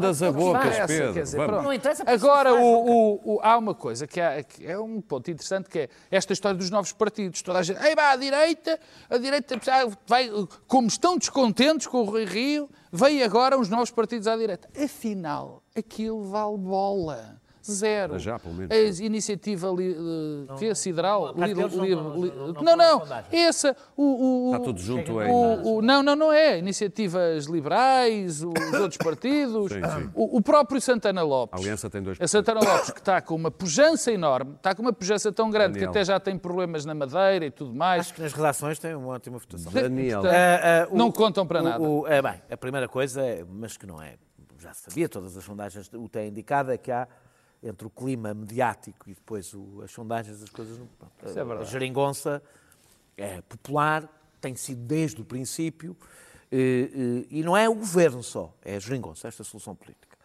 Respondas 0.00 0.22
a 0.22 0.32
bocas, 0.32 0.64
interessa, 0.66 0.86
Pedro. 0.86 1.12
quer 1.14 1.22
dizer, 1.22 1.36
Vamos. 1.36 1.50
pronto. 1.52 1.64
Não 1.64 1.72
interessa 1.72 2.04
porque 2.04 2.24
Agora, 2.24 2.50
se 2.50 2.56
faz, 2.56 2.66
o- 2.66 2.76
o- 2.86 3.34
o- 3.36 3.40
há 3.42 3.58
uma 3.58 3.74
coisa 3.74 4.06
que 4.06 4.20
é, 4.20 4.42
que 4.42 4.66
é 4.66 4.78
um 4.78 5.00
ponto 5.00 5.30
interessante, 5.30 5.68
que 5.68 5.78
é 5.80 5.88
esta 6.10 6.32
história 6.32 6.56
dos 6.56 6.70
novos 6.70 6.92
partidos. 6.92 7.42
Toda 7.42 7.58
a 7.58 7.62
gente, 7.62 7.82
Ei, 7.84 7.94
pá, 7.96 8.10
a 8.12 8.16
direita, 8.16 8.78
a 9.10 9.18
direita 9.18 9.60
vai, 10.06 10.30
como 10.66 10.88
estão 10.88 11.16
descontentes 11.18 11.86
com 11.86 11.98
o 12.02 12.04
Rui 12.04 12.24
Rio, 12.24 12.68
veio 12.92 13.24
agora 13.24 13.58
uns 13.58 13.68
novos 13.68 13.90
partidos 13.90 14.26
à 14.26 14.36
direita. 14.36 14.68
Afinal, 14.82 15.62
aquilo 15.76 16.22
vale 16.24 16.56
bola. 16.58 17.40
Zero. 17.62 18.10
Para 18.10 18.18
já, 18.18 18.38
pelo 18.38 18.54
menos. 18.54 18.70
A 18.74 19.04
iniciativa 19.04 19.68
li, 19.68 19.92
eh, 19.92 20.54
que 20.58 20.66
é 20.66 20.74
sideral. 20.74 21.34
não- 21.34 21.46
li- 21.46 21.54
não- 21.54 22.22
li- 22.24 22.32
não- 22.54 22.62
não 22.62 22.76
não. 22.76 23.02
Essa, 23.32 23.76
o, 23.96 24.50
o, 24.50 24.52
Está 24.54 24.64
tudo 24.64 24.80
junto 24.80 25.18
aí. 25.18 25.30
o- 25.30 25.76
o- 25.76 25.82
não, 25.82 26.02
não, 26.02 26.16
não 26.16 26.32
é. 26.32 26.58
Iniciativas 26.58 27.46
liberais, 27.46 28.42
os 28.42 28.52
outros 28.80 28.96
partidos, 28.98 29.72
Sim, 29.72 29.80
sim. 29.82 30.10
O, 30.14 30.38
o 30.38 30.42
próprio 30.42 30.80
Santana 30.80 31.22
Lopes. 31.22 31.58
A 31.60 31.62
Aliança 31.62 31.90
tem 31.90 32.02
dois 32.02 32.18
A 32.20 32.26
Santana 32.28 32.60
Lopes, 32.60 32.90
que 32.90 32.98
está 33.00 33.20
com 33.20 33.34
uma 33.34 33.50
pujança 33.50 34.10
enorme, 34.12 34.54
está 34.56 34.74
com 34.74 34.82
uma 34.82 34.92
pujança 34.92 35.30
tão 35.32 35.50
grande 35.50 35.74
Daniel. 35.74 35.92
que 35.92 35.98
até 35.98 36.04
já 36.04 36.18
tem 36.20 36.36
problemas 36.38 36.84
na 36.84 36.94
Madeira 36.94 37.46
e 37.46 37.50
tudo 37.50 37.74
mais. 37.74 38.00
Acho 38.00 38.14
que 38.14 38.22
nas 38.22 38.32
redações 38.32 38.78
tem 38.78 38.94
uma 38.94 39.08
ótima 39.14 39.38
votação. 39.38 39.72
Daniel. 39.72 40.22
Ah, 40.26 40.88
o- 40.90 40.96
Não 40.96 41.10
contam 41.12 41.46
para 41.46 41.60
o- 41.60 41.64
nada. 41.64 41.82
o- 41.82 42.06
é, 42.06 42.22
bem, 42.22 42.40
a 42.50 42.56
primeira 42.56 42.88
coisa, 42.88 43.20
é, 43.22 43.44
mas 43.48 43.76
que 43.76 43.86
não 43.86 44.00
é, 44.00 44.14
já 44.58 44.72
se 44.72 44.82
sabia, 44.82 45.08
todas 45.08 45.36
as 45.36 45.44
sondagens 45.44 45.90
o 45.94 46.08
têm 46.08 46.28
indicado, 46.28 46.72
é 46.72 46.78
que 46.78 46.90
há 46.90 47.06
entre 47.62 47.86
o 47.86 47.90
clima 47.90 48.32
mediático 48.34 49.08
e 49.10 49.14
depois 49.14 49.52
o- 49.54 49.82
as 49.82 49.90
sondagens, 49.90 50.42
as 50.42 50.48
coisas. 50.50 50.78
não- 50.78 50.86
pronto, 50.86 51.12
Isso 51.26 51.38
é 51.38 51.42
a- 51.42 51.44
verdade. 51.44 51.68
A 51.68 51.72
geringonça 51.72 52.42
é 53.16 53.40
popular, 53.42 54.08
tem 54.40 54.54
sido 54.54 54.80
desde 54.82 55.20
o 55.20 55.24
princípio, 55.24 55.96
eh, 56.52 56.90
eh, 56.92 57.26
e 57.30 57.42
não 57.42 57.56
é 57.56 57.68
o 57.68 57.74
governo 57.74 58.22
só, 58.22 58.54
é 58.64 58.76
a 58.76 58.78
geringonça, 58.78 59.26
esta 59.28 59.42
solução 59.42 59.74
política. 59.74 60.16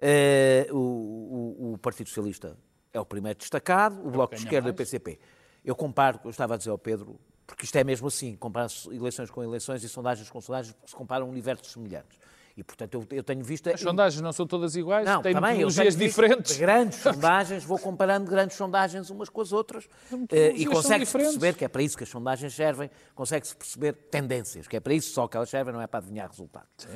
Eh, 0.00 0.66
o, 0.72 0.76
o- 0.76 1.72
o 1.74 1.78
Partido 1.78 2.08
Socialista 2.08 2.56
é 2.92 3.00
o 3.00 3.04
primeiro 3.06 3.38
destacado, 3.38 4.06
o 4.06 4.10
Bloco 4.10 4.34
de 4.34 4.42
Esquerda 4.42 4.68
e 4.68 4.72
o. 4.72 4.74
PCP. 4.74 5.18
Eu 5.64 5.74
comparo, 5.74 6.20
eu 6.24 6.30
estava 6.30 6.54
a 6.54 6.56
dizer 6.56 6.70
ao 6.70 6.78
Pedro, 6.78 7.18
porque 7.46 7.64
isto 7.64 7.76
é 7.76 7.84
mesmo 7.84 8.08
assim, 8.08 8.34
comparar-se 8.36 8.88
eleições 8.94 9.30
com 9.30 9.42
eleições 9.42 9.82
e 9.84 9.88
sondagens 9.88 10.28
com 10.28 10.40
sondagens, 10.40 10.74
porque 10.74 10.90
se 10.90 10.96
comparam 10.96 11.28
universos 11.30 11.72
semelhantes. 11.72 12.18
E, 12.56 12.62
portanto, 12.62 12.94
eu, 12.94 13.06
eu 13.10 13.24
tenho 13.24 13.42
visto... 13.42 13.68
As 13.68 13.80
sondagens 13.80 14.20
não 14.20 14.32
são 14.32 14.46
todas 14.46 14.76
iguais, 14.76 15.04
Não, 15.04 15.20
têm 15.20 15.34
também, 15.34 15.60
eu 15.60 15.66
metodologias 15.66 15.96
diferentes. 15.96 16.56
Grandes 16.56 16.98
sondagens, 16.98 17.64
vou 17.64 17.78
comparando 17.78 18.30
grandes 18.30 18.56
sondagens 18.56 19.10
umas 19.10 19.28
com 19.28 19.40
as 19.40 19.52
outras 19.52 19.88
eh, 20.30 20.52
e 20.54 20.64
consegue-se 20.64 21.12
perceber 21.12 21.54
que 21.54 21.64
é 21.64 21.68
para 21.68 21.82
isso 21.82 21.96
que 21.96 22.04
as 22.04 22.08
sondagens 22.08 22.54
servem, 22.54 22.88
consegue-se 23.14 23.56
perceber 23.56 23.94
tendências, 24.10 24.68
que 24.68 24.76
é 24.76 24.80
para 24.80 24.94
isso 24.94 25.12
só 25.12 25.26
que 25.26 25.36
elas 25.36 25.50
servem, 25.50 25.74
não 25.74 25.80
é 25.80 25.86
para 25.86 25.98
adivinhar 25.98 26.28
resultados. 26.28 26.86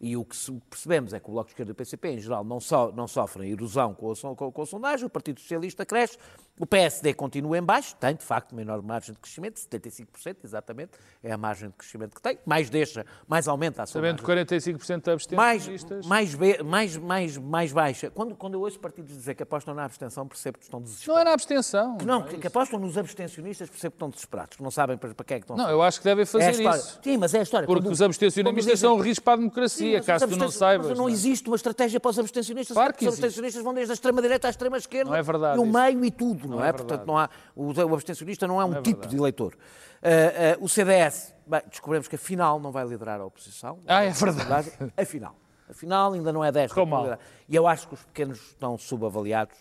E 0.00 0.16
o 0.16 0.24
que 0.24 0.36
percebemos 0.68 1.14
é 1.14 1.20
que 1.20 1.28
o 1.28 1.32
Bloco 1.32 1.46
de 1.46 1.52
Esquerda 1.52 1.70
e 1.70 1.72
o 1.72 1.74
PCP, 1.74 2.08
em 2.08 2.18
geral, 2.18 2.44
não, 2.44 2.60
só, 2.60 2.92
não 2.92 3.06
sofrem 3.06 3.50
erosão 3.50 3.94
com 3.94 4.10
a, 4.10 4.36
com, 4.36 4.52
com 4.52 4.62
a 4.62 4.66
sondagem, 4.66 5.06
o 5.06 5.10
Partido 5.10 5.40
Socialista 5.40 5.86
cresce, 5.86 6.18
o 6.58 6.64
PSD 6.64 7.12
continua 7.14 7.58
em 7.58 7.62
baixo, 7.62 7.96
tem, 7.96 8.14
de 8.14 8.22
facto, 8.22 8.52
uma 8.52 8.62
enorme 8.62 8.86
margem 8.86 9.12
de 9.12 9.18
crescimento, 9.20 9.56
75%, 9.56 10.36
exatamente, 10.44 10.92
é 11.22 11.32
a 11.32 11.36
margem 11.36 11.68
de 11.68 11.74
crescimento 11.74 12.14
que 12.14 12.22
tem, 12.22 12.38
mais 12.46 12.70
deixa, 12.70 13.04
mais 13.26 13.48
aumenta 13.48 13.82
a 13.82 13.86
Sabendo 13.86 14.20
sondagem 14.20 14.46
que 14.46 14.62
45% 14.72 15.26
de 15.28 15.34
mais, 15.36 15.62
abstencionistas. 15.68 16.06
mais, 16.06 16.34
be- 16.34 16.62
mais, 16.62 16.96
mais, 16.96 17.36
mais 17.38 17.72
baixa. 17.72 18.08
Quando, 18.10 18.36
quando 18.36 18.54
eu 18.54 18.60
ouço 18.60 18.78
partidos 18.78 19.12
dizer 19.16 19.34
que 19.34 19.42
apostam 19.42 19.74
na 19.74 19.84
abstenção, 19.84 20.28
percebo 20.28 20.58
que 20.58 20.64
estão 20.64 20.78
Não 20.78 20.84
desesperados. 20.84 21.20
é 21.20 21.24
na 21.24 21.32
abstenção. 21.32 21.98
Não, 22.04 22.20
é 22.20 22.28
que, 22.28 22.38
que 22.38 22.46
apostam 22.46 22.78
nos 22.78 22.96
abstencionistas, 22.96 23.68
percebo 23.68 23.90
que 23.92 23.96
estão 23.96 24.10
desesperados, 24.10 24.56
que 24.56 24.62
não 24.62 24.70
sabem 24.70 24.96
para, 24.96 25.12
para 25.12 25.24
quem 25.24 25.36
é 25.36 25.40
que 25.40 25.44
estão 25.44 25.56
Não, 25.56 25.68
eu 25.68 25.82
acho 25.82 25.98
que 25.98 26.04
devem 26.04 26.22
É 26.22 26.26
fazer 26.26 26.50
história. 26.52 26.78
isso. 26.78 27.00
Sim, 27.02 27.16
mas 27.16 27.34
é 27.34 27.40
a 27.40 27.42
história. 27.42 27.66
Porque 27.66 27.82
Quando- 27.82 27.92
os 27.92 28.00
abstencionistas 28.00 28.78
são 28.78 28.94
um 28.94 29.00
risco 29.00 29.24
para 29.24 29.34
a 29.34 29.36
Sim, 29.36 29.40
democracia, 29.42 29.96
mas 29.98 30.06
caso 30.06 30.28
tu 30.28 30.36
não 30.36 30.50
saibas. 30.52 30.86
Mas 30.88 30.96
não 30.98 31.04
não 31.04 31.10
é? 31.10 31.12
existe 31.12 31.48
uma 31.48 31.56
estratégia 31.56 31.98
para 31.98 32.10
os 32.10 32.18
abstencionistas. 32.18 32.74
Claro 32.76 32.94
que 32.94 33.04
os 33.08 33.14
abstencionistas 33.14 33.62
vão 33.62 33.74
desde 33.74 33.90
a 33.92 33.94
extrema-direita 33.94 34.46
à 34.46 34.50
extrema-esquerda. 34.50 35.10
Não 35.10 35.16
é 35.16 35.22
verdade 35.22 35.58
E 35.58 35.60
o 35.60 35.66
meio 35.66 36.04
e 36.04 36.10
tudo, 36.10 36.43
não, 36.48 36.58
Não 36.58 36.64
é? 36.64 36.68
é 36.68 36.72
Portanto, 36.72 37.06
não 37.06 37.18
há, 37.18 37.28
o, 37.54 37.72
o 37.72 37.94
abstencionista 37.94 38.46
não 38.46 38.60
é 38.60 38.64
um 38.64 38.72
é 38.72 38.82
tipo 38.82 39.00
verdade. 39.00 39.08
de 39.08 39.16
eleitor. 39.20 39.56
Ah, 40.02 40.08
ah, 40.54 40.58
o 40.60 40.68
CDS, 40.68 41.34
bem, 41.46 41.62
descobrimos 41.68 42.08
que 42.08 42.16
afinal 42.16 42.60
não 42.60 42.70
vai 42.70 42.84
liderar 42.86 43.20
a 43.20 43.24
oposição. 43.24 43.78
Ah, 43.86 44.04
é 44.04 44.10
verdade. 44.10 44.72
Afinal. 44.96 45.34
Afinal, 45.68 46.12
ainda 46.12 46.32
não 46.32 46.44
é 46.44 46.52
desta. 46.52 46.74
Correu 46.74 46.86
mal. 46.86 47.00
probabilidade. 47.02 47.30
E 47.48 47.56
eu 47.56 47.66
acho 47.66 47.88
que 47.88 47.94
os 47.94 48.02
pequenos 48.04 48.38
estão 48.38 48.76
subavaliados. 48.76 49.56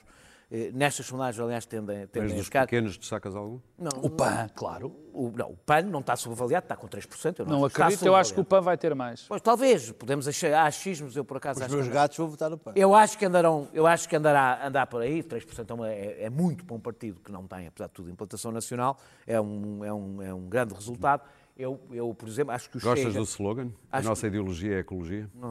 Eh, 0.55 0.69
Nestas 0.71 1.07
sondagens, 1.07 1.39
aliás, 1.43 1.65
tendem, 1.65 2.01
Mas 2.01 2.09
tendem 2.11 2.33
a 2.33 2.35
dos 2.35 2.45
ficar. 2.45 2.61
pequenos 2.67 2.95
destacas 2.95 3.35
algum? 3.35 3.59
Não, 3.75 3.89
O 4.03 4.09
PAN, 4.11 4.47
claro. 4.53 4.95
o, 5.11 5.31
não, 5.35 5.49
o 5.49 5.57
PAN 5.57 5.81
não 5.81 5.99
está 5.99 6.15
subavaliado, 6.15 6.65
está 6.65 6.75
com 6.75 6.87
3%. 6.87 7.39
Eu 7.39 7.45
não, 7.47 7.57
Não 7.61 7.65
acredito, 7.65 8.05
eu 8.05 8.15
acho 8.15 8.35
que 8.35 8.39
o. 8.39 8.45
PAN 8.45 8.61
vai 8.61 8.77
ter 8.77 8.93
mais. 8.93 9.23
Pois 9.27 9.41
talvez, 9.41 9.91
podemos 9.93 10.27
achar, 10.27 10.53
há 10.53 10.65
achismos, 10.65 11.15
eu 11.15 11.25
por 11.25 11.37
acaso 11.37 11.57
Os 11.59 11.65
acho 11.65 11.73
meus 11.73 11.87
que 11.87 11.93
gatos 11.93 12.15
vão 12.19 12.27
votar 12.27 12.51
no 12.51 12.57
PAN. 12.59 12.73
eu 12.75 12.93
acho 12.93 13.17
que 13.17 13.25
andarão, 13.25 13.67
eu 13.73 13.87
acho 13.87 14.07
que 14.07 14.15
andará 14.15 14.63
andar 14.67 14.85
por 14.85 15.01
aí, 15.01 15.23
3% 15.23 15.71
é, 15.71 15.73
uma- 15.73 15.89
é, 15.89 16.25
é 16.25 16.29
muito 16.29 16.63
para 16.63 16.75
um 16.75 16.79
partido 16.79 17.19
que 17.19 17.31
não 17.31 17.47
tem, 17.47 17.65
apesar 17.65 17.87
de 17.87 17.93
tudo, 17.93 18.11
implantação 18.11 18.51
nacional, 18.51 18.99
é 19.25 19.41
um, 19.41 19.83
é 19.83 19.91
um, 19.91 20.21
é 20.21 20.33
um 20.35 20.47
grande 20.47 20.75
resultado. 20.75 21.23
Eu, 21.57 21.79
eu, 21.91 22.13
por 22.13 22.27
exemplo, 22.29 22.51
acho 22.53 22.69
que 22.69 22.77
o 22.77 22.79
Gostas 22.79 23.05
Chega, 23.11 23.17
do 23.19 23.23
slogan? 23.25 23.69
A 23.91 23.97
Acho 23.99 24.07
nossa 24.09 24.27
ideologia 24.27 24.73
é 24.73 24.77
a 24.77 24.79
ecologia? 24.81 25.27
não, 25.33 25.49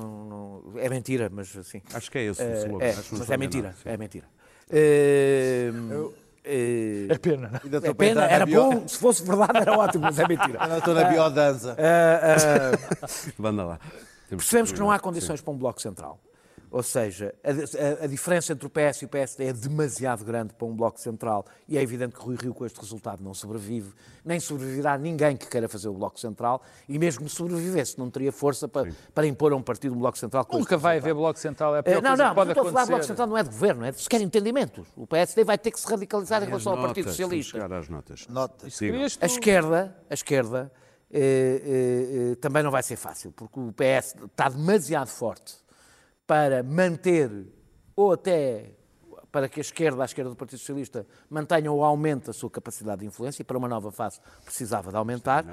não- 0.68 0.78
é 0.78 0.88
mentira, 0.88 1.28
mas 1.32 1.56
assim. 1.56 1.82
Acho 1.92 2.08
que 2.10 2.18
é 2.18 2.22
esse 2.24 2.40
o 2.42 2.44
É, 2.46 2.52
slogan. 2.66 2.84
é, 2.84 2.94
não 2.96 3.02
mas 3.18 3.30
é 3.30 3.36
mentira, 3.36 3.72
sim. 3.72 3.88
é 3.88 3.96
mentira. 3.96 4.26
Eh, 4.70 5.70
eh, 6.44 7.06
É 7.10 7.18
pena, 7.18 7.60
é 7.84 7.94
pena, 7.94 8.24
era 8.26 8.44
bio- 8.46 8.62
bom, 8.72 8.88
se 8.88 8.98
fosse 8.98 9.22
verdade 9.24 9.58
era 9.58 9.72
ótimo, 9.78 10.04
mas 10.04 10.18
é 10.18 10.26
mentira. 10.26 10.62
Ainda 10.62 10.78
estou 10.78 10.94
na 10.94 11.04
biodança. 11.04 11.76
Ah, 11.78 12.36
ah, 13.02 13.08
Banda 13.38 13.64
lá. 13.64 13.80
Percebemos 14.28 14.72
que 14.72 14.78
não 14.78 14.90
há 14.90 14.96
Sim. 14.96 15.02
condições 15.02 15.40
para 15.40 15.52
um 15.52 15.56
bloco 15.56 15.80
central. 15.80 16.18
Ou 16.74 16.82
seja, 16.82 17.34
a, 17.44 17.50
a- 17.50 18.04
a 18.04 18.06
diferença 18.06 18.54
entre 18.54 18.66
o 18.66 18.70
PS 18.70 19.02
e 19.02 19.04
o 19.04 19.08
PSD 19.08 19.44
é 19.44 19.52
demasiado 19.52 20.24
grande 20.24 20.54
para 20.54 20.66
um 20.66 20.74
Bloco 20.74 20.98
Central 20.98 21.44
e 21.68 21.76
é 21.76 21.82
evidente 21.82 22.16
que 22.16 22.22
Rui 22.24 22.34
Rio 22.40 22.54
com 22.54 22.64
este 22.64 22.80
resultado 22.80 23.22
não 23.22 23.34
sobrevive, 23.34 23.92
nem 24.24 24.40
sobreviverá 24.40 24.96
ninguém 24.96 25.36
que 25.36 25.46
queira 25.46 25.68
fazer 25.68 25.88
o 25.88 25.92
Bloco 25.92 26.18
Central 26.18 26.62
e 26.88 26.98
mesmo 26.98 27.26
que 27.26 27.30
sobrevivesse 27.30 27.98
não 27.98 28.08
teria 28.10 28.32
força 28.32 28.66
para, 28.66 28.90
para 29.14 29.26
impor 29.26 29.52
a 29.52 29.56
um 29.56 29.62
partido 29.62 29.94
um 29.94 29.98
Bloco 29.98 30.16
Central 30.16 30.46
com 30.46 30.58
Nunca 30.58 30.78
vai 30.78 30.96
haver 30.96 31.12
Bloco 31.12 31.38
Central, 31.38 31.74
é 31.76 31.78
a 31.78 31.80
Eh, 31.80 31.82
pior 31.82 32.02
Não, 32.02 32.08
coisa 32.10 32.22
não, 32.22 32.30
que 32.30 32.34
pode 32.36 32.50
estou 32.52 32.66
a 32.68 32.72
falar 32.72 32.86
Bloco. 32.86 33.04
Central 33.04 33.26
não 33.28 33.36
é 33.36 33.42
de 33.42 33.48
governo, 33.50 33.84
é 33.84 33.90
de 33.90 34.00
sequer 34.00 34.20
entendimentos. 34.22 34.88
O 34.96 35.06
PSD 35.06 35.44
vai 35.44 35.58
ter 35.58 35.72
que 35.72 35.78
se 35.78 35.86
radicalizar 35.86 36.42
em 36.42 36.46
relação 36.46 36.72
ao 36.72 36.78
Partido 36.78 37.04
Notas, 37.04 37.16
Socialista. 37.16 37.52
chegar 37.52 37.70
às 37.72 37.88
notas. 37.90 38.26
Notas. 38.28 38.78
A 39.20 39.26
esquerda, 39.26 39.94
a 40.08 40.14
esquerda 40.14 40.72
eh, 41.10 42.30
eh, 42.32 42.34
também 42.36 42.62
não 42.62 42.70
vai 42.70 42.82
ser 42.82 42.96
fácil, 42.96 43.30
porque 43.32 43.60
o 43.60 43.72
PS 43.72 44.14
está 44.24 44.48
demasiado 44.48 45.08
forte 45.08 45.60
para 46.26 46.62
manter, 46.62 47.30
ou 47.96 48.12
até 48.12 48.72
para 49.30 49.48
que 49.48 49.60
a 49.60 49.62
esquerda, 49.62 50.02
a 50.02 50.04
esquerda 50.04 50.30
do 50.30 50.36
Partido 50.36 50.58
Socialista, 50.58 51.06
mantenha 51.30 51.72
ou 51.72 51.82
aumente 51.82 52.28
a 52.28 52.32
sua 52.34 52.50
capacidade 52.50 53.00
de 53.00 53.06
influência, 53.06 53.40
e 53.42 53.44
para 53.44 53.56
uma 53.56 53.68
nova 53.68 53.90
fase 53.90 54.20
precisava 54.44 54.90
de 54.90 54.96
aumentar. 54.96 55.44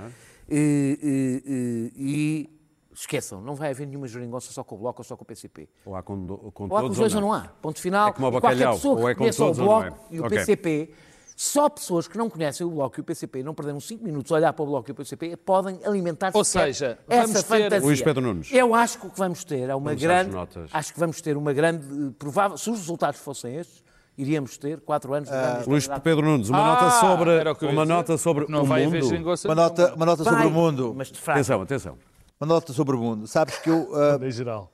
E, 0.49 0.99
e- 1.01 1.93
e- 1.95 2.59
esqueçam, 2.93 3.39
não 3.41 3.55
vai 3.55 3.69
haver 3.69 3.87
nenhuma 3.87 4.07
geringonça 4.07 4.51
só 4.51 4.63
com 4.63 4.75
o 4.75 4.77
Bloco 4.79 4.99
ou 4.99 5.03
só 5.05 5.15
com 5.15 5.23
o 5.23 5.25
PCP. 5.25 5.69
Ou 5.85 5.95
há 5.95 6.03
com, 6.03 6.27
com 6.51 6.67
Ou 6.69 6.77
há 6.77 6.81
com 6.81 6.87
os 6.89 6.97
dois 6.97 7.15
ou 7.15 7.21
não 7.21 7.31
há. 7.31 7.47
Ponto 7.61 7.79
final. 7.79 8.09
É 8.09 8.11
como 8.11 8.27
o 8.27 8.29
E 8.29 8.31
qualquer 8.33 8.47
bacalhau, 8.57 8.73
pessoa 8.75 8.95
que 8.97 9.01
ou 9.03 9.09
é 9.09 9.15
com 9.15 9.29
todos 9.29 9.39
o 9.39 9.45
ou 9.45 9.55
não 9.55 9.65
Bloco 9.65 9.97
é. 10.11 10.15
e 10.15 10.19
o 10.19 10.25
Ok. 10.25 10.37
PCP, 10.37 10.93
só 11.41 11.69
pessoas 11.69 12.05
que 12.05 12.17
não 12.17 12.29
conhecem 12.29 12.67
o 12.67 12.69
Bloco 12.69 12.99
e 12.99 13.01
o 13.01 13.03
PCP, 13.05 13.41
não 13.43 13.53
perderam 13.53 13.79
5 13.79 14.03
minutos 14.03 14.29
a 14.29 14.35
olhar 14.35 14.51
para 14.51 14.61
o 14.61 14.65
Bloco 14.65 14.89
e 14.89 14.91
o 14.91 14.95
PCP, 14.95 15.37
podem 15.37 15.79
alimentar-se 15.85 16.37
Ou 16.37 16.43
sequer 16.43 16.65
seja, 16.73 16.99
essa 17.07 17.21
vamos 17.27 17.43
ter- 17.43 17.63
fantasia. 17.63 17.85
Luís 17.87 18.01
Pedro 18.01 18.21
Nunes. 18.21 18.49
Eu 18.51 18.75
acho 18.75 18.99
que 18.99 19.07
o 19.07 19.09
que 19.09 19.17
vamos 19.17 19.45
ter 19.45 19.69
é 19.69 19.73
uma 19.73 19.85
Vamos 19.91 20.01
grande... 20.01 20.31
notas. 20.31 20.69
Acho 20.73 20.93
que 20.93 20.99
vamos 20.99 21.21
ter 21.21 21.37
uma 21.37 21.53
grande... 21.53 21.85
eh, 21.85 22.11
Provável, 22.19 22.57
se 22.57 22.69
os 22.69 22.79
resultados 22.79 23.21
fossem 23.21 23.55
estes, 23.55 23.81
iríamos 24.17 24.57
ter 24.57 24.81
4 24.81 25.13
anos 25.13 25.29
de 25.29 25.35
grande 25.35 25.59
Ah, 25.61 25.63
Luís. 25.65 25.87
Pedro 26.03 26.25
Nunes, 26.25 26.49
uma 26.49 26.59
Ah, 26.59 26.67
nota 26.73 26.91
sobre, 26.99 27.29
uma 27.31 27.83
dizer. 27.83 27.85
nota 27.85 28.17
sobre 28.17 28.45
Não 28.49 28.63
o 28.63 28.67
mundo. 28.67 29.05
Uma 29.45 29.55
nota, 29.55 29.93
uma 29.95 30.05
nota 30.05 30.23
sobre 30.25 30.39
Vai, 30.39 30.47
o 30.47 30.51
mundo. 30.51 30.93
Mas 30.93 31.07
de 31.07 31.19
fraco. 31.21 31.39
Atenção, 31.39 31.61
atenção. 31.61 31.97
Uma 32.41 32.47
nota 32.53 32.73
sobre 32.73 32.97
o 32.97 32.99
mundo. 32.99 33.27
Sabes 33.27 33.57
que 33.59 33.69
eu 33.69 33.89
ah, 33.95 34.19
Em 34.21 34.29
geral. 34.29 34.69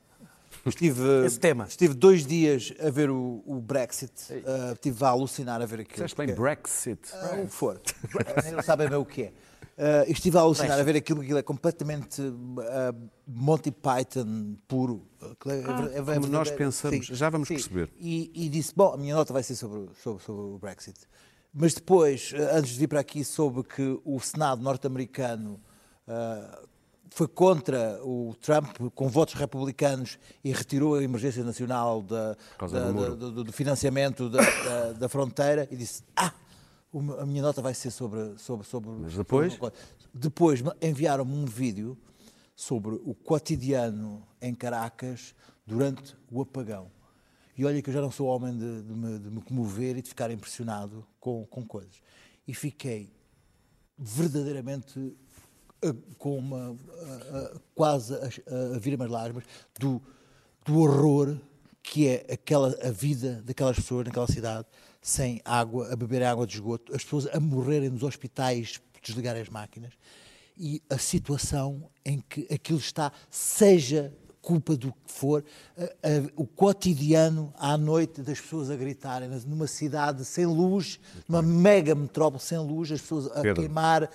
Estive, 0.68 1.26
Esse 1.26 1.38
tema. 1.40 1.64
estive 1.64 1.94
dois 1.94 2.26
dias 2.26 2.72
a 2.80 2.90
ver 2.90 3.10
o, 3.10 3.42
o 3.46 3.60
Brexit. 3.60 4.12
Ah, 4.46 4.72
estive 4.72 5.04
a 5.04 5.08
alucinar 5.08 5.60
a 5.62 5.66
ver 5.66 5.80
aquilo. 5.80 5.94
Disseste 5.94 6.16
bem 6.16 6.26
Porque- 6.28 6.40
Brexit. 6.40 7.00
Ah, 7.12 7.36
o 7.42 7.46
que 7.46 7.52
for. 7.52 7.80
Não 8.54 8.62
sabem 8.62 8.88
bem 8.88 8.98
o 8.98 9.04
que 9.04 9.22
é. 9.24 9.32
Ah, 9.78 10.04
estive 10.08 10.38
a 10.38 10.40
alucinar 10.40 10.78
a 10.78 10.82
ver 10.82 10.96
aquilo, 10.96 11.20
aquilo 11.20 11.38
é 11.38 11.42
completamente 11.42 12.22
ah, 12.60 12.94
Monty 13.26 13.70
Python 13.70 14.56
puro. 14.66 15.06
É- 15.46 15.98
é 15.98 16.02
ver- 16.02 16.12
é 16.12 16.14
como 16.20 16.26
nós 16.28 16.50
pensamos. 16.50 17.06
Já 17.06 17.28
vamos 17.30 17.48
perceber. 17.48 17.90
E, 17.98 18.30
e 18.34 18.48
disse, 18.48 18.72
bom, 18.74 18.92
a 18.94 18.96
minha 18.96 19.14
nota 19.14 19.32
vai 19.32 19.42
ser 19.42 19.54
sobre, 19.54 19.88
sobre, 20.02 20.22
sobre 20.22 20.42
o 20.42 20.58
Brexit. 20.58 20.98
Mas 21.52 21.74
depois, 21.74 22.32
ah, 22.34 22.56
antes 22.58 22.72
de 22.72 22.78
vir 22.78 22.88
para 22.88 23.00
aqui, 23.00 23.24
soube 23.24 23.62
que 23.64 23.98
o 24.04 24.18
Senado 24.20 24.62
norte-americano 24.62 25.60
ah, 26.08 26.58
foi 27.10 27.28
contra 27.28 28.00
o 28.04 28.34
Trump 28.40 28.76
com 28.94 29.08
votos 29.08 29.34
republicanos 29.34 30.18
e 30.44 30.52
retirou 30.52 30.94
a 30.96 31.02
emergência 31.02 31.42
nacional 31.44 32.02
da, 32.02 32.36
da- 32.58 32.90
do 33.16 33.16
do, 33.32 33.44
do- 33.44 33.52
financiamento 33.52 34.28
da, 34.28 34.40
da- 34.42 34.92
da 34.92 35.08
fronteira 35.08 35.66
e 35.70 35.76
disse: 35.76 36.02
Ah, 36.16 36.32
a 37.18 37.26
minha 37.26 37.42
nota 37.42 37.60
vai 37.62 37.74
ser 37.74 37.90
sobre. 37.90 38.38
sobre, 38.38 38.66
sobre 38.66 38.90
Mas 38.90 39.14
depois? 39.16 39.52
sobre 39.52 39.64
uma 39.66 39.70
coisa." 39.70 39.86
Depois 40.14 40.62
enviaram-me 40.80 41.34
um 41.34 41.44
vídeo 41.44 41.96
sobre 42.54 42.94
o 43.04 43.14
cotidiano 43.14 44.22
em 44.40 44.54
Caracas 44.54 45.34
durante 45.66 46.16
o 46.30 46.40
apagão. 46.40 46.90
E 47.58 47.64
olha 47.64 47.80
que 47.82 47.88
eu 47.90 47.94
já 47.94 48.00
não 48.00 48.10
sou 48.10 48.26
homem 48.28 48.56
de, 48.56 48.82
de 48.82 48.92
me, 48.94 49.18
de 49.18 49.30
me 49.30 49.40
comover 49.42 49.96
e 49.98 50.02
de 50.02 50.08
ficar 50.08 50.30
impressionado 50.30 51.06
com, 51.20 51.44
com 51.46 51.66
coisas. 51.66 52.00
E 52.48 52.54
fiquei 52.54 53.10
verdadeiramente 53.98 55.16
com 56.18 56.38
uma 56.38 56.76
quase 57.74 58.14
a, 58.14 58.74
a 58.74 58.78
vir 58.78 59.00
as 59.00 59.10
lágrimas 59.10 59.44
do, 59.78 60.00
do 60.64 60.78
horror 60.80 61.38
que 61.82 62.08
é 62.08 62.26
aquela 62.32 62.76
a 62.82 62.90
vida 62.90 63.42
daquelas 63.44 63.76
pessoas 63.76 64.06
naquela 64.06 64.26
cidade 64.26 64.66
sem 65.00 65.40
água, 65.44 65.92
a 65.92 65.94
beber 65.94 66.22
água 66.24 66.44
de 66.44 66.54
esgoto, 66.54 66.92
as 66.92 67.04
pessoas 67.04 67.28
a 67.28 67.38
morrerem 67.38 67.90
nos 67.90 68.02
hospitais 68.02 68.78
por 68.78 69.00
desligarem 69.00 69.40
as 69.40 69.48
máquinas 69.48 69.92
e 70.58 70.82
a 70.90 70.98
situação 70.98 71.88
em 72.04 72.18
que 72.18 72.46
aquilo 72.52 72.78
está, 72.78 73.12
seja 73.30 74.12
culpa 74.46 74.76
do 74.76 74.92
que 74.92 75.12
for, 75.12 75.42
a- 75.76 75.82
a- 75.82 76.30
o 76.36 76.46
cotidiano 76.46 77.52
à 77.58 77.76
noite 77.76 78.22
das 78.22 78.40
pessoas 78.40 78.70
a 78.70 78.76
gritarem 78.76 79.28
numa 79.44 79.66
cidade 79.66 80.24
sem 80.24 80.46
luz, 80.46 81.00
numa 81.28 81.42
mega 81.42 81.96
metrópole 81.96 82.40
sem 82.40 82.56
luz, 82.58 82.92
as 82.92 83.00
pessoas 83.00 83.26
a 83.32 83.40
Pedro. 83.40 83.60
queimar 83.62 84.08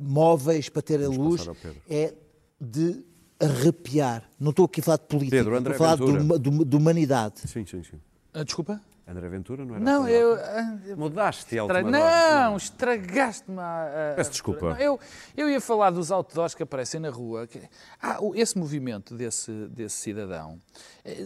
móveis 0.00 0.68
para 0.70 0.80
terem 0.82 1.06
luz, 1.06 1.40
passar 1.42 1.50
ao 1.50 1.54
Pedro. 1.56 1.80
é 1.88 2.14
de 2.60 3.04
arrepiar. 3.38 4.22
Não 4.40 4.50
estou 4.50 4.64
aqui 4.64 4.80
a 4.80 4.82
falar 4.82 4.96
de 4.98 5.04
política, 5.04 5.36
Pedro, 5.36 5.56
estou 5.58 5.72
a 5.72 5.76
falar 5.76 5.96
de, 5.96 6.38
de 6.38 6.64
de 6.64 6.76
humanidade. 6.76 7.40
Sim, 7.40 7.66
sim, 7.66 7.82
sim. 7.82 8.00
Ah, 8.32 8.42
desculpa? 8.42 8.80
André 9.08 9.28
Ventura 9.28 9.64
não 9.64 9.76
era 9.76 9.84
Não, 9.84 10.02
a 10.02 10.06
tua 10.06 10.10
eu. 10.10 10.30
nota? 10.36 10.50
ah, 10.92 10.96
Mudaste 10.96 11.58
a 11.58 11.62
última. 11.64 11.82
Não, 11.90 12.56
estragaste-me 12.56 13.60
a, 13.60 14.12
a- 14.12 14.14
Peço 14.16 14.30
desculpa. 14.32 14.70
Não, 14.70 14.76
eu, 14.78 14.98
eu 15.36 15.48
ia 15.48 15.60
falar 15.60 15.90
dos 15.90 16.10
outdoors 16.10 16.54
que 16.54 16.62
aparecem 16.64 16.98
na 16.98 17.10
rua. 17.10 17.46
que- 17.46 17.62
ah, 18.02 18.18
esse 18.34 18.58
movimento 18.58 19.14
desse, 19.14 19.52
desse 19.68 19.94
cidadão 19.96 20.58
eh, 21.04 21.24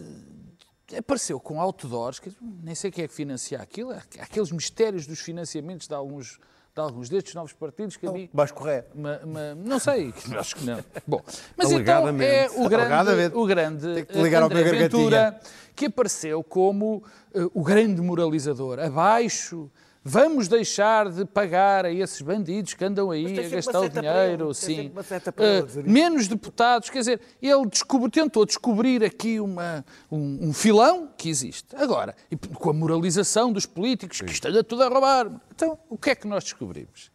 apareceu 0.97 1.39
com 1.39 1.59
outdoors, 1.59 2.19
que 2.19 2.31
nem 2.61 2.75
sei 2.75 2.91
quem 2.91 3.03
é 3.03 3.07
que 3.07 3.13
financia 3.15 3.59
aquilo, 3.59 3.91
há 3.91 3.97
aqueles 4.21 4.51
mistérios 4.51 5.07
dos 5.07 5.19
financiamentos 5.19 5.87
de 5.87 5.95
alguns, 5.95 6.39
de 6.73 6.81
alguns 6.81 7.09
destes 7.09 7.33
novos 7.35 7.51
partidos 7.53 7.97
que 7.97 8.07
a 8.07 8.11
mim. 8.11 8.29
Vais 8.33 8.51
correr. 8.51 8.85
Ma- 8.95 9.19
ma- 9.25 9.55
não 9.55 9.77
sei, 9.79 10.13
acho 10.37 10.55
que 10.55 10.65
não. 10.65 10.79
Bom, 11.05 11.21
mas 11.57 11.71
então 11.71 11.95
Alegadamente. 11.97 12.23
é 12.31 12.49
o 12.49 12.69
grande, 12.69 12.93
Alegadamente. 12.93 13.35
o 13.35 13.45
grande 13.45 13.93
Tem 13.95 14.05
que 14.05 14.13
te 14.13 14.21
ligar 14.21 14.41
ao 14.41 14.49
André. 14.49 14.63
Ventura 14.63 15.39
que 15.75 15.85
apareceu 15.87 16.43
como 16.43 17.03
eh, 17.33 17.41
o 17.53 17.61
grande 17.63 18.01
moralizador. 18.01 18.79
Abaixo, 18.79 19.69
vamos 20.03 20.47
deixar 20.47 21.09
de 21.09 21.25
pagar 21.25 21.85
a 21.85 21.91
esses 21.91 22.21
bandidos 22.21 22.73
que 22.73 22.83
andam 22.83 23.11
aí 23.11 23.39
a 23.39 23.49
gastar 23.49 23.81
o 23.81 23.89
dinheiro. 23.89 24.45
ele, 24.45 24.53
Sim. 24.53 24.91
isso. 25.67 25.83
menos 25.83 26.27
deputados, 26.27 26.89
quer 26.89 26.99
dizer, 26.99 27.21
ele 27.41 27.65
descobriu, 27.67 28.09
tentou 28.09 28.45
descobrir 28.45 29.03
aqui 29.03 29.39
uma, 29.39 29.85
um, 30.11 30.49
um 30.49 30.53
filão 30.53 31.09
que 31.17 31.29
existe. 31.29 31.75
Agora, 31.75 32.15
e 32.29 32.35
com 32.35 32.69
a 32.69 32.73
moralização 32.73 33.51
dos 33.51 33.65
políticos, 33.65 34.21
que 34.21 34.31
isto 34.31 34.47
anda 34.47 34.63
tudo 34.63 34.83
a 34.83 34.87
roubar. 34.87 35.31
Então, 35.53 35.77
o 35.89 35.97
que 35.97 36.09
é 36.09 36.15
que 36.15 36.27
nós 36.27 36.43
descobrimos? 36.43 37.11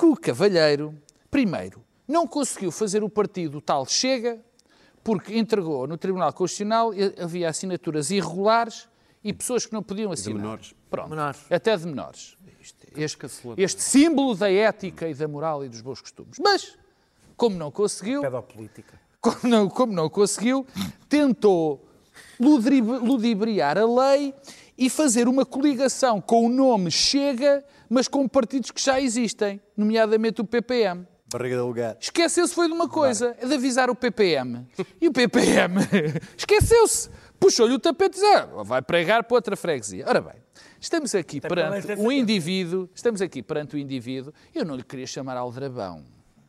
que 0.00 0.06
o 0.06 0.16
Cavalheiro, 0.16 0.94
primeiro, 1.30 1.84
não 2.08 2.26
conseguiu 2.26 2.72
fazer 2.72 3.04
o 3.04 3.08
partido 3.10 3.60
tal 3.60 3.84
Chega, 3.84 4.40
porque 5.04 5.38
entregou 5.38 5.86
no 5.86 5.98
Tribunal 5.98 6.32
Constitucional, 6.32 6.94
e 6.94 7.14
havia 7.20 7.50
assinaturas 7.50 8.10
irregulares 8.10 8.88
e 9.22 9.30
pessoas 9.30 9.66
que 9.66 9.74
não 9.74 9.82
podiam 9.82 10.10
assinar. 10.10 10.40
menores. 10.40 10.74
Pronto, 10.90 11.08
Menores. 11.10 11.40
até 11.50 11.76
de 11.76 11.86
menores. 11.86 12.36
Este, 12.96 13.24
este 13.56 13.82
símbolo 13.82 14.34
da 14.34 14.50
ética 14.50 15.08
e 15.08 15.14
da 15.14 15.26
moral 15.28 15.64
e 15.64 15.68
dos 15.68 15.80
bons 15.80 16.00
costumes. 16.00 16.36
Mas, 16.42 16.76
como 17.36 17.56
não 17.56 17.70
conseguiu, 17.70 18.20
Pedopolítica. 18.20 19.00
como 19.20 19.38
não, 19.44 19.68
como 19.68 19.92
não 19.92 20.10
conseguiu, 20.10 20.66
tentou 21.08 21.86
ludibriar 22.38 23.78
a 23.78 23.84
lei 23.86 24.34
e 24.76 24.90
fazer 24.90 25.28
uma 25.28 25.44
coligação 25.46 26.20
com 26.20 26.46
o 26.46 26.48
nome 26.48 26.90
Chega, 26.90 27.64
mas 27.88 28.08
com 28.08 28.26
partidos 28.26 28.70
que 28.70 28.82
já 28.82 29.00
existem, 29.00 29.60
nomeadamente 29.76 30.40
o 30.40 30.44
PPM. 30.44 31.06
Barriga 31.32 31.56
de 31.56 31.62
lugar. 31.62 31.96
Esqueceu-se 32.00 32.52
foi 32.52 32.66
de 32.66 32.72
uma 32.72 32.88
coisa, 32.88 33.36
é 33.38 33.46
de 33.46 33.54
avisar 33.54 33.88
o 33.88 33.94
PPM. 33.94 34.66
E 35.00 35.06
o 35.06 35.12
PPM 35.12 35.76
esqueceu-se. 36.36 37.08
Puxou-lhe 37.40 37.74
o 37.74 37.78
tapete 37.78 38.18
e 38.18 38.20
disse, 38.20 38.26
ah, 38.34 38.62
vai 38.62 38.82
pregar 38.82 39.24
para 39.24 39.34
outra 39.34 39.56
freguesia. 39.56 40.04
Ora 40.06 40.20
bem, 40.20 40.34
estamos 40.78 41.14
aqui 41.14 41.40
perante 41.40 41.92
um 41.94 42.12
indivíduo, 42.12 42.88
estamos 42.94 43.22
aqui 43.22 43.42
perante 43.42 43.74
um 43.76 43.78
indivíduo, 43.78 44.32
eu 44.54 44.64
não 44.64 44.76
lhe 44.76 44.84
queria 44.84 45.06
chamar 45.06 45.36
aldrabão. 45.38 46.04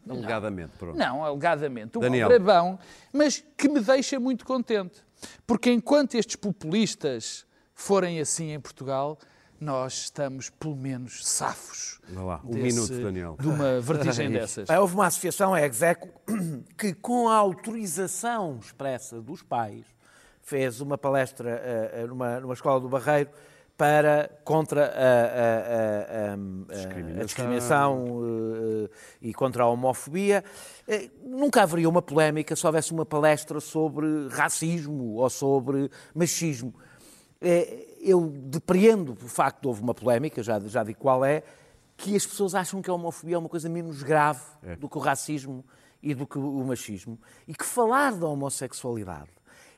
Alegadamente, 0.09 0.71
pronto. 0.77 0.97
Não, 0.97 1.23
alegadamente, 1.23 1.97
um 1.97 2.01
Daniel. 2.01 2.25
aldrabão, 2.27 2.77
mas 3.13 3.43
que 3.57 3.69
me 3.69 3.79
deixa 3.79 4.19
muito 4.19 4.43
contente. 4.45 4.99
Porque 5.47 5.71
enquanto 5.71 6.15
estes 6.15 6.35
populistas 6.35 7.45
forem 7.73 8.19
assim 8.19 8.51
em 8.51 8.59
Portugal, 8.59 9.17
nós 9.59 9.93
estamos, 9.93 10.49
pelo 10.49 10.75
menos, 10.75 11.25
safos. 11.25 12.01
Vá 12.09 12.23
lá, 12.23 12.41
um 12.43 12.49
desse- 12.49 12.63
minuto, 12.89 13.03
Daniel. 13.03 13.37
De 13.39 13.47
uma 13.47 13.79
vertigem 13.79 14.29
dessas. 14.31 14.67
Ah, 14.69 14.81
Houve 14.81 14.95
uma 14.95 15.05
associação, 15.05 15.53
a 15.53 15.61
Execo, 15.61 16.09
que 16.77 16.93
com 16.95 17.29
a 17.29 17.35
autorização 17.35 18.57
expressa 18.59 19.21
dos 19.21 19.43
pais, 19.43 19.85
fez 20.41 20.81
uma 20.81 20.97
palestra 20.97 21.61
ah, 22.03 22.07
numa, 22.07 22.39
numa 22.39 22.53
escola 22.53 22.79
do 22.79 22.89
Barreiro 22.89 23.29
para, 23.77 24.29
contra 24.43 24.85
a, 24.85 24.89
a- 24.89 26.33
a- 26.33 26.33
a- 26.33 27.19
a- 27.19 27.23
discriminação 27.23 28.21
eh, 28.85 28.89
e 29.21 29.33
contra 29.33 29.63
a 29.63 29.67
homofobia. 29.67 30.43
Nunca 31.23 31.63
haveria 31.63 31.89
uma 31.89 32.01
polémica 32.01 32.55
se 32.55 32.65
houvesse 32.67 32.91
uma 32.91 33.05
palestra 33.05 33.59
sobre 33.59 34.27
racismo 34.29 35.15
ou 35.15 35.29
sobre 35.31 35.89
machismo. 36.13 36.75
Eu 37.99 38.27
depreendo 38.29 39.13
o 39.13 39.15
facto 39.27 39.61
de 39.61 39.67
houve 39.67 39.81
uma 39.81 39.93
polémica, 39.95 40.43
já, 40.43 40.59
já 40.59 40.83
digo 40.83 40.99
qual 40.99 41.25
é, 41.25 41.41
que 41.97 42.15
as 42.15 42.25
pessoas 42.25 42.53
acham 42.53 42.81
que 42.83 42.89
a 42.89 42.93
homofobia 42.93 43.35
é 43.35 43.39
uma 43.39 43.49
coisa 43.49 43.67
menos 43.69 44.03
grave 44.03 44.41
do 44.79 44.87
que 44.89 44.97
o 44.97 45.01
racismo 45.01 45.65
e 46.03 46.13
do 46.13 46.27
que 46.27 46.37
o 46.37 46.63
machismo. 46.63 47.19
E 47.47 47.53
que 47.55 47.65
falar 47.65 48.11
da 48.13 48.27
homossexualidade 48.27 49.29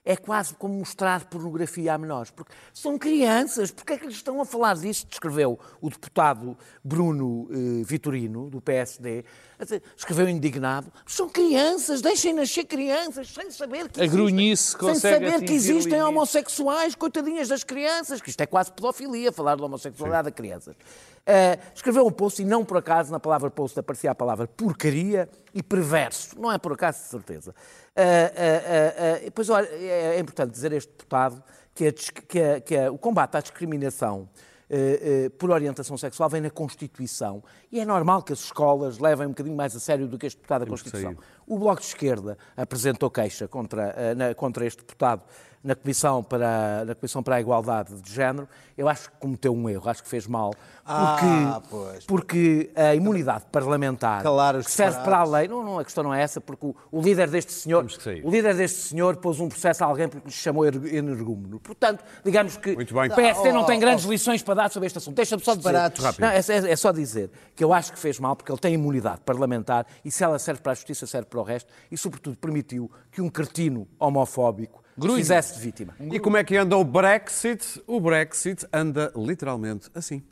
é 0.06 0.18
quase 0.18 0.54
como 0.56 0.74
mostrar 0.76 1.26
pornografia 1.26 1.94
a 1.94 1.98
menores. 1.98 2.30
Porque 2.30 2.52
são 2.74 2.98
crianças, 2.98 3.72
porque 3.72 3.94
é 3.94 3.98
que 3.98 4.06
lhes 4.06 4.16
estão 4.16 4.42
a 4.42 4.46
falar 4.46 4.76
disso? 4.76 5.08
Descreveu 5.08 5.58
o 5.82 5.90
deputado 5.90 6.58
Bruno 6.84 7.48
eh, 7.52 7.84
Vitorino, 7.86 8.50
do 8.50 8.60
PSD, 8.60 9.24
escreveu 9.96 10.28
indignado. 10.28 10.92
São 11.06 11.30
crianças, 11.30 12.02
deixem 12.02 12.34
nascer 12.34 12.66
crianças, 12.66 13.30
sem 13.30 13.50
saber 13.50 13.88
que 13.90 14.00
existem- 14.06 14.38
sem 15.00 15.12
saber 15.14 15.40
que 15.46 15.54
existem 15.54 15.94
homossexuais, 16.04 16.96
coitadinhas 16.96 17.48
das 17.48 17.64
crianças, 17.64 18.22
que 18.22 18.30
isto 18.30 18.42
é 18.42 18.46
quase 18.46 18.72
pedofilia, 18.74 19.32
falar 19.32 19.56
da 19.56 19.64
homossexualidade 19.66 20.28
a 20.28 20.32
crianças. 20.32 20.76
Eh, 21.26 21.58
escreveu 21.74 22.06
um 22.06 22.12
post 22.12 22.42
e 22.42 22.46
não 22.46 22.66
por 22.66 22.78
acaso 22.78 23.10
na 23.12 23.20
palavra 23.20 23.50
post 23.50 23.80
aparecia 23.80 24.12
a 24.12 24.16
palavra 24.16 24.46
porcaria 24.46 25.30
e 25.54 25.64
perverso. 25.64 26.38
Não 26.40 26.52
é 26.52 26.58
por 26.58 26.74
acaso, 26.74 27.02
de 27.04 27.06
certeza. 27.10 27.56
Eh, 27.96 29.22
eh, 29.26 29.32
pois 29.34 29.50
olha, 29.50 29.68
é, 29.72 30.16
é 30.18 30.20
importante 30.20 30.52
dizer 30.52 30.74
a 30.74 30.76
este 30.76 30.92
deputado 30.92 31.42
que, 31.74 31.88
a 31.88 31.94
que 31.94 32.42
a- 32.42 32.60
que 32.62 32.76
a- 32.78 32.92
o 32.92 32.98
combate 32.98 33.38
à 33.38 33.42
discriminação 33.42 34.28
por 35.38 35.52
orientação 35.52 35.96
sexual 35.98 36.28
vem 36.30 36.42
na 36.42 36.50
Constituição. 36.50 37.44
E 37.72 37.80
é 37.80 37.86
normal 37.86 38.24
que 38.24 38.34
as 38.34 38.40
escolas 38.40 38.98
levem 38.98 39.28
um 39.28 39.30
bocadinho 39.30 39.56
mais 39.56 39.76
a 39.76 39.80
sério 39.80 40.08
do 40.08 40.18
que 40.18 40.26
este 40.26 40.38
deputado 40.38 40.62
da 40.62 40.66
Constituição. 40.68 41.12
O 41.46 41.60
Bloco 41.60 41.80
de 41.82 41.88
Esquerda 41.88 42.38
apresentou 42.58 43.12
queixa 43.12 43.48
contra, 43.48 43.94
eh, 43.96 44.16
na- 44.16 44.34
contra 44.34 44.66
este 44.66 44.80
deputado 44.80 45.22
na 45.64 45.76
Comissão, 45.76 46.22
para, 46.22 46.84
na 46.86 46.94
Comissão 46.96 47.24
para 47.24 47.36
a 47.38 47.42
Igualdade 47.42 47.94
de 48.02 48.12
Género. 48.14 48.48
Eu 48.78 48.90
acho 48.90 49.10
que 49.10 49.18
cometeu 49.18 49.54
um 49.54 49.70
erro, 49.70 49.88
acho 49.90 50.04
que 50.04 50.10
fez 50.10 50.28
mal. 50.28 50.52
Porque, 50.52 51.26
Ah, 51.26 51.62
pois. 51.70 52.06
porque 52.06 52.70
a 52.76 52.94
imunidade 52.94 53.46
parlamentar 53.52 54.22
que 54.22 54.70
serve 54.70 55.00
para 55.04 55.20
a 55.20 55.24
lei, 55.24 55.48
não, 55.48 55.64
não, 55.64 55.80
a 55.80 55.84
questão 55.86 56.04
não 56.04 56.14
é 56.14 56.22
essa, 56.22 56.42
porque 56.42 56.66
o, 56.66 56.76
o 56.92 57.02
líder 57.02 57.30
deste 57.30 57.54
senhor, 57.54 57.86
o 58.24 58.30
líder 58.30 58.56
deste 58.56 58.80
senhor 58.80 59.16
pôs 59.18 59.40
um 59.40 59.48
processo 59.48 59.84
a 59.86 59.88
alguém 59.88 60.10
porque 60.10 60.28
lhe 60.28 60.34
chamou 60.34 60.66
er- 60.66 60.94
energúmeno. 60.94 61.60
Portanto, 61.62 62.04
digamos 62.26 62.58
que 62.58 62.76
Muito 62.76 62.94
bem. 62.94 63.10
o 63.10 63.16
PSD 63.16 63.52
não 63.54 63.64
tem 63.64 63.78
Oh, 63.78 63.82
grandes 63.82 64.04
lições 64.06 64.44
para 64.44 64.56
dar 64.56 64.70
sobre 64.72 64.88
este 64.88 64.98
assunto. 64.98 65.16
Deixa-me 65.16 65.42
só 65.44 65.56
dizer. 65.56 65.72
Não, 66.20 66.28
é, 66.28 66.38
é- 66.40 66.72
é 66.72 66.76
só 66.76 66.92
dizer 66.92 67.32
que 67.56 67.64
eu 67.64 67.72
acho 67.72 67.94
que 67.94 68.00
fez 68.00 68.20
mal 68.20 68.36
porque 68.36 68.52
ele 68.52 68.60
tem 68.60 68.74
imunidade 68.74 69.22
parlamentar 69.22 69.86
e 70.04 70.12
se 70.12 70.22
ela 70.24 70.38
serve 70.38 70.62
para 70.62 70.74
a 70.74 70.76
justiça, 70.76 71.08
serve 71.08 71.28
para 71.30 71.40
o 71.40 71.44
resto 71.44 71.72
e, 71.90 71.98
sobretudo, 71.98 72.36
permitiu 72.38 72.92
que 73.10 73.22
um 73.22 73.30
cretino 73.30 73.88
homofóbico 73.98 74.83
Grunho. 74.98 75.18
fizesse 75.18 75.56
de 75.56 75.60
vítima. 75.60 75.94
E 76.00 76.20
como 76.20 76.38
é 76.38 76.44
que 76.44 76.56
anda 76.56 76.78
o 76.78 76.84
Brexit? 76.84 77.82
O 77.88 78.00
Brexit 78.00 78.66
anda 78.72 79.12
literalmente 79.16 79.90
assim. 79.96 80.24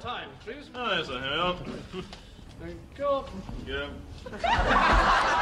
Time, 0.00 0.30
please. 0.44 0.70
Oh, 0.74 0.88
there's 0.88 1.10
a 1.10 1.18
help. 1.18 1.58
Thank 2.60 2.76
you. 2.98 3.24
Yeah. 3.66 3.90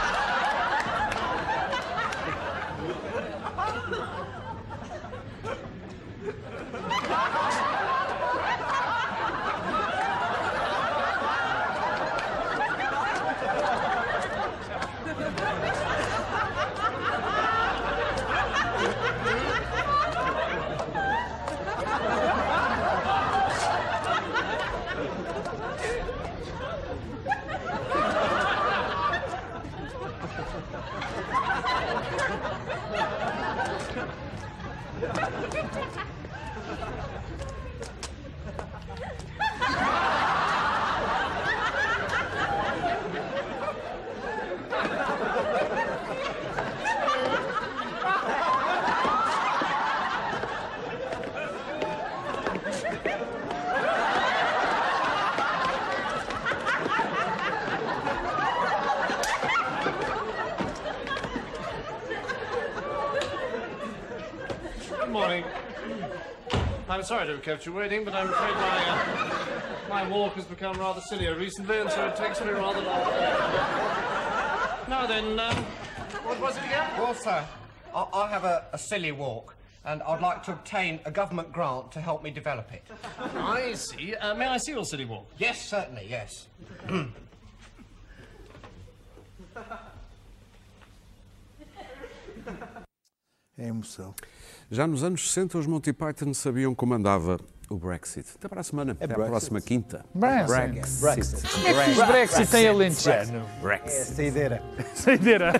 I'm 66.99 67.05
sorry 67.05 67.27
to 67.27 67.33
have 67.35 67.43
kept 67.43 67.65
you 67.65 67.73
waiting, 67.73 68.05
but 68.05 68.13
I'm 68.13 68.29
afraid 68.29 68.55
my 68.55 68.85
uh, 68.89 69.89
my 69.89 70.09
walk 70.09 70.33
has 70.33 70.45
become 70.45 70.77
rather 70.81 71.01
sillier 71.01 71.37
recently, 71.37 71.79
and 71.79 71.89
so 71.89 72.07
it 72.07 72.17
takes 72.17 72.41
me 72.41 72.49
rather 72.51 72.81
long. 72.81 73.05
Now 74.89 75.07
then, 75.07 75.39
um, 75.39 75.55
what 76.25 76.41
was 76.41 76.57
it 76.57 76.65
again? 76.65 76.91
Well, 76.99 77.15
sir, 77.15 77.45
I, 77.95 78.05
I 78.13 78.29
have 78.29 78.43
a, 78.43 78.65
a 78.73 78.79
silly 78.79 79.13
walk, 79.13 79.55
and 79.85 80.03
I'd 80.03 80.21
like 80.21 80.43
to 80.47 80.53
obtain 80.55 80.99
a 81.05 81.13
government 81.13 81.53
grant 81.53 81.93
to 81.93 82.01
help 82.01 82.25
me 82.25 82.33
develop 82.33 82.73
it. 82.73 82.83
I 83.37 83.75
see. 83.75 84.17
Uh, 84.17 84.35
may 84.35 84.47
I 84.47 84.57
see 84.57 84.73
your 84.73 84.85
city 84.85 85.05
walk? 85.05 85.29
Yes, 85.39 85.69
certainly, 85.69 86.09
yes. 86.11 86.49
É 93.57 93.69
emoção. 93.69 94.15
Já 94.71 94.87
nos 94.87 95.03
anos 95.03 95.29
60, 95.29 95.59
os 95.59 95.67
Monty 95.67 95.93
Python 95.93 96.35
sabiam 96.35 96.75
como 96.75 96.93
andava 96.93 97.39
o 97.71 97.77
Brexit. 97.77 98.27
Até 98.35 98.49
para 98.49 98.61
a 98.61 98.65
semana. 98.65 98.93
Até 98.93 99.05
à 99.05 99.09
Brexit. 99.09 99.29
próxima 99.31 99.61
quinta. 99.61 100.05
Brexit. 100.15 101.01
Brexit. 101.01 101.53
Como 101.53 101.67
é 101.67 101.85
que 101.85 101.91
os 101.91 102.07
Brexit 102.07 102.47
têm 102.51 102.69
alentejano? 102.69 103.47
É 103.83 103.89
saideira. 103.89 104.63
Saideira. 104.95 105.53